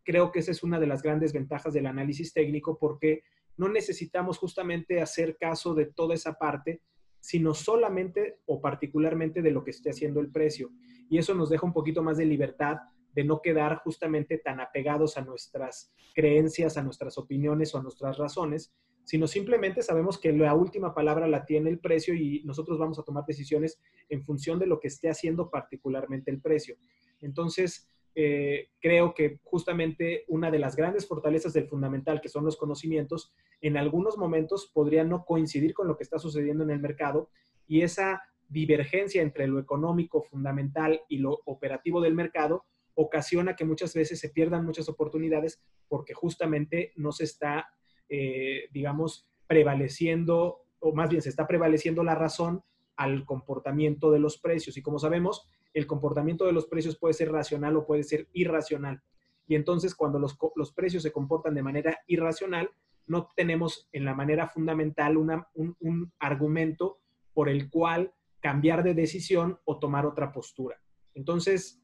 creo 0.03 0.33
que 0.33 0.41
esa 0.41 0.51
es 0.51 0.65
una 0.65 0.81
de 0.81 0.89
las 0.89 1.05
grandes 1.05 1.33
ventajas 1.33 1.73
del 1.73 1.87
análisis 1.87 2.33
técnico 2.33 2.77
porque 2.77 3.23
no 3.57 3.69
necesitamos 3.69 4.37
justamente 4.37 5.01
hacer 5.01 5.37
caso 5.37 5.75
de 5.75 5.87
toda 5.87 6.17
esa 6.17 6.33
parte, 6.33 6.83
sino 7.21 7.55
solamente 7.55 8.41
o 8.47 8.61
particularmente 8.61 9.43
de 9.43 9.53
lo 9.53 9.63
que 9.63 9.71
esté 9.71 9.91
haciendo 9.91 10.19
el 10.19 10.33
precio. 10.33 10.73
Y 11.09 11.19
eso 11.19 11.35
nos 11.35 11.51
deja 11.51 11.65
un 11.65 11.73
poquito 11.73 12.03
más 12.03 12.17
de 12.17 12.25
libertad 12.25 12.79
de 13.13 13.23
no 13.23 13.43
quedar 13.43 13.77
justamente 13.85 14.39
tan 14.39 14.59
apegados 14.59 15.17
a 15.17 15.21
nuestras 15.21 15.93
creencias, 16.17 16.77
a 16.77 16.83
nuestras 16.83 17.17
opiniones 17.17 17.73
o 17.77 17.79
a 17.79 17.83
nuestras 17.83 18.19
razones, 18.19 18.75
sino 19.05 19.27
simplemente 19.27 19.83
sabemos 19.83 20.19
que 20.19 20.33
la 20.33 20.55
última 20.55 20.95
palabra 20.95 21.27
la 21.27 21.45
tiene 21.45 21.71
el 21.71 21.79
precio 21.79 22.15
y 22.15 22.43
nosotros 22.45 22.79
vamos 22.79 22.99
a 22.99 23.03
tomar 23.03 23.25
decisiones 23.27 23.81
en 24.09 24.23
función 24.23 24.59
de 24.59 24.67
lo 24.67 24.79
que 24.81 24.89
esté 24.89 25.09
haciendo 25.09 25.51
particularmente 25.51 26.31
el 26.31 26.41
precio. 26.41 26.77
Entonces, 27.21 27.89
eh, 28.15 28.71
creo 28.81 29.15
que 29.15 29.39
justamente 29.45 30.25
una 30.29 30.51
de 30.51 30.59
las 30.59 30.77
grandes 30.77 31.07
fortalezas 31.07 31.53
del 31.53 31.69
fundamental, 31.69 32.21
que 32.21 32.29
son 32.29 32.45
los 32.45 32.57
conocimientos, 32.57 33.33
en 33.61 33.77
algunos 33.77 34.19
momentos 34.19 34.71
podría 34.73 35.05
no 35.05 35.25
coincidir 35.25 35.75
con 35.75 35.87
lo 35.87 35.97
que 35.97 36.05
está 36.05 36.19
sucediendo 36.19 36.65
en 36.65 36.71
el 36.71 36.81
mercado 36.81 37.31
y 37.67 37.83
esa 37.83 38.23
divergencia 38.49 39.23
entre 39.23 39.47
lo 39.47 39.61
económico 39.61 40.23
fundamental 40.23 41.01
y 41.09 41.19
lo 41.19 41.41
operativo 41.45 42.01
del 42.01 42.15
mercado 42.15 42.65
ocasiona 42.95 43.55
que 43.55 43.65
muchas 43.65 43.95
veces 43.95 44.19
se 44.19 44.31
pierdan 44.31 44.67
muchas 44.67 44.89
oportunidades 44.89 45.63
porque 45.89 46.13
justamente 46.13 46.93
no 46.97 47.13
se 47.13 47.25
está 47.25 47.69
eh, 48.11 48.69
digamos, 48.73 49.29
prevaleciendo, 49.47 50.65
o 50.81 50.93
más 50.93 51.09
bien 51.09 51.23
se 51.23 51.29
está 51.29 51.47
prevaleciendo 51.47 52.03
la 52.03 52.17
razón 52.17 52.63
al 52.97 53.25
comportamiento 53.25 54.11
de 54.11 54.19
los 54.19 54.37
precios. 54.37 54.77
Y 54.77 54.83
como 54.83 54.99
sabemos, 54.99 55.49
el 55.73 55.87
comportamiento 55.87 56.45
de 56.45 56.53
los 56.53 56.67
precios 56.67 56.99
puede 56.99 57.15
ser 57.15 57.31
racional 57.31 57.77
o 57.77 57.87
puede 57.87 58.03
ser 58.03 58.29
irracional. 58.33 59.01
Y 59.47 59.55
entonces 59.55 59.95
cuando 59.95 60.19
los, 60.19 60.37
precios 60.73 61.03
se 61.03 61.13
comportan 61.13 61.55
de 61.55 61.63
manera 61.63 61.99
irracional, 62.07 62.71
no 63.07 63.29
tenemos 63.37 63.89
en 63.93 64.05
la 64.05 64.15
manera 64.15 64.49
fundamental 64.49 65.17
un, 65.17 66.13
argumento 66.19 66.99
por 67.33 67.49
el 67.49 67.71
cual 67.71 68.13
cambiar 68.41 68.83
de 68.83 68.95
decisión 68.95 69.59
o 69.65 69.79
tomar 69.79 70.05
otra 70.05 70.33
postura. 70.33 70.81
Entonces, 71.15 71.83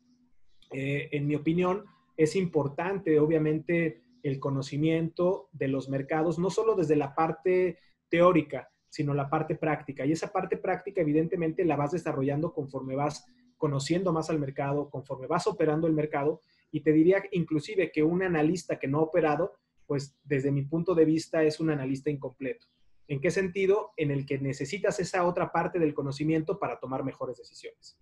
eh, 0.72 1.08
en 1.12 1.26
mi 1.26 1.34
opinión, 1.34 1.84
es 2.16 2.36
importante, 2.36 3.18
obviamente, 3.18 4.02
el 4.28 4.40
conocimiento 4.40 5.48
de 5.52 5.68
los 5.68 5.88
mercados, 5.88 6.38
no 6.38 6.50
solo 6.50 6.74
desde 6.74 6.96
la 6.96 7.14
parte 7.14 7.78
teórica, 8.08 8.70
sino 8.88 9.14
la 9.14 9.30
parte 9.30 9.54
práctica. 9.54 10.04
Y 10.04 10.12
esa 10.12 10.32
parte 10.32 10.56
práctica, 10.56 11.00
evidentemente, 11.00 11.64
la 11.64 11.76
vas 11.76 11.92
desarrollando 11.92 12.52
conforme 12.52 12.96
vas 12.96 13.26
conociendo 13.56 14.12
más 14.12 14.28
al 14.28 14.38
mercado, 14.38 14.90
conforme 14.90 15.26
vas 15.26 15.46
operando 15.46 15.86
el 15.86 15.92
mercado. 15.92 16.40
Y 16.70 16.80
te 16.80 16.92
diría 16.92 17.22
inclusive 17.32 17.92
que 17.92 18.02
un 18.02 18.22
analista 18.22 18.78
que 18.78 18.88
no 18.88 18.98
ha 18.98 19.02
operado, 19.02 19.52
pues 19.86 20.16
desde 20.24 20.50
mi 20.50 20.62
punto 20.62 20.94
de 20.94 21.04
vista 21.04 21.42
es 21.44 21.60
un 21.60 21.70
analista 21.70 22.10
incompleto. 22.10 22.66
¿En 23.08 23.20
qué 23.20 23.30
sentido? 23.30 23.92
En 23.96 24.10
el 24.10 24.26
que 24.26 24.38
necesitas 24.38 24.98
esa 24.98 25.24
otra 25.24 25.52
parte 25.52 25.78
del 25.78 25.94
conocimiento 25.94 26.58
para 26.58 26.80
tomar 26.80 27.04
mejores 27.04 27.38
decisiones. 27.38 27.96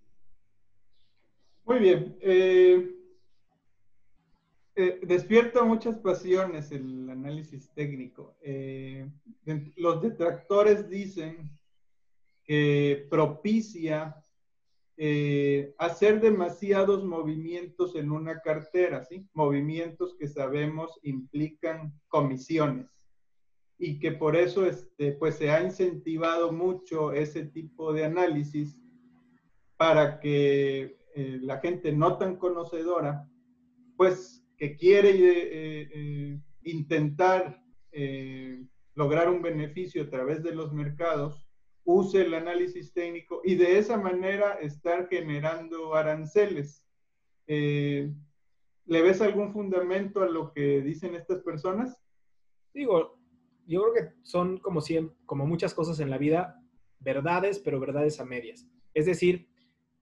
Muy 1.64 1.78
bien. 1.78 2.16
Eh, 2.20 3.03
eh, 4.76 5.00
despierta 5.02 5.62
muchas 5.62 5.98
pasiones 5.98 6.72
el 6.72 7.08
análisis 7.08 7.70
técnico. 7.74 8.36
Eh, 8.42 9.08
los 9.76 10.02
detractores 10.02 10.88
dicen 10.88 11.50
que 12.44 13.06
propicia 13.10 14.16
eh, 14.96 15.74
hacer 15.78 16.20
demasiados 16.20 17.04
movimientos 17.04 17.96
en 17.96 18.12
una 18.12 18.40
cartera, 18.40 19.02
¿sí? 19.02 19.28
Movimientos 19.32 20.14
que 20.16 20.28
sabemos 20.28 21.00
implican 21.02 21.92
comisiones 22.06 22.86
y 23.76 23.98
que 23.98 24.12
por 24.12 24.36
eso 24.36 24.64
este, 24.64 25.12
pues 25.12 25.34
se 25.34 25.50
ha 25.50 25.60
incentivado 25.62 26.52
mucho 26.52 27.12
ese 27.12 27.44
tipo 27.44 27.92
de 27.92 28.04
análisis 28.04 28.78
para 29.76 30.20
que 30.20 30.96
eh, 31.16 31.38
la 31.42 31.58
gente 31.58 31.90
no 31.90 32.16
tan 32.16 32.36
conocedora, 32.36 33.28
pues 33.96 34.43
que 34.56 34.76
quiere 34.76 35.10
eh, 35.10 35.88
eh, 35.92 36.40
intentar 36.62 37.60
lograr 38.94 39.30
un 39.30 39.40
beneficio 39.40 40.02
a 40.02 40.10
través 40.10 40.42
de 40.42 40.52
los 40.52 40.72
mercados, 40.72 41.46
use 41.84 42.22
el 42.22 42.34
análisis 42.34 42.92
técnico 42.92 43.40
y 43.44 43.54
de 43.54 43.78
esa 43.78 43.96
manera 43.96 44.54
estar 44.54 45.08
generando 45.08 45.94
aranceles. 45.94 46.84
¿Le 47.46 48.12
ves 48.86 49.20
algún 49.20 49.52
fundamento 49.52 50.22
a 50.22 50.28
lo 50.28 50.52
que 50.52 50.80
dicen 50.80 51.14
estas 51.14 51.40
personas? 51.40 51.96
Digo, 52.72 53.16
yo 53.66 53.82
creo 53.82 53.94
que 53.94 54.14
son 54.22 54.58
como, 54.58 54.80
siempre, 54.80 55.16
como 55.26 55.46
muchas 55.46 55.72
cosas 55.72 56.00
en 56.00 56.10
la 56.10 56.18
vida, 56.18 56.60
verdades, 56.98 57.58
pero 57.58 57.80
verdades 57.80 58.20
a 58.20 58.24
medias. 58.24 58.66
Es 58.92 59.06
decir, 59.06 59.48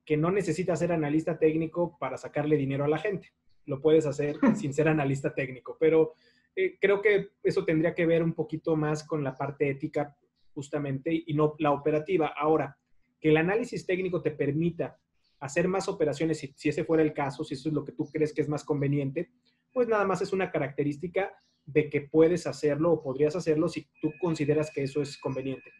que 0.04 0.16
no 0.16 0.30
necesitas 0.30 0.80
ser 0.80 0.92
analista 0.92 1.38
técnico 1.38 1.96
para 1.98 2.16
sacarle 2.16 2.56
dinero 2.56 2.84
a 2.84 2.88
la 2.88 2.98
gente. 2.98 3.32
Lo 3.66 3.80
puedes 3.80 4.06
hacer 4.06 4.36
sin 4.56 4.72
ser 4.72 4.88
analista 4.88 5.34
técnico, 5.34 5.76
pero 5.78 6.14
eh, 6.54 6.78
creo 6.80 7.00
que 7.00 7.30
eso 7.42 7.64
tendría 7.64 7.94
que 7.94 8.06
ver 8.06 8.22
un 8.22 8.34
poquito 8.34 8.76
más 8.76 9.04
con 9.04 9.24
la 9.24 9.34
parte 9.34 9.70
ética 9.70 10.16
justamente 10.54 11.22
y 11.26 11.34
no 11.34 11.54
la 11.58 11.72
operativa. 11.72 12.34
Ahora, 12.36 12.76
que 13.20 13.30
el 13.30 13.36
análisis 13.36 13.86
técnico 13.86 14.20
te 14.20 14.32
permita 14.32 14.98
hacer 15.40 15.66
más 15.66 15.88
operaciones, 15.88 16.38
si, 16.38 16.52
si 16.56 16.68
ese 16.68 16.84
fuera 16.84 17.02
el 17.02 17.12
caso, 17.12 17.42
si 17.44 17.54
eso 17.54 17.68
es 17.68 17.74
lo 17.74 17.84
que 17.84 17.92
tú 17.92 18.08
crees 18.10 18.32
que 18.32 18.42
es 18.42 18.48
más 18.48 18.64
conveniente, 18.64 19.30
pues 19.72 19.88
nada 19.88 20.04
más 20.04 20.22
es 20.22 20.32
una 20.32 20.50
característica 20.50 21.32
de 21.64 21.88
que 21.88 22.02
puedes 22.02 22.46
hacerlo 22.46 22.92
o 22.92 23.02
podrías 23.02 23.36
hacerlo 23.36 23.68
si 23.68 23.88
tú 24.00 24.12
consideras 24.20 24.70
que 24.72 24.82
eso 24.82 25.00
es 25.00 25.18
conveniente. 25.18 25.70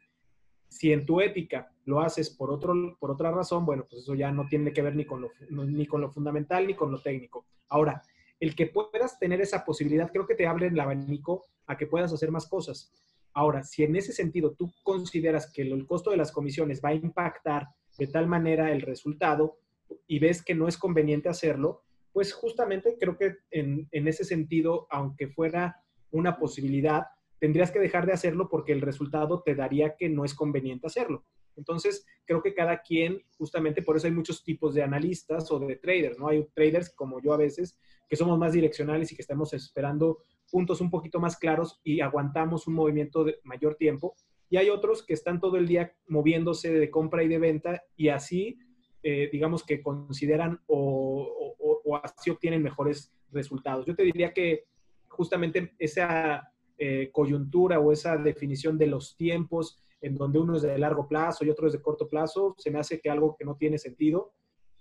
Si 0.73 0.91
en 0.91 1.05
tu 1.05 1.21
ética 1.21 1.71
lo 1.85 2.01
haces 2.01 2.31
por, 2.31 2.51
otro, 2.51 2.97
por 2.99 3.11
otra 3.11 3.31
razón, 3.31 3.67
bueno, 3.67 3.85
pues 3.89 4.03
eso 4.03 4.15
ya 4.15 4.33
no 4.33 4.47
tiene 4.49 4.73
que 4.73 4.81
ver 4.81 4.97
ni 4.97 5.05
con, 5.05 5.21
lo, 5.21 5.31
ni 5.51 5.87
con 5.87 6.01
lo 6.01 6.11
fundamental 6.11 6.67
ni 6.67 6.75
con 6.75 6.91
lo 6.91 7.01
técnico. 7.03 7.45
Ahora, 7.69 8.03
el 8.41 8.57
que 8.57 8.67
puedas 8.67 9.19
tener 9.19 9.41
esa 9.41 9.65
posibilidad, 9.65 10.11
creo 10.11 10.27
que 10.27 10.35
te 10.35 10.47
abre 10.47 10.69
el 10.69 10.81
abanico 10.81 11.45
a 11.67 11.77
que 11.77 11.87
puedas 11.87 12.13
hacer 12.13 12.31
más 12.31 12.47
cosas. 12.47 12.91
Ahora, 13.35 13.63
si 13.65 13.85
en 13.85 13.97
ese 13.97 14.13
sentido 14.13 14.53
tú 14.53 14.73
consideras 14.83 15.53
que 15.53 15.63
el 15.63 15.87
costo 15.87 16.11
de 16.11 16.17
las 16.17 16.33
comisiones 16.33 16.83
va 16.85 16.89
a 16.89 16.95
impactar 16.95 17.69
de 17.99 18.07
tal 18.07 18.27
manera 18.27 18.73
el 18.73 18.81
resultado 18.81 19.59
y 20.07 20.19
ves 20.19 20.43
que 20.43 20.55
no 20.55 20.69
es 20.69 20.79
conveniente 20.79 21.29
hacerlo, 21.29 21.83
pues 22.13 22.33
justamente 22.33 22.97
creo 22.99 23.17
que 23.17 23.37
en, 23.51 23.89
ese 23.93 24.25
sentido, 24.25 24.87
aunque 24.91 25.29
fuera 25.29 25.83
una 26.11 26.39
posibilidad, 26.39 27.07
tendrías 27.43 27.73
que 27.73 27.81
dejar 27.81 28.07
de 28.07 28.13
hacerlo 28.13 28.49
porque 28.49 28.71
el 28.71 28.81
resultado 28.81 29.43
te 29.43 29.57
daría 29.57 29.97
que 29.97 30.09
no 30.09 30.25
es 30.25 30.33
conveniente 30.33 30.87
hacerlo. 30.87 31.25
Entonces, 31.57 32.07
creo 32.25 32.41
que 32.41 32.55
cada 32.55 32.83
quien, 32.83 33.21
justamente 33.37 33.83
por 33.83 33.97
eso 33.97 34.07
hay 34.07 34.13
muchos 34.13 34.45
tipos 34.45 34.75
de 34.75 34.85
analistas 34.85 35.51
o 35.51 35.59
de 35.59 35.75
traders, 35.75 36.21
¿no? 36.21 36.29
Hay 36.29 36.47
traders 36.55 36.95
como 36.95 37.21
yo 37.21 37.33
a 37.33 37.37
veces, 37.37 37.77
que 38.09 38.15
somos 38.15 38.39
más 38.39 38.53
direccionales 38.53 39.11
y 39.11 39.17
que 39.17 39.23
estamos 39.23 39.53
esperando 39.55 40.19
puntos 40.53 40.81
un 40.81 40.89
poquito 40.89 41.19
más 41.19 41.37
claros 41.37 41.81
y 41.83 42.01
aguantamos 42.01 42.69
un 42.69 42.75
movimiento 42.75 43.25
de 43.25 43.41
mayor 43.43 43.75
tiempo. 43.75 44.15
Y 44.49 44.59
hay 44.59 44.71
otros 44.71 45.05
que 45.05 45.15
están 45.15 45.41
todo 45.41 45.57
el 45.57 45.67
día 45.67 45.97
moviéndose 46.07 46.73
de 46.73 46.91
compra 46.93 47.25
y 47.25 47.29
de 47.29 47.41
venta 47.41 47.83
y 47.97 48.11
así, 48.11 48.57
eh, 49.03 49.29
digamos 49.33 49.65
que 49.65 49.83
consideran 49.83 50.61
o, 50.69 51.57
o, 51.59 51.97
así 51.97 52.31
obtienen 52.31 52.63
mejores 52.63 53.13
resultados. 53.33 53.85
Yo 53.85 53.97
te 53.97 54.05
diría 54.05 54.33
que 54.33 54.67
justamente 55.09 55.75
esa 55.81 56.52
eh, 56.85 57.11
coyuntura 57.13 57.79
o 57.79 57.93
esa 57.93 58.17
definición 58.17 58.77
de 58.77 58.89
los 58.89 59.17
tiempos 59.17 59.81
en 60.01 60.17
donde 60.17 60.41
uno 60.41 60.57
es 60.57 60.63
de 60.63 60.77
largo 60.77 61.07
plazo 61.07 61.45
y 61.45 61.51
otro 61.51 61.69
es 61.69 61.73
de 61.73 61.81
corto 61.81 62.09
plazo, 62.09 62.57
se 62.59 62.73
me 62.73 62.81
hace 62.81 62.99
que 62.99 63.09
algo 63.09 63.37
que 63.39 63.45
no 63.45 63.55
tiene 63.55 63.79
sentido. 63.79 64.33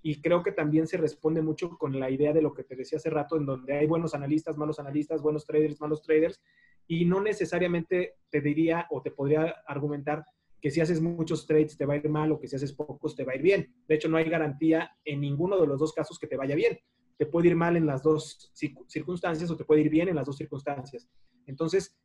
Y 0.02 0.20
creo 0.20 0.42
que 0.42 0.52
también 0.52 0.88
se 0.88 0.98
responde 0.98 1.44
mucho 1.44 1.78
con 1.78 2.00
la 2.00 2.10
idea 2.10 2.34
de 2.34 2.42
lo 2.42 2.56
que 2.56 2.64
te 2.64 2.76
decía 2.76 2.98
hace 2.98 3.12
rato, 3.12 3.38
en 3.38 3.46
donde 3.46 3.74
hay 3.78 3.86
buenos 3.86 4.16
analistas, 4.16 4.58
malos 4.58 4.80
analistas, 4.80 5.22
buenos 5.22 5.46
traders, 5.46 5.80
malos 5.80 6.02
traders, 6.02 6.42
y 6.88 7.06
no 7.06 7.22
necesariamente 7.22 8.16
te 8.32 8.42
diría 8.42 8.88
o 8.90 9.04
te 9.04 9.12
podría 9.12 9.58
argumentar 9.68 10.26
que 10.60 10.72
si 10.72 10.82
haces 10.82 11.00
muchos 11.02 11.46
trades 11.46 11.78
te 11.78 11.86
va 11.86 11.94
a 11.94 11.98
ir 11.98 12.10
mal 12.10 12.32
o 12.32 12.40
que 12.40 12.48
si 12.48 12.56
haces 12.56 12.74
pocos 12.74 13.16
te 13.16 13.24
va 13.24 13.34
a 13.34 13.36
ir 13.36 13.44
bien. 13.44 13.76
De 13.88 13.94
hecho, 13.94 14.10
no 14.10 14.18
hay 14.18 14.28
garantía 14.28 14.90
en 15.06 15.22
ninguno 15.22 15.62
de 15.62 15.68
los 15.68 15.80
dos 15.80 15.94
casos 15.94 16.18
que 16.18 16.26
te 16.26 16.36
vaya 16.36 16.56
bien 16.56 16.80
te 17.22 17.28
puede 17.28 17.50
ir 17.50 17.56
mal 17.56 17.78
en 17.78 17.86
las 17.86 18.02
dos 18.02 18.52
circunstancias 18.88 19.52
o 19.52 19.56
te 19.56 19.64
puede 19.64 19.82
ir 19.82 19.92
bien 19.92 20.10
en 20.10 20.16
las 20.16 20.26
dos 20.26 20.38
circunstancias. 20.38 21.08
Entonces, 21.46 21.98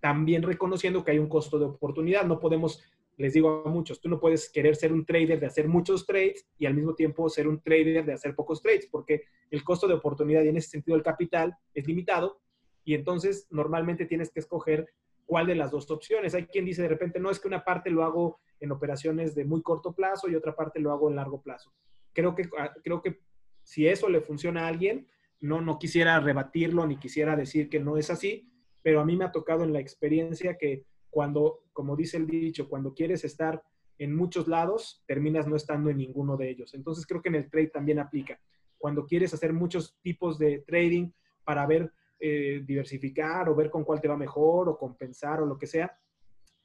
también 0.00 0.42
reconociendo 0.42 1.04
que 1.04 1.12
hay 1.12 1.18
un 1.18 1.28
costo 1.28 1.58
de 1.58 1.66
oportunidad, 1.66 2.24
no 2.24 2.40
podemos, 2.40 2.82
les 3.16 3.34
digo 3.34 3.62
a 3.64 3.68
muchos, 3.68 4.00
tú 4.00 4.08
no 4.08 4.18
puedes 4.18 4.50
querer 4.50 4.76
ser 4.76 4.92
un 4.92 5.04
trader 5.04 5.38
de 5.38 5.46
hacer 5.46 5.68
muchos 5.68 6.06
trades 6.06 6.46
y 6.58 6.66
al 6.66 6.74
mismo 6.74 6.94
tiempo 6.94 7.28
ser 7.28 7.46
un 7.48 7.60
trader 7.60 8.04
de 8.04 8.12
hacer 8.12 8.34
pocos 8.34 8.62
trades, 8.62 8.88
porque 8.90 9.24
el 9.50 9.62
costo 9.62 9.86
de 9.86 9.94
oportunidad 9.94 10.42
y 10.42 10.48
en 10.48 10.56
ese 10.56 10.70
sentido 10.70 10.96
el 10.96 11.02
capital 11.02 11.56
es 11.74 11.86
limitado 11.86 12.40
y 12.84 12.94
entonces 12.94 13.46
normalmente 13.50 14.06
tienes 14.06 14.30
que 14.30 14.40
escoger 14.40 14.88
cuál 15.26 15.46
de 15.46 15.54
las 15.54 15.70
dos 15.70 15.90
opciones. 15.90 16.34
Hay 16.34 16.46
quien 16.46 16.64
dice 16.64 16.82
de 16.82 16.88
repente, 16.88 17.20
no 17.20 17.30
es 17.30 17.38
que 17.38 17.48
una 17.48 17.62
parte 17.62 17.90
lo 17.90 18.02
hago 18.02 18.40
en 18.58 18.72
operaciones 18.72 19.34
de 19.34 19.44
muy 19.44 19.62
corto 19.62 19.92
plazo 19.92 20.28
y 20.28 20.34
otra 20.34 20.56
parte 20.56 20.80
lo 20.80 20.92
hago 20.92 21.08
en 21.08 21.16
largo 21.16 21.40
plazo. 21.40 21.72
Creo 22.12 22.34
que, 22.34 22.48
ah, 22.58 22.72
creo 22.82 23.00
que 23.00 23.20
si 23.62 23.86
eso 23.86 24.08
le 24.08 24.20
funciona 24.20 24.64
a 24.64 24.68
alguien, 24.68 25.06
no, 25.40 25.60
no 25.60 25.78
quisiera 25.78 26.20
rebatirlo 26.20 26.86
ni 26.86 26.96
quisiera 26.96 27.36
decir 27.36 27.68
que 27.68 27.80
no 27.80 27.96
es 27.96 28.10
así, 28.10 28.50
pero 28.82 29.00
a 29.00 29.04
mí 29.04 29.16
me 29.16 29.24
ha 29.24 29.32
tocado 29.32 29.64
en 29.64 29.72
la 29.72 29.80
experiencia 29.80 30.56
que 30.56 30.84
cuando, 31.10 31.64
como 31.72 31.96
dice 31.96 32.16
el 32.16 32.26
dicho, 32.26 32.68
cuando 32.68 32.94
quieres 32.94 33.24
estar 33.24 33.62
en 33.98 34.14
muchos 34.14 34.48
lados, 34.48 35.02
terminas 35.06 35.46
no 35.46 35.56
estando 35.56 35.90
en 35.90 35.98
ninguno 35.98 36.36
de 36.36 36.50
ellos. 36.50 36.72
Entonces 36.74 37.06
creo 37.06 37.20
que 37.20 37.28
en 37.28 37.34
el 37.34 37.50
trade 37.50 37.68
también 37.68 37.98
aplica. 37.98 38.40
Cuando 38.78 39.04
quieres 39.04 39.34
hacer 39.34 39.52
muchos 39.52 39.98
tipos 40.00 40.38
de 40.38 40.60
trading 40.66 41.10
para 41.44 41.66
ver, 41.66 41.92
eh, 42.18 42.62
diversificar 42.64 43.48
o 43.48 43.54
ver 43.54 43.70
con 43.70 43.84
cuál 43.84 44.00
te 44.00 44.08
va 44.08 44.16
mejor 44.16 44.68
o 44.68 44.78
compensar 44.78 45.42
o 45.42 45.46
lo 45.46 45.58
que 45.58 45.66
sea, 45.66 45.98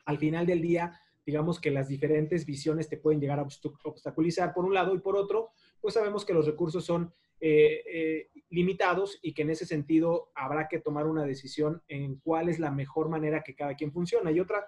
al 0.05 0.17
final 0.17 0.45
del 0.45 0.61
día, 0.61 0.97
digamos 1.25 1.59
que 1.59 1.71
las 1.71 1.87
diferentes 1.87 2.45
visiones 2.45 2.87
te 2.87 2.97
pueden 2.97 3.19
llegar 3.19 3.39
a 3.39 3.47
obstaculizar 3.83 4.53
por 4.53 4.63
un 4.63 4.73
lado 4.73 4.93
y 4.93 4.99
por 4.99 5.17
otro, 5.17 5.49
pues 5.85 5.93
sabemos 5.93 6.25
que 6.25 6.33
los 6.33 6.47
recursos 6.47 6.83
son 6.83 7.13
eh, 7.39 7.83
eh, 7.85 8.29
limitados 8.49 9.19
y 9.21 9.35
que 9.35 9.43
en 9.43 9.51
ese 9.51 9.67
sentido 9.67 10.31
habrá 10.33 10.67
que 10.67 10.79
tomar 10.79 11.05
una 11.05 11.23
decisión 11.25 11.83
en 11.87 12.15
cuál 12.15 12.49
es 12.49 12.57
la 12.57 12.71
mejor 12.71 13.07
manera 13.07 13.43
que 13.43 13.53
cada 13.53 13.75
quien 13.75 13.91
funciona. 13.91 14.31
Y 14.31 14.39
otra, 14.39 14.67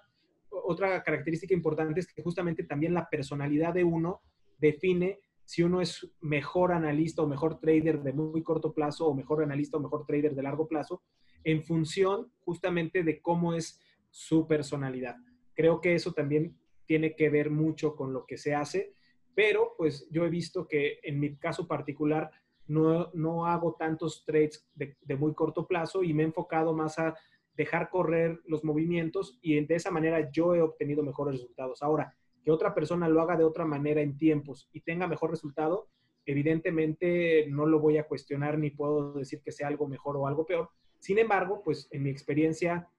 otra 0.51 1.01
característica 1.01 1.55
importante 1.55 1.99
es 1.99 2.13
que 2.13 2.21
justamente 2.21 2.61
también 2.65 2.93
la 2.93 3.09
personalidad 3.09 3.73
de 3.73 3.83
uno 3.83 4.21
define 4.59 5.19
si 5.43 5.63
uno 5.63 5.81
es 5.81 6.07
mejor 6.21 6.71
analista 6.71 7.23
o 7.23 7.27
mejor 7.27 7.59
trader 7.59 8.03
de 8.03 8.13
muy 8.13 8.43
corto 8.43 8.71
plazo 8.71 9.07
o 9.07 9.15
mejor 9.15 9.41
analista 9.41 9.77
o 9.77 9.79
mejor 9.79 10.05
trader 10.05 10.35
de 10.35 10.43
largo 10.43 10.67
plazo 10.67 11.01
en 11.43 11.63
función 11.63 12.31
justamente 12.41 13.01
de 13.01 13.23
cómo 13.23 13.55
es 13.55 13.81
su 14.11 14.45
personalidad. 14.45 15.15
Creo 15.55 15.81
que 15.81 15.95
eso 15.95 16.13
también 16.13 16.55
tiene 16.85 17.15
que 17.15 17.31
ver 17.31 17.49
mucho 17.49 17.95
con 17.95 18.13
lo 18.13 18.27
que 18.27 18.37
se 18.37 18.53
hace 18.53 18.93
pero 19.37 19.75
pues 19.77 20.07
yo 20.09 20.25
he 20.25 20.31
visto 20.31 20.67
que 20.67 20.97
en 21.03 21.19
mi 21.19 21.37
caso 21.37 21.67
particular 21.67 22.31
no, 22.65 23.11
no 23.13 23.45
hago 23.45 23.75
tantos 23.77 24.25
trades 24.25 24.67
de, 24.73 25.15
muy 25.15 25.35
corto 25.35 25.67
plazo 25.67 26.01
y 26.01 26.11
me 26.11 26.23
he 26.23 26.25
enfocado 26.25 26.73
más 26.73 26.97
a 26.97 27.15
dejar 27.53 27.91
correr 27.91 28.41
los 28.47 28.63
movimientos 28.63 29.37
y 29.43 29.63
de 29.63 29.75
esa 29.75 29.91
manera 29.91 30.31
yo 30.31 30.55
he 30.55 30.61
obtenido 30.63 31.03
mejores 31.03 31.35
resultados. 31.35 31.83
Ahora, 31.83 32.15
que 32.43 32.49
otra 32.49 32.73
persona 32.73 33.07
lo 33.07 33.21
haga 33.21 33.37
de 33.37 33.43
otra 33.43 33.63
manera 33.63 34.01
en 34.01 34.17
tiempos 34.17 34.71
y 34.73 34.81
tenga 34.81 35.05
mejor 35.05 35.29
resultado, 35.29 35.87
evidentemente 36.25 37.45
no 37.47 37.67
lo 37.67 37.79
voy 37.79 37.99
a 37.99 38.07
cuestionar 38.07 38.57
ni 38.57 38.71
puedo 38.71 39.13
decir 39.13 39.43
que 39.43 39.51
sea 39.51 39.67
algo 39.67 39.87
mejor 39.87 40.17
o 40.17 40.25
algo 40.25 40.47
peor. 40.47 40.71
Sin 40.97 41.19
embargo, 41.19 41.61
pues 41.63 41.87
en 41.91 42.01
mi 42.01 42.09
experiencia 42.09 42.89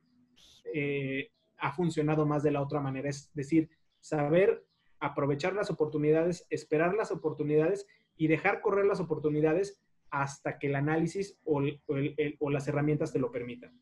eh, 0.73 1.33
ha 1.57 1.73
funcionado 1.73 2.27
más 2.27 2.45
de 2.45 2.53
la 2.53 2.63
otra 2.63 2.81
manera, 2.81 3.09
es 3.09 3.29
decir, 3.35 3.69
saber 3.99 4.68
aprovechar 5.01 5.55
las 5.55 5.71
oportunidades, 5.71 6.47
esperar 6.51 6.95
las 6.95 7.11
oportunidades 7.11 7.87
y 8.17 8.27
dejar 8.27 8.61
correr 8.61 8.87
las 8.87 9.01
oportunidades 9.01 9.81
hasta 10.11 10.59
que 10.59 10.69
el 10.69 10.77
análisis 10.77 11.39
o, 11.45 11.61
las 12.51 12.69
herramientas 12.69 13.13
te 13.13 13.19
lo 13.19 13.31
permitan. 13.31 13.81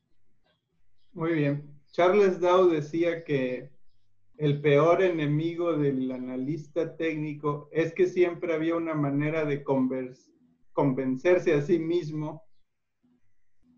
Muy 1.13 1.33
bien. 1.33 1.81
Charles 1.93 2.41
Dow 2.41 2.69
decía 2.69 3.25
que 3.25 3.71
el 4.37 4.61
peor 4.61 5.03
enemigo 5.03 5.73
del 5.79 6.11
analista 6.13 6.97
técnico 6.97 7.71
es 7.73 7.95
que 7.95 8.07
siempre 8.07 8.53
había 8.53 8.77
una 8.77 8.95
manera 8.95 9.45
de 9.47 9.65
convencerse 10.73 11.55
a 11.55 11.63
sí 11.63 11.79
mismo 11.79 12.45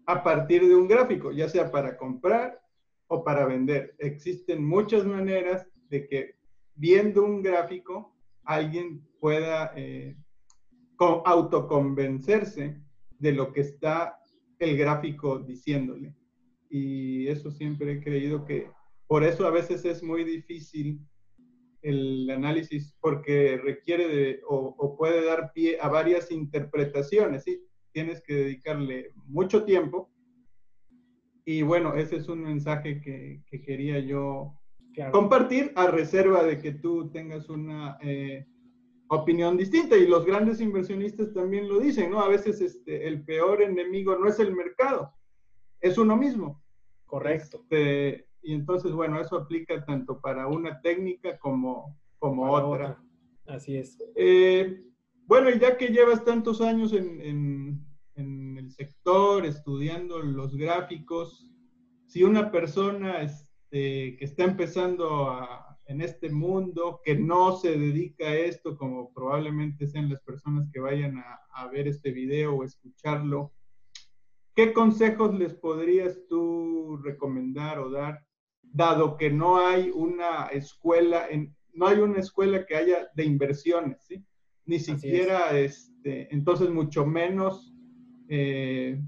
a 0.07 0.25
partir 0.25 0.67
de 0.67 0.75
un 0.75 0.89
gráfico, 0.89 1.31
ya 1.31 1.49
sea 1.49 1.71
para 1.71 1.97
comprar 1.97 2.61
o 3.07 3.23
para 3.23 3.47
vender. 3.47 3.95
Existen 3.99 4.65
muchas 4.65 5.05
maneras 5.05 5.69
de 5.91 6.09
que 6.09 6.38
viendo 6.79 7.25
un 7.25 7.43
gráfico, 7.43 8.15
alguien 8.45 9.03
pueda 9.21 9.73
eh, 9.77 10.17
autoconvencerse 10.99 12.81
de 13.19 13.33
lo 13.33 13.53
que 13.53 13.61
está 13.61 14.19
el 14.59 14.77
gráfico 14.77 15.39
diciéndole. 15.39 16.15
Y 16.71 17.29
eso 17.29 17.51
siempre 17.51 17.93
he 17.93 18.03
creído 18.03 18.45
que 18.45 18.71
por 19.07 19.25
eso 19.25 19.47
a 19.47 19.51
veces 19.51 19.85
es 19.85 20.03
muy 20.03 20.25
difícil 20.25 21.01
el 21.83 22.29
análisis 22.31 22.95
porque 23.01 23.57
requiere 23.57 24.09
de 24.09 24.41
o, 24.47 24.97
puede 24.97 25.25
dar 25.25 25.53
pie 25.53 25.79
a 25.81 25.89
varias 25.89 26.31
interpretaciones, 26.31 27.45
¿sí? 27.45 27.63
Tienes 27.93 28.21
que 28.21 28.35
dedicarle 28.35 29.13
mucho 29.27 29.65
tiempo. 29.65 30.11
Y 31.45 31.63
bueno, 31.63 31.95
ese 31.95 32.17
es 32.17 32.29
un 32.29 32.43
mensaje 32.43 33.01
que, 33.01 33.43
quería 33.63 33.99
yo 34.01 34.58
compartir 35.13 35.73
a 35.77 35.89
reserva 35.89 36.43
de 36.43 36.59
que 36.59 36.73
tú 36.73 37.11
tengas 37.11 37.49
una 37.49 37.99
eh, 38.01 38.47
opinión 39.09 39.57
distinta. 39.57 39.97
Y 39.97 40.07
los 40.07 40.25
grandes 40.25 40.61
inversionistas 40.61 41.33
también 41.33 41.69
lo 41.69 41.81
dicen, 41.81 42.11
¿no? 42.11 42.21
A 42.21 42.29
veces 42.29 42.61
este, 42.61 43.07
el 43.07 43.25
peor 43.25 43.63
enemigo 43.63 44.17
no 44.17 44.29
es 44.29 44.39
el 44.39 44.55
mercado, 44.55 45.13
es 45.81 45.99
uno 45.99 46.17
mismo. 46.17 46.63
Correcto. 47.07 47.61
Este, 47.63 48.29
y 48.43 48.55
entonces, 48.55 48.93
bueno, 48.93 49.21
eso 49.21 49.37
aplica 49.37 49.85
tanto 49.85 50.21
para 50.21 50.47
una 50.47 50.81
técnica 50.81 51.39
como, 51.39 51.99
como 52.19 52.53
otra. 52.53 53.03
Así 53.47 53.77
es. 53.77 53.99
Eh, 54.15 54.85
bueno, 55.27 55.51
y 55.51 55.59
ya 55.59 55.77
que 55.77 55.89
llevas 55.89 56.25
tantos 56.25 56.61
años 56.61 56.93
en, 56.93 57.21
en, 57.21 57.87
en, 58.15 58.59
el 58.59 58.71
sector 58.71 59.45
estudiando 59.47 60.21
los 60.21 60.57
gráficos, 60.57 61.47
si 62.07 62.25
una 62.25 62.51
persona 62.51 63.23
que 63.71 64.19
está 64.21 64.45
empezando 64.45 65.31
a, 65.31 65.79
en 65.87 66.01
este 66.01 66.31
mundo, 66.31 67.01
que 67.05 67.15
no 67.15 67.57
se 67.57 67.79
dedica 67.79 68.27
a 68.27 68.37
esto, 68.37 68.77
como 68.77 69.13
probablemente 69.13 69.87
sean 69.87 70.11
las 70.11 70.21
personas 70.23 70.69
que 70.73 70.81
vayan 70.81 71.19
a, 71.19 71.41
a 71.53 71.69
ver 71.69 71.89
este 71.89 72.13
video 72.13 72.55
o 72.55 72.65
escucharlo, 72.65 73.53
¿qué 74.55 74.73
consejos 74.73 75.39
les 75.39 75.55
podrías 75.55 76.27
tú 76.29 76.99
recomendar 77.03 77.79
o 77.79 77.91
dar 77.91 78.27
dado 78.63 79.17
que 79.17 79.31
no 79.31 79.59
hay 79.59 79.91
una 79.91 80.47
escuela, 80.47 81.27
en, 81.29 81.55
no 81.73 81.87
hay 81.87 81.99
una 81.99 82.19
escuela 82.19 82.67
que 82.67 82.77
haya 82.77 83.09
de 83.15 83.25
inversiones, 83.25 84.05
¿sí? 84.07 84.25
Ni 84.67 84.79
siquiera, 84.79 85.59
este, 85.59 86.33
entonces 86.35 86.69
mucho 86.69 87.07
menos 87.07 87.73
eh, 88.29 89.01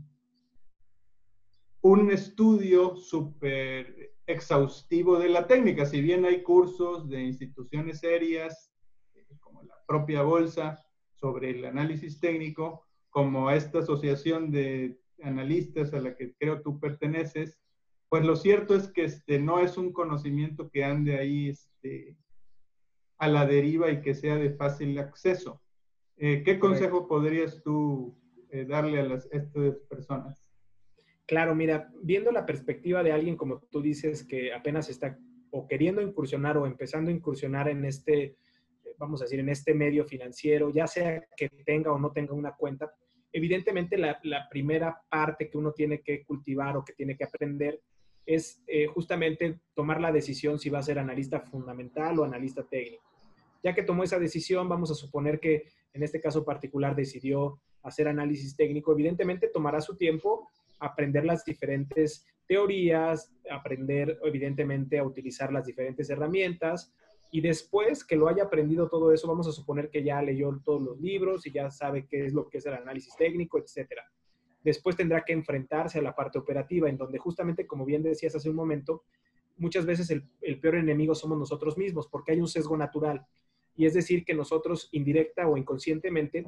un 1.83 2.11
estudio 2.11 2.97
súper 2.97 4.10
exhaustivo 4.31 5.19
de 5.19 5.29
la 5.29 5.47
técnica. 5.47 5.87
Si 5.87 6.01
bien 6.01 6.25
hay 6.25 6.43
cursos 6.43 7.09
de 7.09 7.23
instituciones 7.23 8.01
serias, 8.01 8.73
eh, 9.15 9.27
como 9.41 9.63
la 9.63 9.77
propia 9.87 10.23
bolsa, 10.23 10.79
sobre 11.15 11.51
el 11.51 11.65
análisis 11.65 12.19
técnico, 12.21 12.87
como 13.11 13.51
esta 13.51 13.81
asociación 13.81 14.51
de 14.51 14.99
analistas 15.23 15.93
a 15.93 16.01
la 16.01 16.17
que 16.17 16.35
creo 16.39 16.63
tú 16.63 16.81
perteneces, 16.81 17.61
pues 18.09 18.25
lo 18.25 18.37
cierto 18.37 18.75
es 18.75 18.89
que 18.89 19.05
este, 19.05 19.39
no 19.39 19.61
es 19.61 19.77
un 19.77 19.93
conocimiento 19.93 20.71
que 20.71 20.85
ande 20.85 21.19
ahí 21.19 21.51
este, 21.51 22.17
a 23.19 23.29
la 23.29 23.47
deriva 23.47 23.91
y 23.91 24.01
que 24.01 24.15
sea 24.15 24.37
de 24.37 24.51
fácil 24.51 24.99
acceso. 24.99 25.63
Eh, 26.17 26.43
¿Qué 26.45 26.59
consejo 26.59 27.07
podrías 27.07 27.63
tú 27.63 28.19
eh, 28.51 28.65
darle 28.65 29.01
a, 29.01 29.05
las, 29.05 29.29
estas 29.31 29.77
personas? 29.89 30.40
Claro, 31.31 31.55
mira, 31.55 31.89
viendo 32.03 32.33
la 32.33 32.45
perspectiva 32.45 33.05
de 33.05 33.13
alguien 33.13 33.37
como 33.37 33.61
tú 33.71 33.81
dices 33.81 34.25
que 34.25 34.53
apenas 34.53 34.91
está 34.91 35.17
o 35.53 35.69
queriendo 35.69 36.03
incursionar 36.03 36.59
o 36.59 36.67
empezando 36.67 37.09
a 37.09 37.15
incursionar 37.15 37.69
en 37.69 37.85
este, 37.85 38.35
vamos 38.99 39.21
a 39.21 39.27
decir, 39.27 39.39
en 39.39 39.49
este 39.49 39.73
medio 39.73 40.05
financiero, 40.05 40.71
ya 40.71 40.89
sea 40.89 41.25
que 41.37 41.49
tenga 41.65 41.93
o 41.93 42.01
no 42.01 42.11
tenga 42.11 42.35
una 42.35 42.57
cuenta, 42.57 42.93
evidentemente 43.33 43.97
la, 43.97 44.19
primera 44.51 45.01
parte 45.09 45.49
que 45.49 45.57
uno 45.57 45.71
tiene 45.71 46.01
que 46.01 46.25
cultivar 46.25 46.77
o 46.77 46.85
que 46.85 46.95
tiene 46.95 47.17
que 47.17 47.23
aprender 47.23 47.81
es 48.27 48.65
eh, 48.67 48.89
justamente 48.89 49.61
tomar 49.73 50.01
la 50.01 50.11
decisión 50.11 50.59
si 50.59 50.69
va 50.69 50.81
a 50.81 50.83
ser 50.83 50.99
analista 50.99 51.39
fundamental 51.39 52.19
o 52.19 52.25
analista 52.25 52.65
técnico. 52.65 53.05
Ya 53.63 53.73
que 53.73 53.85
tomó 53.85 54.03
esa 54.03 54.19
decisión, 54.19 54.69
vamos 54.69 54.91
a 54.91 54.95
suponer 54.95 55.39
que 55.39 55.69
en 55.93 56.03
este 56.03 56.21
caso 56.21 56.45
particular 56.45 56.97
decidió 56.97 57.61
hacer 57.85 58.09
análisis 58.09 58.57
técnico, 58.57 58.91
evidentemente 58.91 59.47
tomará 59.47 59.81
su 59.81 59.97
tiempo 59.97 60.49
aprender 60.81 61.25
las 61.25 61.45
diferentes 61.45 62.27
teorías, 62.47 63.33
aprender 63.51 64.19
evidentemente 64.25 64.99
a 64.99 65.05
utilizar 65.05 65.53
las 65.53 65.67
diferentes 65.67 66.11
herramientas 66.11 66.93
y 67.31 67.41
después 67.41 68.05
que 68.05 68.17
lo 68.17 68.29
haya 68.29 68.45
aprendido 68.45 68.89
todo 68.89 69.13
eso, 69.13 69.29
vamos 69.29 69.47
a 69.47 69.53
suponer 69.53 69.89
que 69.89 70.03
ya 70.03 70.21
leyó 70.21 70.61
todos 70.65 70.83
los 70.83 71.01
libros 71.01 71.47
y 71.47 71.53
ya 71.53 71.71
sabe 71.71 72.07
qué 72.09 72.27
es 72.27 72.33
lo 72.33 72.49
que 72.49 72.59
es 72.59 72.67
el 72.67 72.75
análisis 72.75 73.15
técnico, 73.17 73.59
etcétera 73.59 74.05
después 74.63 74.97
tendrá 74.97 75.25
que 75.25 75.33
enfrentarse 75.33 75.99
a 75.99 76.03
la 76.03 76.15
parte 76.15 76.39
operativa, 76.39 76.89
en 76.89 76.97
donde 76.97 77.19
justamente, 77.19 77.67
como 77.67 77.85
bien 77.85 78.03
decías 78.03 78.35
hace 78.35 78.51
un 78.51 78.57
momento, 78.57 79.05
muchas 79.57 79.87
veces 79.87 80.11
el, 80.11 80.61
peor 80.61 80.77
enemigo 80.77 81.15
somos 81.15 81.39
nosotros 81.39 81.77
mismos, 81.77 82.09
porque 82.09 82.33
hay 82.33 82.41
un 82.41 82.49
sesgo 82.49 82.77
natural. 82.77 83.27
Y 83.77 83.87
es 83.87 83.95
decir, 83.95 84.25
que 84.25 84.35
nosotros 84.35 84.89
indirecta 84.93 85.49
o 85.49 85.57
inconscientemente 85.57 86.45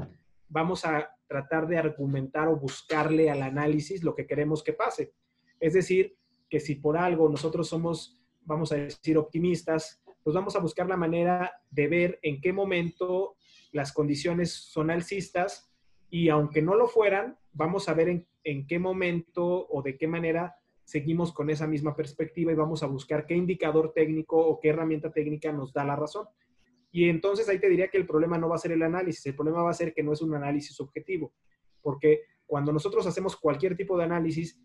vamos 0.53 0.85
a 0.85 1.11
tratar 1.27 1.67
de 1.67 1.79
argumentar 1.79 2.47
o 2.49 2.57
buscarle 2.57 3.31
al 3.31 3.43
análisis 3.43 4.05
lo 4.05 4.15
que 4.15 4.27
queremos 4.27 4.63
que 4.63 4.75
pase. 4.75 5.15
Es 5.59 5.73
decir, 5.73 6.17
que 6.51 6.61
si 6.61 6.75
por 6.75 6.99
algo 6.99 7.29
nosotros 7.29 7.69
somos, 7.69 8.23
vamos 8.43 8.71
a 8.73 8.77
decir, 8.77 9.17
optimistas, 9.17 10.03
pues 10.23 10.35
vamos 10.35 10.55
a 10.55 10.61
buscar 10.61 10.87
la 10.87 10.97
manera 10.97 11.51
de 11.71 11.89
ver 11.89 12.19
en 12.23 12.41
qué 12.41 12.53
momento 12.53 13.37
las 13.73 13.93
condiciones 13.93 14.53
son 14.53 14.91
alcistas 14.91 15.73
y 16.11 16.29
aunque 16.29 16.61
no 16.61 16.75
lo 16.75 16.87
fueran, 16.87 17.39
vamos 17.55 17.89
a 17.89 17.95
ver 17.95 18.27
en, 18.45 18.67
qué 18.67 18.79
momento 18.79 19.67
o 19.71 19.81
de 19.83 19.97
qué 19.97 20.07
manera 20.07 20.55
seguimos 20.85 21.33
con 21.33 21.49
esa 21.49 21.67
misma 21.67 21.97
perspectiva 21.97 22.53
y 22.53 22.57
vamos 22.57 22.83
a 22.83 22.87
buscar 22.87 23.25
qué 23.25 23.35
indicador 23.35 23.93
técnico 23.95 24.37
o 24.37 24.61
qué 24.61 24.69
herramienta 24.69 25.11
técnica 25.11 25.51
nos 25.51 25.73
da 25.73 25.85
la 25.85 25.97
razón. 25.97 26.27
Y 26.93 27.09
entonces 27.09 27.49
ahí 27.49 27.59
te 27.59 27.71
diría 27.71 27.89
que 27.89 27.97
el 27.97 28.07
problema 28.07 28.37
no 28.37 28.51
va 28.51 28.57
a 28.57 28.59
ser 28.59 28.73
el 28.73 28.83
análisis, 28.83 29.25
el 29.27 29.35
problema 29.35 29.63
va 29.63 29.71
a 29.71 29.75
ser 29.75 29.95
que 29.95 30.03
no 30.03 30.13
es 30.13 30.21
un 30.21 30.35
análisis 30.35 30.79
objetivo, 30.79 31.33
porque 31.81 32.21
cuando 32.45 32.71
nosotros 32.71 33.07
hacemos 33.07 33.35
cualquier 33.35 33.77
tipo 33.77 33.97
de 33.97 34.05
análisis, 34.05 34.61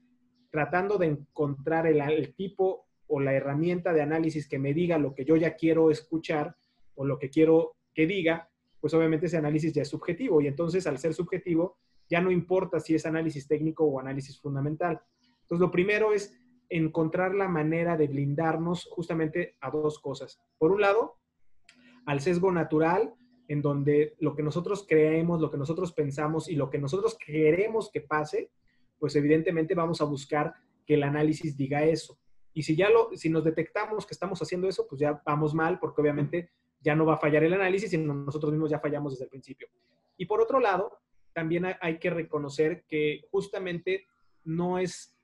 tratando 0.51 0.97
de 0.97 1.07
encontrar 1.07 1.87
el, 1.87 2.35
tipo 2.35 2.85
o 3.07 3.21
la 3.21 3.33
herramienta 3.33 3.93
de 3.93 4.01
análisis 4.01 4.47
que 4.47 4.59
me 4.59 4.73
diga 4.73 4.97
lo 4.97 5.15
que 5.15 5.23
yo 5.23 5.37
ya 5.37 5.55
quiero 5.55 5.89
escuchar 5.89 6.57
o 6.95 7.05
lo 7.05 7.17
que 7.17 7.29
quiero 7.29 7.77
que 7.93 8.05
diga, 8.05 8.49
pues 8.81 8.93
obviamente 8.93 9.27
ese 9.27 9.37
análisis 9.37 9.71
ya 9.71 9.83
es 9.83 9.87
subjetivo 9.87 10.41
y 10.41 10.47
entonces 10.47 10.85
al 10.85 10.97
ser 10.97 11.13
subjetivo 11.13 11.77
ya 12.09 12.19
no 12.19 12.29
importa 12.29 12.81
si 12.81 12.93
es 12.93 13.05
análisis 13.05 13.47
técnico 13.47 13.85
o 13.85 13.99
análisis 13.99 14.39
fundamental. 14.39 15.01
Entonces 15.41 15.61
lo 15.61 15.71
primero 15.71 16.11
es 16.11 16.37
encontrar 16.69 17.33
la 17.35 17.47
manera 17.47 17.95
de 17.95 18.07
blindarnos 18.07 18.85
justamente 18.91 19.55
a 19.61 19.71
dos 19.71 19.99
cosas. 19.99 20.41
Por 20.57 20.71
un 20.71 20.81
lado, 20.81 21.17
al 22.07 22.21
sesgo 22.21 22.51
natural, 22.51 23.13
en 23.47 23.61
donde 23.61 24.15
lo 24.19 24.35
que 24.35 24.41
nosotros 24.41 24.85
creemos, 24.87 25.39
lo 25.39 25.51
que 25.51 25.57
nosotros 25.57 25.93
pensamos 25.93 26.49
y 26.49 26.55
lo 26.55 26.69
que 26.69 26.79
nosotros 26.79 27.17
queremos 27.23 27.91
que 27.91 28.01
pase, 28.01 28.49
pues 28.97 29.15
evidentemente 29.15 29.75
vamos 29.75 30.01
a 30.01 30.05
buscar 30.05 30.55
que 30.85 30.95
el 30.95 31.03
análisis 31.03 31.55
diga 31.55 31.83
eso. 31.83 32.17
Y 32.53 32.63
si 32.63 32.75
ya 32.75 32.89
lo, 32.89 33.09
si 33.13 33.29
nos 33.29 33.43
detectamos 33.43 34.07
que 34.07 34.13
estamos 34.13 34.41
haciendo 34.41 34.67
eso, 34.67 34.87
pues 34.87 34.99
ya 34.99 35.21
vamos 35.25 35.53
mal, 35.53 35.79
porque 35.79 36.01
obviamente 36.01 36.49
ya 36.81 36.95
no 36.95 37.05
va 37.05 37.15
a 37.15 37.19
fallar 37.19 37.43
el 37.43 37.53
análisis, 37.53 37.91
sino 37.91 38.13
nosotros 38.13 38.51
mismos 38.51 38.71
ya 38.71 38.79
fallamos 38.79 39.13
desde 39.13 39.25
el 39.25 39.29
principio. 39.29 39.67
Y 40.17 40.25
por 40.25 40.41
otro 40.41 40.59
lado, 40.59 40.99
también 41.33 41.65
hay 41.79 41.99
que 41.99 42.09
reconocer 42.09 42.85
que 42.87 43.21
justamente 43.29 44.07
no 44.43 44.79
es, 44.79 45.15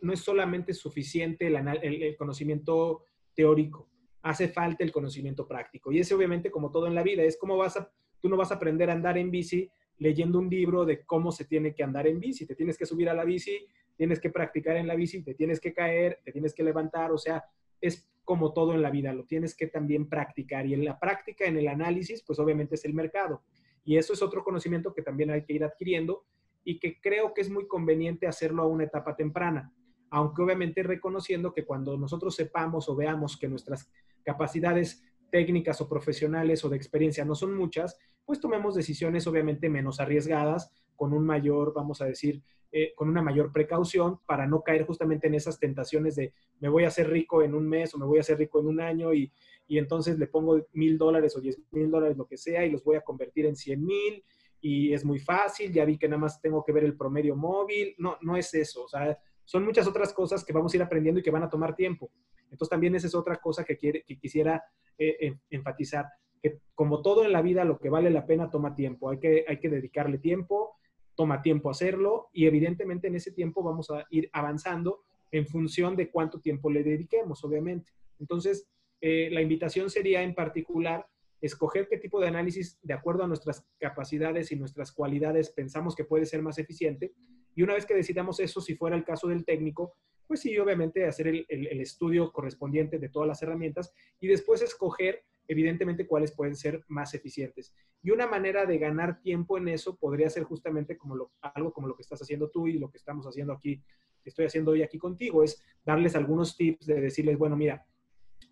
no 0.00 0.12
es 0.12 0.20
solamente 0.20 0.72
suficiente 0.72 1.48
el, 1.48 2.16
conocimiento 2.16 3.04
teórico, 3.34 3.90
hace 4.28 4.48
falta 4.48 4.84
el 4.84 4.92
conocimiento 4.92 5.48
práctico. 5.48 5.90
Y 5.90 6.00
ese 6.00 6.14
obviamente, 6.14 6.50
como 6.50 6.70
todo 6.70 6.86
en 6.86 6.94
la 6.94 7.02
vida, 7.02 7.22
es 7.22 7.38
como 7.38 7.56
vas 7.56 7.78
a, 7.78 7.90
tú 8.20 8.28
no 8.28 8.36
vas 8.36 8.50
a 8.50 8.56
aprender 8.56 8.90
a 8.90 8.92
andar 8.92 9.16
en 9.16 9.30
bici 9.30 9.70
leyendo 9.96 10.38
un 10.38 10.50
libro 10.50 10.84
de 10.84 11.04
cómo 11.06 11.32
se 11.32 11.46
tiene 11.46 11.74
que 11.74 11.82
andar 11.82 12.06
en 12.06 12.20
bici. 12.20 12.46
Te 12.46 12.54
tienes 12.54 12.76
que 12.76 12.84
subir 12.84 13.08
a 13.08 13.14
la 13.14 13.24
bici, 13.24 13.66
tienes 13.96 14.20
que 14.20 14.28
practicar 14.28 14.76
en 14.76 14.86
la 14.86 14.96
bici, 14.96 15.22
te 15.22 15.32
tienes 15.32 15.60
que 15.60 15.72
caer, 15.72 16.20
te 16.22 16.30
tienes 16.30 16.52
que 16.52 16.62
levantar, 16.62 17.10
o 17.10 17.16
sea, 17.16 17.42
es 17.80 18.06
como 18.22 18.52
todo 18.52 18.74
en 18.74 18.82
la 18.82 18.90
vida, 18.90 19.14
lo 19.14 19.24
tienes 19.24 19.56
que 19.56 19.66
también 19.66 20.10
practicar. 20.10 20.66
Y 20.66 20.74
en 20.74 20.84
la 20.84 20.98
práctica, 20.98 21.46
en 21.46 21.56
el 21.56 21.66
análisis, 21.66 22.22
pues 22.22 22.38
obviamente 22.38 22.74
es 22.74 22.84
el 22.84 22.92
mercado. 22.92 23.42
Y 23.82 23.96
eso 23.96 24.12
es 24.12 24.20
otro 24.20 24.44
conocimiento 24.44 24.92
que 24.92 25.00
también 25.00 25.30
hay 25.30 25.42
que 25.44 25.54
ir 25.54 25.64
adquiriendo 25.64 26.26
y 26.64 26.78
que 26.78 27.00
creo 27.00 27.32
que 27.32 27.40
es 27.40 27.48
muy 27.48 27.66
conveniente 27.66 28.26
hacerlo 28.26 28.62
a 28.62 28.66
una 28.66 28.84
etapa 28.84 29.16
temprana, 29.16 29.72
aunque 30.10 30.42
obviamente 30.42 30.82
reconociendo 30.82 31.54
que 31.54 31.64
cuando 31.64 31.96
nosotros 31.96 32.34
sepamos 32.34 32.90
o 32.90 32.94
veamos 32.94 33.38
que 33.38 33.48
nuestras 33.48 33.90
capacidades 34.24 35.02
técnicas 35.30 35.80
o 35.80 35.88
profesionales 35.88 36.64
o 36.64 36.68
de 36.68 36.76
experiencia 36.76 37.24
no 37.24 37.34
son 37.34 37.54
muchas, 37.54 37.98
pues 38.24 38.40
tomemos 38.40 38.74
decisiones 38.74 39.26
obviamente 39.26 39.68
menos 39.68 40.00
arriesgadas, 40.00 40.70
con 40.96 41.12
un 41.12 41.24
mayor, 41.24 41.72
vamos 41.74 42.02
a 42.02 42.06
decir, 42.06 42.42
eh, 42.72 42.92
con 42.94 43.08
una 43.08 43.22
mayor 43.22 43.52
precaución 43.52 44.20
para 44.26 44.46
no 44.46 44.62
caer 44.62 44.84
justamente 44.84 45.28
en 45.28 45.34
esas 45.34 45.58
tentaciones 45.58 46.16
de 46.16 46.34
me 46.60 46.68
voy 46.68 46.84
a 46.84 46.88
hacer 46.88 47.08
rico 47.08 47.42
en 47.42 47.54
un 47.54 47.66
mes 47.66 47.94
o 47.94 47.98
me 47.98 48.04
voy 48.04 48.18
a 48.18 48.20
hacer 48.20 48.36
rico 48.36 48.60
en 48.60 48.66
un 48.66 48.80
año 48.80 49.14
y, 49.14 49.32
y 49.68 49.78
entonces 49.78 50.18
le 50.18 50.26
pongo 50.26 50.66
mil 50.72 50.98
dólares 50.98 51.34
o 51.36 51.40
diez 51.40 51.58
mil 51.70 51.90
dólares, 51.90 52.18
lo 52.18 52.26
que 52.26 52.36
sea, 52.36 52.66
y 52.66 52.70
los 52.70 52.84
voy 52.84 52.96
a 52.96 53.00
convertir 53.00 53.46
en 53.46 53.56
cien 53.56 53.84
mil 53.84 54.22
y 54.60 54.92
es 54.92 55.04
muy 55.04 55.18
fácil, 55.18 55.72
ya 55.72 55.84
vi 55.84 55.96
que 55.96 56.08
nada 56.08 56.20
más 56.20 56.40
tengo 56.42 56.64
que 56.64 56.72
ver 56.72 56.84
el 56.84 56.96
promedio 56.96 57.36
móvil, 57.36 57.94
no, 57.98 58.18
no 58.22 58.36
es 58.36 58.52
eso, 58.54 58.84
o 58.84 58.88
sea, 58.88 59.16
son 59.44 59.64
muchas 59.64 59.86
otras 59.86 60.12
cosas 60.12 60.44
que 60.44 60.52
vamos 60.52 60.72
a 60.72 60.76
ir 60.76 60.82
aprendiendo 60.82 61.20
y 61.20 61.22
que 61.22 61.30
van 61.30 61.44
a 61.44 61.48
tomar 61.48 61.74
tiempo. 61.74 62.10
Entonces 62.50 62.70
también 62.70 62.94
esa 62.94 63.06
es 63.06 63.14
otra 63.14 63.36
cosa 63.36 63.64
que, 63.64 63.76
quiere, 63.76 64.02
que 64.04 64.18
quisiera 64.18 64.62
eh, 64.96 65.36
enfatizar, 65.50 66.06
que 66.42 66.60
como 66.74 67.02
todo 67.02 67.24
en 67.24 67.32
la 67.32 67.42
vida, 67.42 67.64
lo 67.64 67.78
que 67.78 67.90
vale 67.90 68.10
la 68.10 68.26
pena 68.26 68.50
toma 68.50 68.74
tiempo, 68.74 69.10
hay 69.10 69.18
que, 69.18 69.44
hay 69.48 69.58
que 69.58 69.68
dedicarle 69.68 70.18
tiempo, 70.18 70.76
toma 71.14 71.42
tiempo 71.42 71.70
hacerlo 71.70 72.28
y 72.32 72.46
evidentemente 72.46 73.08
en 73.08 73.16
ese 73.16 73.32
tiempo 73.32 73.62
vamos 73.62 73.90
a 73.90 74.06
ir 74.10 74.30
avanzando 74.32 75.00
en 75.32 75.46
función 75.46 75.96
de 75.96 76.10
cuánto 76.10 76.40
tiempo 76.40 76.70
le 76.70 76.82
dediquemos, 76.82 77.44
obviamente. 77.44 77.92
Entonces, 78.18 78.68
eh, 79.00 79.28
la 79.30 79.40
invitación 79.40 79.90
sería 79.90 80.22
en 80.22 80.34
particular 80.34 81.06
escoger 81.40 81.88
qué 81.88 81.98
tipo 81.98 82.20
de 82.20 82.28
análisis, 82.28 82.78
de 82.82 82.94
acuerdo 82.94 83.24
a 83.24 83.28
nuestras 83.28 83.64
capacidades 83.78 84.50
y 84.50 84.56
nuestras 84.56 84.92
cualidades, 84.92 85.50
pensamos 85.50 85.94
que 85.94 86.04
puede 86.04 86.26
ser 86.26 86.42
más 86.42 86.58
eficiente. 86.58 87.12
Y 87.58 87.62
una 87.64 87.74
vez 87.74 87.86
que 87.86 87.94
decidamos 87.94 88.38
eso, 88.38 88.60
si 88.60 88.76
fuera 88.76 88.94
el 88.94 89.02
caso 89.02 89.26
del 89.26 89.44
técnico, 89.44 89.96
pues 90.28 90.38
sí, 90.38 90.56
obviamente 90.58 91.04
hacer 91.06 91.26
el, 91.26 91.44
estudio 91.80 92.30
correspondiente 92.30 93.00
de 93.00 93.08
todas 93.08 93.26
las 93.26 93.42
herramientas 93.42 93.92
y 94.20 94.28
después 94.28 94.62
escoger 94.62 95.24
evidentemente 95.48 96.06
cuáles 96.06 96.30
pueden 96.30 96.54
ser 96.54 96.84
más 96.86 97.14
eficientes. 97.14 97.74
Y 98.00 98.12
una 98.12 98.28
manera 98.28 98.64
de 98.64 98.78
ganar 98.78 99.20
tiempo 99.22 99.58
en 99.58 99.66
eso 99.66 99.96
podría 99.96 100.30
ser 100.30 100.44
justamente 100.44 100.96
como 100.96 101.16
lo, 101.16 101.32
algo 101.40 101.72
como 101.72 101.88
lo 101.88 101.96
que 101.96 102.02
estás 102.02 102.22
haciendo 102.22 102.48
tú 102.48 102.68
y 102.68 102.78
lo 102.78 102.92
que 102.92 102.98
estamos 102.98 103.26
haciendo 103.26 103.54
aquí, 103.54 103.82
que 104.22 104.30
estoy 104.30 104.44
haciendo 104.44 104.70
hoy 104.70 104.82
aquí 104.82 104.96
contigo, 104.96 105.42
es 105.42 105.60
darles 105.84 106.14
algunos 106.14 106.56
tips 106.56 106.86
de 106.86 107.00
decirles, 107.00 107.38
bueno, 107.38 107.56
mira, 107.56 107.84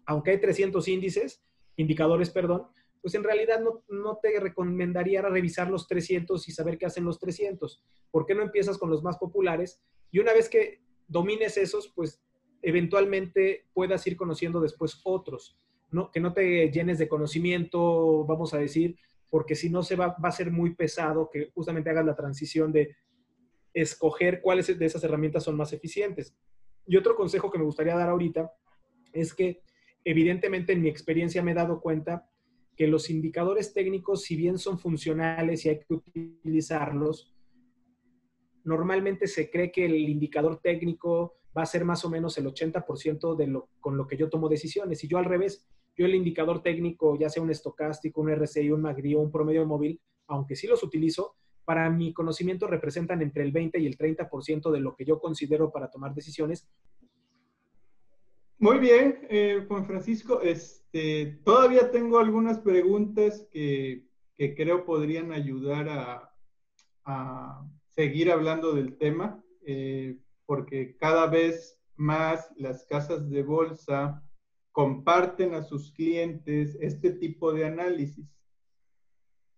aunque 0.04 0.32
hay 0.32 0.40
300 0.40 0.88
índices, 0.88 1.44
indicadores, 1.76 2.30
perdón, 2.30 2.66
pues 3.06 3.14
en 3.14 3.22
realidad 3.22 3.60
no, 3.60 3.84
no, 3.88 4.18
te 4.20 4.40
recomendaría 4.40 5.22
revisar 5.22 5.70
los 5.70 5.86
300 5.86 6.48
y 6.48 6.50
saber 6.50 6.76
qué 6.76 6.86
hacen 6.86 7.04
los 7.04 7.20
300. 7.20 7.80
¿Por 8.10 8.26
qué 8.26 8.34
no 8.34 8.42
empiezas 8.42 8.78
con 8.78 8.90
los 8.90 9.04
más 9.04 9.16
populares? 9.16 9.80
Y 10.10 10.18
una 10.18 10.32
vez 10.32 10.48
que 10.48 10.82
domines 11.06 11.56
esos, 11.56 11.92
pues 11.94 12.20
eventualmente 12.62 13.68
puedas 13.72 14.04
ir 14.08 14.16
conociendo 14.16 14.58
después 14.58 15.00
otros. 15.04 15.56
No, 15.92 16.10
que 16.10 16.18
no 16.18 16.32
te 16.32 16.68
llenes 16.72 16.98
de 16.98 17.06
conocimiento, 17.06 18.24
vamos 18.24 18.52
a 18.54 18.58
decir, 18.58 18.98
porque 19.30 19.54
si 19.54 19.70
no 19.70 19.84
se 19.84 19.94
va, 19.94 20.16
va 20.18 20.30
a 20.30 20.32
ser 20.32 20.50
muy 20.50 20.74
pesado 20.74 21.30
que 21.32 21.52
justamente 21.54 21.90
hagas 21.90 22.06
la 22.06 22.16
transición 22.16 22.72
de 22.72 22.96
escoger 23.72 24.40
cuáles 24.40 24.76
de 24.76 24.84
esas 24.84 25.04
herramientas 25.04 25.44
son 25.44 25.56
más 25.56 25.72
eficientes. 25.72 26.36
Y 26.88 26.96
otro 26.96 27.14
consejo 27.14 27.52
que 27.52 27.58
me 27.58 27.64
gustaría 27.66 27.94
dar 27.94 28.08
ahorita 28.08 28.52
es 29.12 29.32
que 29.32 29.62
evidentemente 30.04 30.72
en 30.72 30.82
mi 30.82 30.88
experiencia 30.88 31.40
me 31.40 31.52
he 31.52 31.54
dado 31.54 31.80
cuenta 31.80 32.28
que 32.76 32.86
los 32.86 33.08
indicadores 33.08 33.72
técnicos, 33.72 34.22
si 34.22 34.36
bien 34.36 34.58
son 34.58 34.78
funcionales 34.78 35.64
y 35.64 35.70
hay 35.70 35.78
que 35.80 35.94
utilizarlos, 35.94 37.34
normalmente 38.64 39.26
se 39.26 39.50
cree 39.50 39.72
que 39.72 39.86
el 39.86 40.08
indicador 40.08 40.60
técnico 40.60 41.36
va 41.56 41.62
a 41.62 41.66
ser 41.66 41.84
más 41.84 42.04
o 42.04 42.10
menos 42.10 42.36
el 42.36 42.46
80% 42.46 43.34
de 43.34 43.46
lo, 43.46 43.70
con 43.80 43.96
lo 43.96 44.06
que 44.06 44.16
yo 44.16 44.28
tomo 44.28 44.48
decisiones. 44.48 45.02
Y 45.02 45.08
yo 45.08 45.16
al 45.16 45.24
revés, 45.24 45.66
yo 45.96 46.04
el 46.04 46.14
indicador 46.14 46.62
técnico, 46.62 47.18
ya 47.18 47.30
sea 47.30 47.42
un 47.42 47.50
estocástico, 47.50 48.20
un 48.20 48.30
RSI, 48.34 48.70
un 48.70 48.82
MACD 48.82 49.16
o 49.16 49.20
un 49.20 49.32
promedio 49.32 49.64
móvil, 49.64 50.00
aunque 50.26 50.54
sí 50.54 50.66
los 50.66 50.82
utilizo, 50.82 51.36
para 51.64 51.88
mi 51.90 52.12
conocimiento 52.12 52.66
representan 52.66 53.22
entre 53.22 53.42
el 53.42 53.52
20 53.52 53.80
y 53.80 53.86
el 53.86 53.96
30% 53.96 54.70
de 54.70 54.80
lo 54.80 54.94
que 54.94 55.04
yo 55.04 55.18
considero 55.18 55.72
para 55.72 55.90
tomar 55.90 56.14
decisiones 56.14 56.68
muy 58.58 58.78
bien, 58.78 59.26
eh, 59.28 59.64
Juan 59.68 59.86
Francisco. 59.86 60.40
Este, 60.40 61.38
todavía 61.44 61.90
tengo 61.90 62.18
algunas 62.18 62.58
preguntas 62.60 63.46
que, 63.50 64.04
creo 64.36 64.84
podrían 64.84 65.32
ayudar 65.32 65.88
a, 67.04 67.62
seguir 67.94 68.30
hablando 68.30 68.74
del 68.74 68.98
tema, 68.98 69.42
eh, 69.64 70.18
porque 70.44 70.96
cada 70.98 71.26
vez 71.28 71.80
más 71.94 72.52
las 72.56 72.84
casas 72.84 73.30
de 73.30 73.42
bolsa 73.42 74.22
comparten 74.72 75.54
a 75.54 75.62
sus 75.62 75.92
clientes 75.92 76.76
este 76.80 77.10
tipo 77.12 77.52
de 77.54 77.64
análisis. 77.64 78.28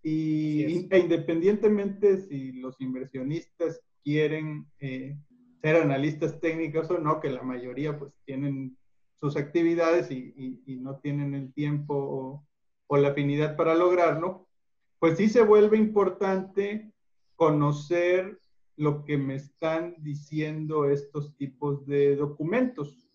Y 0.03 0.87
e 0.91 0.99
independientemente 0.99 2.19
si 2.19 2.53
los 2.53 2.81
inversionistas 2.81 3.81
quieren 4.05 4.67
eh, 4.79 5.19
ser 5.61 5.77
analistas 5.77 6.39
técnicos 6.41 6.91
o 6.91 6.99
no, 6.99 7.21
que 7.21 7.31
la 7.31 7.43
mayoría 7.43 7.99
pues 7.99 8.13
tienen 8.25 8.77
sus 9.21 9.37
actividades 9.37 10.11
y, 10.11 10.63
no 10.81 10.99
tienen 10.99 11.35
el 11.35 11.53
tiempo 11.53 12.45
o, 12.89 12.97
la 12.97 13.09
afinidad 13.09 13.57
para 13.57 13.75
lograrlo, 13.75 14.49
pues 14.99 15.19
sí 15.19 15.29
se 15.29 15.43
vuelve 15.43 15.77
importante 15.77 16.93
conocer 17.37 18.41
lo 18.77 19.05
que 19.05 19.19
me 19.19 19.35
están 19.35 19.95
diciendo 19.99 20.89
estos 20.89 21.37
tipos 21.37 21.85
de 21.87 22.17
documentos. 22.17 23.09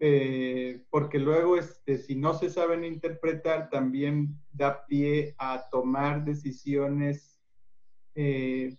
Eh, 0.00 0.82
porque 0.90 1.18
luego, 1.18 1.56
este, 1.56 1.98
si 1.98 2.16
no 2.16 2.34
se 2.34 2.50
saben 2.50 2.84
interpretar, 2.84 3.70
también 3.70 4.36
da 4.52 4.86
pie 4.86 5.34
a 5.38 5.68
tomar 5.70 6.24
decisiones 6.24 7.40
eh, 8.14 8.76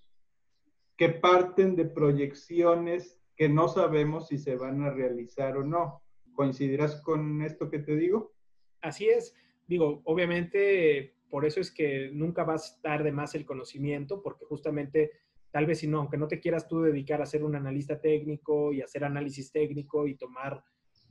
que 0.98 1.10
parten 1.10 1.76
de 1.76 1.86
proyecciones 1.86 3.20
que 3.36 3.50
no 3.50 3.68
sabemos 3.68 4.28
si 4.28 4.38
se 4.38 4.56
van 4.56 4.84
a 4.84 4.92
realizar 4.92 5.58
o 5.58 5.64
no. 5.64 6.02
¿Coincidirás 6.36 7.02
con 7.02 7.42
esto 7.42 7.70
que 7.70 7.80
te 7.80 7.96
digo? 7.96 8.34
Así 8.82 9.10
es. 9.10 9.36
Digo, 9.68 10.02
obviamente, 10.06 11.16
por 11.30 11.46
eso 11.46 11.60
es 11.60 11.72
que 11.72 12.10
nunca 12.12 12.44
va 12.44 12.54
a 12.54 12.58
estar 12.58 13.04
de 13.04 13.12
más 13.12 13.36
el 13.36 13.46
conocimiento, 13.46 14.22
porque 14.22 14.46
justamente, 14.46 15.12
tal 15.52 15.66
vez 15.66 15.80
si 15.80 15.88
no, 15.88 16.00
aunque 16.00 16.18
no 16.18 16.28
te 16.28 16.40
quieras 16.40 16.68
tú 16.68 16.82
dedicar 16.82 17.22
a 17.22 17.26
ser 17.26 17.44
un 17.44 17.56
analista 17.56 18.00
técnico 18.00 18.74
y 18.74 18.82
hacer 18.82 19.04
análisis 19.04 19.52
técnico 19.52 20.08
y 20.08 20.16
tomar 20.16 20.64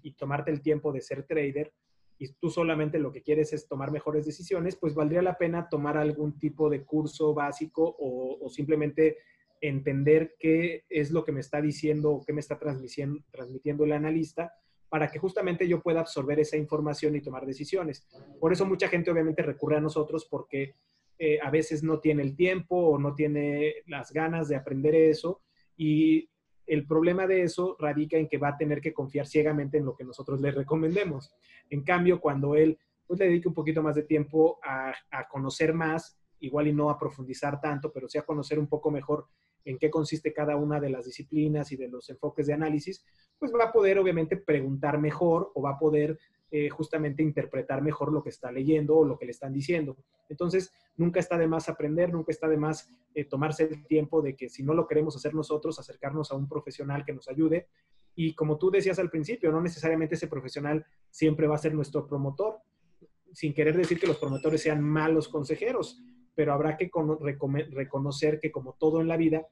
y 0.03 0.13
tomarte 0.15 0.51
el 0.51 0.63
tiempo 0.63 0.93
de 0.93 1.01
ser 1.01 1.27
trader, 1.27 1.73
y 2.19 2.29
tú 2.35 2.51
solamente 2.51 2.99
lo 2.99 3.13
que 3.13 3.23
quieres 3.23 3.53
es 3.55 3.67
tomar 3.67 3.91
mejores 3.91 4.27
decisiones, 4.27 4.77
pues 4.77 4.95
valdría 4.95 5.23
la 5.23 5.39
pena 5.39 5.71
tomar 5.71 5.97
algún 5.97 6.39
tipo 6.39 6.69
de 6.69 6.85
curso 6.85 7.33
básico 7.33 7.97
o, 7.99 8.39
o 8.45 8.49
simplemente 8.51 9.17
entender 9.63 10.37
qué 10.39 10.85
es 10.91 11.11
lo 11.11 11.25
que 11.25 11.33
me 11.33 11.41
está 11.41 11.63
diciendo 11.63 12.11
o 12.11 12.25
qué 12.25 12.35
me 12.35 12.41
está 12.41 12.59
transmitiendo, 12.59 13.23
transmitiendo 13.31 13.85
el 13.85 13.93
analista 13.93 14.53
para 14.91 15.11
que 15.11 15.19
justamente 15.19 15.67
yo 15.67 15.81
pueda 15.81 16.01
absorber 16.01 16.41
esa 16.41 16.57
información 16.57 17.17
y 17.17 17.23
tomar 17.23 17.47
decisiones. 17.47 18.07
Por 18.39 18.53
eso 18.53 18.67
mucha 18.67 18.89
gente 18.89 19.11
obviamente 19.11 19.43
recurre 19.43 19.77
a 19.77 19.81
nosotros 19.81 20.27
porque 20.29 20.75
eh, 21.17 21.39
a 21.41 21.49
veces 21.51 21.83
no 21.83 22.01
tiene 22.01 22.23
el 22.23 22.37
tiempo 22.37 22.77
o 22.77 22.99
no 22.99 23.15
tiene 23.15 23.77
las 23.87 24.13
ganas 24.13 24.49
de 24.49 24.57
aprender 24.57 24.95
eso 24.95 25.41
y 25.77 26.29
el 26.67 26.87
problema 26.87 27.27
de 27.27 27.43
eso 27.43 27.77
radica 27.79 28.17
en 28.17 28.29
que 28.29 28.39
va 28.39 28.49
a 28.49 28.57
tener 28.57 28.81
que 28.81 28.93
confiar 28.93 29.27
ciegamente 29.27 29.79
en 29.79 29.85
lo 29.85 29.97
que 29.97 30.05
nosotros 30.05 30.41
le 30.41 30.51
recomendemos. 30.51 31.33
En 31.69 31.83
cambio, 31.83 32.21
cuando 32.21 32.57
él 32.57 32.79
pues, 33.07 33.19
le 33.21 33.27
dedique 33.27 33.49
un 33.49 33.55
poquito 33.55 33.83
más 33.83 33.95
de 33.95 34.03
tiempo 34.03 34.59
a, 34.63 34.93
a 35.11 35.29
conocer 35.29 35.73
más, 35.73 36.19
igual 36.41 36.67
y 36.67 36.73
no 36.73 36.91
a 36.91 36.99
profundizar 36.99 37.61
tanto, 37.61 37.93
pero 37.93 38.09
sí 38.09 38.19
a 38.19 38.23
conocer 38.23 38.59
un 38.59 38.67
poco 38.67 38.91
mejor 38.91 39.29
en 39.65 39.79
qué 39.79 39.91
consiste 39.91 40.33
cada 40.33 40.57
una 40.57 40.81
de 40.81 40.91
las 40.91 41.07
disciplinas 41.07 41.73
y 41.73 41.77
de 41.77 41.89
los 41.89 42.09
enfoques 42.11 42.47
de 42.47 42.55
análisis, 42.55 43.05
pues 43.39 43.53
va 43.53 43.65
a 43.65 43.73
poder 43.73 43.99
obviamente 43.99 44.37
preguntar 44.37 44.99
mejor 44.99 45.53
o 45.55 45.63
va 45.63 45.71
a 45.71 45.79
poder 45.79 46.19
eh, 46.51 46.69
justamente 46.69 47.23
interpretar 47.23 47.81
mejor 47.81 48.13
lo 48.13 48.23
que 48.23 48.31
está 48.31 48.51
leyendo 48.51 48.97
o 48.97 49.05
lo 49.05 49.19
que 49.19 49.25
le 49.25 49.31
están 49.31 49.53
diciendo. 49.53 49.97
Entonces, 50.29 50.73
nunca 50.97 51.21
está 51.21 51.39
de 51.39 51.47
más 51.47 51.69
aprender, 51.69 52.13
nunca 52.13 52.33
está 52.33 52.49
de 52.49 52.57
más 52.57 52.89
eh, 53.15 53.25
tomarse 53.25 53.65
el 53.65 53.87
tiempo 53.87 54.21
de 54.21 54.35
que 54.35 54.49
si 54.49 54.63
no 54.63 54.75
lo 54.75 54.87
queremos 54.87 55.15
hacer 55.15 55.35
nosotros, 55.35 55.79
acercarnos 55.79 56.33
a 56.33 56.35
un 56.35 56.49
profesional 56.49 57.05
que 57.05 57.13
nos 57.13 57.29
ayude. 57.29 57.69
Y 58.17 58.35
como 58.35 58.59
tú 58.59 58.71
decías 58.71 58.99
al 58.99 59.11
principio, 59.11 59.53
no 59.53 59.61
necesariamente 59.61 60.17
ese 60.17 60.27
profesional 60.27 60.85
siempre 61.09 61.47
va 61.47 61.55
a 61.55 61.59
ser 61.59 61.73
nuestro 61.73 62.07
promotor, 62.07 62.59
sin 63.33 63.55
querer 63.55 63.77
decir 63.77 64.01
que 64.01 64.09
los 64.09 64.19
promotores 64.19 64.61
sean 64.61 64.83
malos 64.83 65.29
consejeros 65.29 66.03
pero 66.41 66.55
habrá 66.55 66.79
que 66.79 66.91
reconocer 67.71 68.41
que 68.41 68.51
como 68.51 68.73
todo 68.73 69.03
en 69.03 69.09
la 69.09 69.19
vida, 69.19 69.47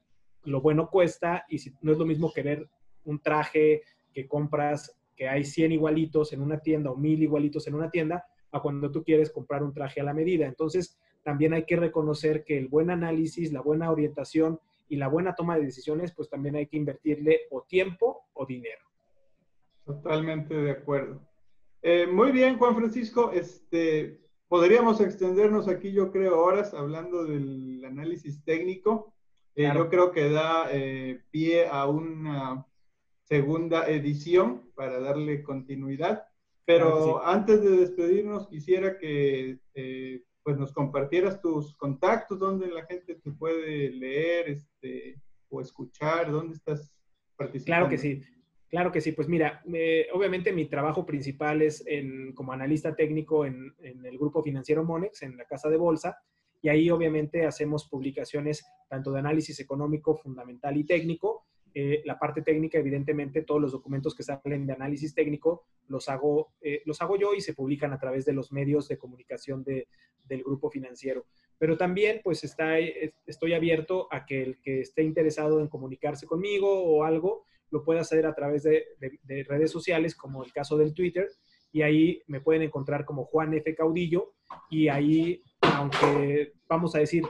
lo 0.45 0.63
bueno 0.63 0.89
cuesta 0.89 1.45
y 1.47 1.59
si, 1.59 1.75
no 1.83 1.93
es 1.93 1.99
lo 1.99 2.07
mismo 2.07 2.33
querer 2.33 2.67
un 3.05 3.21
traje 3.21 3.83
que 4.11 4.27
compras, 4.27 4.99
que 5.15 5.29
hay 5.29 5.45
100 5.45 5.73
igualitos 5.73 6.33
en 6.33 6.41
una 6.41 6.61
tienda 6.61 6.91
o 6.91 6.97
1000 6.97 7.25
igualitos 7.25 7.67
en 7.67 7.75
una 7.75 7.91
tienda, 7.91 8.25
a 8.53 8.63
cuando 8.63 8.91
tú 8.91 9.05
quieres 9.05 9.31
comprar 9.31 9.63
un 9.63 9.75
traje 9.75 10.01
a 10.01 10.05
la 10.05 10.15
medida. 10.15 10.47
Entonces, 10.47 10.99
también 11.23 11.53
hay 11.53 11.67
que 11.67 11.77
reconocer 11.77 12.43
que 12.43 12.57
el 12.57 12.69
buen 12.69 12.89
análisis, 12.89 13.53
la 13.53 13.61
buena 13.61 13.93
orientación 13.93 14.59
y 14.89 14.97
la 14.97 15.09
buena 15.09 15.35
toma 15.35 15.59
de 15.59 15.67
decisiones, 15.67 16.15
pues 16.15 16.31
también 16.31 16.57
hay 16.57 16.69
que 16.69 16.79
invertirle 16.79 17.41
o 17.51 17.67
tiempo 17.69 18.23
o 18.33 18.47
dinero. 18.47 18.87
Totalmente 19.85 20.55
de 20.55 20.71
acuerdo. 20.71 21.21
Eh, 21.83 22.07
muy 22.07 22.33
bien, 22.33 22.57
Juan 22.57 22.75
Francisco. 22.75 23.31
Este, 23.31 24.27
Podríamos 24.49 25.01
extendernos 25.01 25.69
aquí, 25.69 25.93
yo 25.93 26.11
creo, 26.11 26.41
horas 26.41 26.73
hablando 26.73 27.25
del 27.25 27.85
análisis 27.85 28.43
técnico. 28.45 29.15
Eh, 29.55 29.71
yo 29.75 29.91
creo 29.91 30.11
que 30.11 30.31
da 30.31 30.69
eh, 30.73 31.23
pie 31.31 31.67
a 31.69 31.87
una 31.87 32.67
segunda 33.25 33.89
edición 33.89 34.71
para 34.75 35.01
darle 35.01 35.43
continuidad. 35.43 36.25
Pero 36.65 37.25
antes 37.25 37.63
de 37.63 37.71
despedirnos, 37.71 38.47
quisiera 38.49 38.99
que 38.99 39.59
eh, 39.75 40.23
pues 40.43 40.57
nos 40.57 40.73
compartieras 40.73 41.41
tus 41.41 41.77
contactos, 41.77 42.39
donde 42.39 42.69
la 42.69 42.85
gente 42.87 43.15
te 43.17 43.31
puede 43.33 43.91
leer 43.91 44.49
este, 44.49 45.21
o 45.49 45.61
escuchar, 45.61 46.31
dónde 46.31 46.55
estás 46.55 46.95
participando. 47.37 47.87
Claro 47.87 47.91
que 47.91 47.99
sí. 47.99 48.23
Claro 48.69 48.93
que 48.93 49.01
sí, 49.01 49.13
pues 49.13 49.29
mira, 49.29 49.63
obviamente 50.13 50.53
mi 50.53 50.67
trabajo 50.67 51.07
principal 51.07 51.63
es 51.63 51.83
en, 51.87 52.33
como 52.35 52.53
analista 52.53 52.95
técnico 52.95 53.47
en, 53.47 53.75
el 53.81 54.19
grupo 54.19 54.43
financiero 54.43 54.85
Monex, 54.85 55.23
en 55.23 55.39
la 55.39 55.47
casa 55.47 55.71
de 55.71 55.79
bolsa, 55.79 56.19
y 56.61 56.69
ahí 56.69 56.91
obviamente 56.91 57.47
hacemos 57.47 57.89
publicaciones 57.89 58.67
tanto 58.89 59.13
de 59.13 59.21
análisis 59.21 59.59
económico, 59.61 60.17
fundamental 60.17 60.77
y 60.77 60.85
técnico. 60.85 61.47
Eh, 61.73 62.03
la 62.05 62.19
parte 62.19 62.43
técnica, 62.43 62.79
evidentemente, 62.79 63.43
todos 63.43 63.61
los 63.61 63.73
documentos 63.73 64.15
que 64.15 64.23
salen 64.23 64.67
de 64.67 64.73
análisis 64.73 65.15
técnico 65.15 65.65
los 65.87 66.09
hago, 66.09 66.53
eh, 66.61 66.83
los 66.85 67.01
hago 67.01 67.17
yo 67.17 67.35
y 67.35 67.41
se 67.41 67.55
publican 67.55 67.93
a 67.93 67.99
través 67.99 68.25
de 68.27 68.33
los 68.33 68.53
medios 68.53 68.89
de 68.89 68.99
comunicación 68.99 69.63
de, 69.63 69.87
del 70.25 70.43
grupo 70.43 70.71
financiero. 70.71 71.27
Pero 71.59 71.77
también, 71.77 72.21
pues, 72.23 72.45
está, 72.45 72.79
estoy 72.79 73.53
abierto 73.55 74.09
a 74.11 74.27
que 74.27 74.43
el 74.43 74.61
que 74.61 74.81
esté 74.81 75.03
interesado 75.03 75.61
en 75.61 75.69
comunicarse 75.69 76.27
conmigo 76.27 76.83
o 76.83 77.05
algo, 77.05 77.45
lo 77.71 77.85
pueda 77.85 78.01
hacer 78.01 78.27
a 78.27 78.35
través 78.35 78.63
de, 78.63 78.85
de 78.99 79.45
redes 79.45 79.71
sociales, 79.71 80.15
como 80.15 80.45
el 80.45 80.53
caso 80.53 80.77
del 80.77 80.95
Twitter, 80.95 81.29
y 81.71 81.83
ahí 81.83 82.23
me 82.27 82.41
pueden 82.41 82.63
encontrar 82.63 83.05
como 83.05 83.25
Juan 83.25 83.55
F. 83.55 83.75
Caudillo, 83.75 84.35
y 84.71 84.89
ahí 84.89 85.43
aunque 85.61 86.53
vamos 86.69 86.95
a 86.95 86.99
decir, 86.99 87.25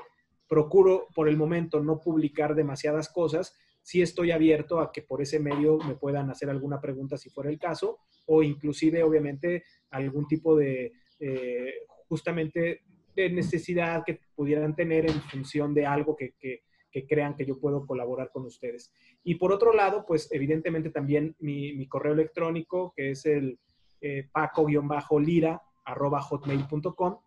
procuro 0.48 1.08
por 1.14 1.28
el 1.28 1.36
momento 1.36 1.80
no 1.80 2.00
publicar 2.00 2.54
demasiadas 2.54 3.08
cosas, 3.08 3.56
sí 3.82 4.02
estoy 4.02 4.30
abierto 4.30 4.80
a 4.80 4.92
que 4.92 5.02
por 5.02 5.22
ese 5.22 5.38
medio 5.38 5.78
me 5.78 5.94
puedan 5.94 6.30
hacer 6.30 6.50
alguna 6.50 6.80
pregunta 6.80 7.16
si 7.16 7.30
fuera 7.30 7.50
el 7.50 7.58
caso, 7.58 7.98
o 8.26 8.42
inclusive, 8.42 9.02
obviamente, 9.02 9.64
algún 9.90 10.26
tipo 10.26 10.56
de, 10.56 10.92
eh, 11.20 11.72
justamente, 12.08 12.82
de 13.14 13.30
necesidad 13.30 14.04
que 14.04 14.20
pudieran 14.34 14.76
tener 14.76 15.06
en 15.06 15.20
función 15.22 15.74
de 15.74 15.86
algo 15.86 16.16
que, 16.16 16.62
crean 17.06 17.36
que 17.36 17.46
yo 17.46 17.58
puedo 17.58 17.86
colaborar 17.86 18.30
con 18.32 18.44
ustedes. 18.44 18.92
Y 19.22 19.36
por 19.36 19.52
otro 19.52 19.72
lado, 19.72 20.04
pues 20.06 20.28
evidentemente 20.32 20.90
también 20.90 21.36
mi, 21.38 21.86
correo 21.88 22.12
electrónico, 22.12 22.92
que 22.96 23.10
es 23.10 23.26
el 23.26 23.58
eh, 24.00 24.28
paco-lira, 24.32 25.62
hotmail.com, 25.84 27.18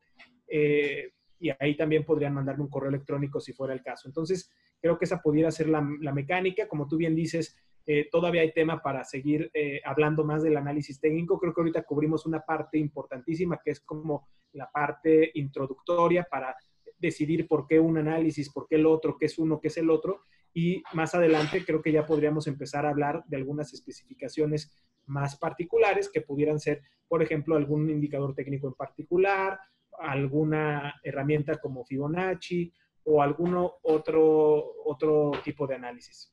eh, 0.47 1.11
y 1.39 1.49
ahí 1.59 1.76
también 1.76 2.05
podrían 2.05 2.34
mandarme 2.34 2.63
un 2.63 2.69
correo 2.69 2.89
electrónico 2.89 3.39
si 3.39 3.51
fuera 3.51 3.74
el 3.74 3.82
caso. 3.82 4.07
Entonces, 4.07 4.51
creo 4.80 4.97
que 4.97 5.05
esa 5.05 5.22
pudiera 5.22 5.51
ser 5.51 5.69
la, 5.69 5.82
mecánica. 5.82 6.67
Como 6.67 6.88
tú 6.88 6.97
bien 6.97 7.15
dices, 7.15 7.57
eh, 7.86 8.07
todavía 8.11 8.41
hay 8.41 8.53
tema 8.53 8.82
para 8.82 9.03
seguir 9.03 9.49
eh, 9.53 9.82
hablando 9.84 10.24
más 10.24 10.43
del 10.43 10.57
análisis 10.57 10.99
técnico. 10.99 11.39
Creo 11.39 11.53
que 11.53 11.61
ahorita 11.61 11.84
cubrimos 11.84 12.26
una 12.26 12.41
parte 12.41 12.78
importantísima 12.78 13.59
que 13.63 13.72
es 13.72 13.80
como 13.80 14.28
la 14.53 14.69
parte 14.69 15.32
introductoria 15.34 16.28
para 16.30 16.55
decidir 17.02 17.47
por 17.47 17.68
qué 17.68 17.80
un 17.80 17.97
análisis, 17.97 18.49
por 18.49 18.68
qué 18.68 18.76
el 18.76 18.86
otro, 18.86 19.18
qué 19.18 19.26
es 19.26 19.38
uno, 19.38 19.60
qué 19.60 19.68
es 19.68 19.78
el 19.78 19.89
otro. 19.89 20.22
Y 20.54 20.84
más 20.93 21.16
adelante 21.16 21.66
creo 21.66 21.82
que 21.82 21.91
ya 21.91 22.06
podríamos 22.06 22.47
empezar 22.47 22.86
a 22.86 22.89
hablar 22.89 23.24
de 23.28 23.38
algunas 23.38 23.74
especificaciones 23.74 24.72
más 25.08 25.38
particulares 25.38 26.10
que 26.10 26.22
pudieran 26.22 26.60
ser, 26.60 26.82
por 27.08 27.24
ejemplo, 27.24 27.56
algún 27.56 27.89
indicador 27.89 28.36
técnico 28.36 28.68
en 28.68 28.74
particular, 28.74 29.60
alguna 29.99 30.99
herramienta 31.04 31.58
como 31.58 31.84
Fibonacci 31.84 32.72
o 33.04 33.22
algún 33.22 33.56
otro, 33.82 34.74
otro 34.86 35.32
tipo 35.43 35.68
de 35.68 35.76
análisis. 35.76 36.32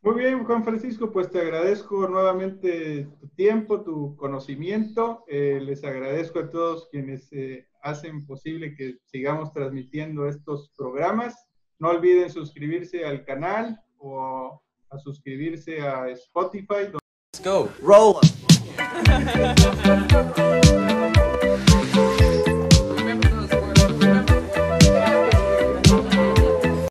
Muy 0.00 0.14
bien, 0.14 0.44
Juan 0.44 0.62
Francisco, 0.64 1.10
pues 1.10 1.28
te 1.30 1.40
agradezco 1.40 2.08
nuevamente 2.08 3.08
tu 3.20 3.28
tiempo, 3.30 3.82
tu 3.82 4.16
conocimiento. 4.16 5.24
Eh, 5.26 5.58
les 5.60 5.82
agradezco 5.82 6.38
a 6.38 6.50
todos 6.50 6.88
quienes 6.90 7.32
eh, 7.32 7.66
hacen 7.82 8.24
posible 8.24 8.76
que 8.76 8.98
sigamos 9.06 9.52
transmitiendo 9.52 10.28
estos 10.28 10.70
programas. 10.76 11.34
No 11.80 11.88
olviden 11.90 12.30
suscribirse 12.30 13.04
al 13.04 13.24
canal 13.24 13.80
o 13.98 14.62
a 14.90 14.98
suscribirse 14.98 15.80
a 15.80 16.08
Spotify. 16.10 16.92
Let's 16.92 17.44
go. 17.44 17.68
Roll. 17.82 18.20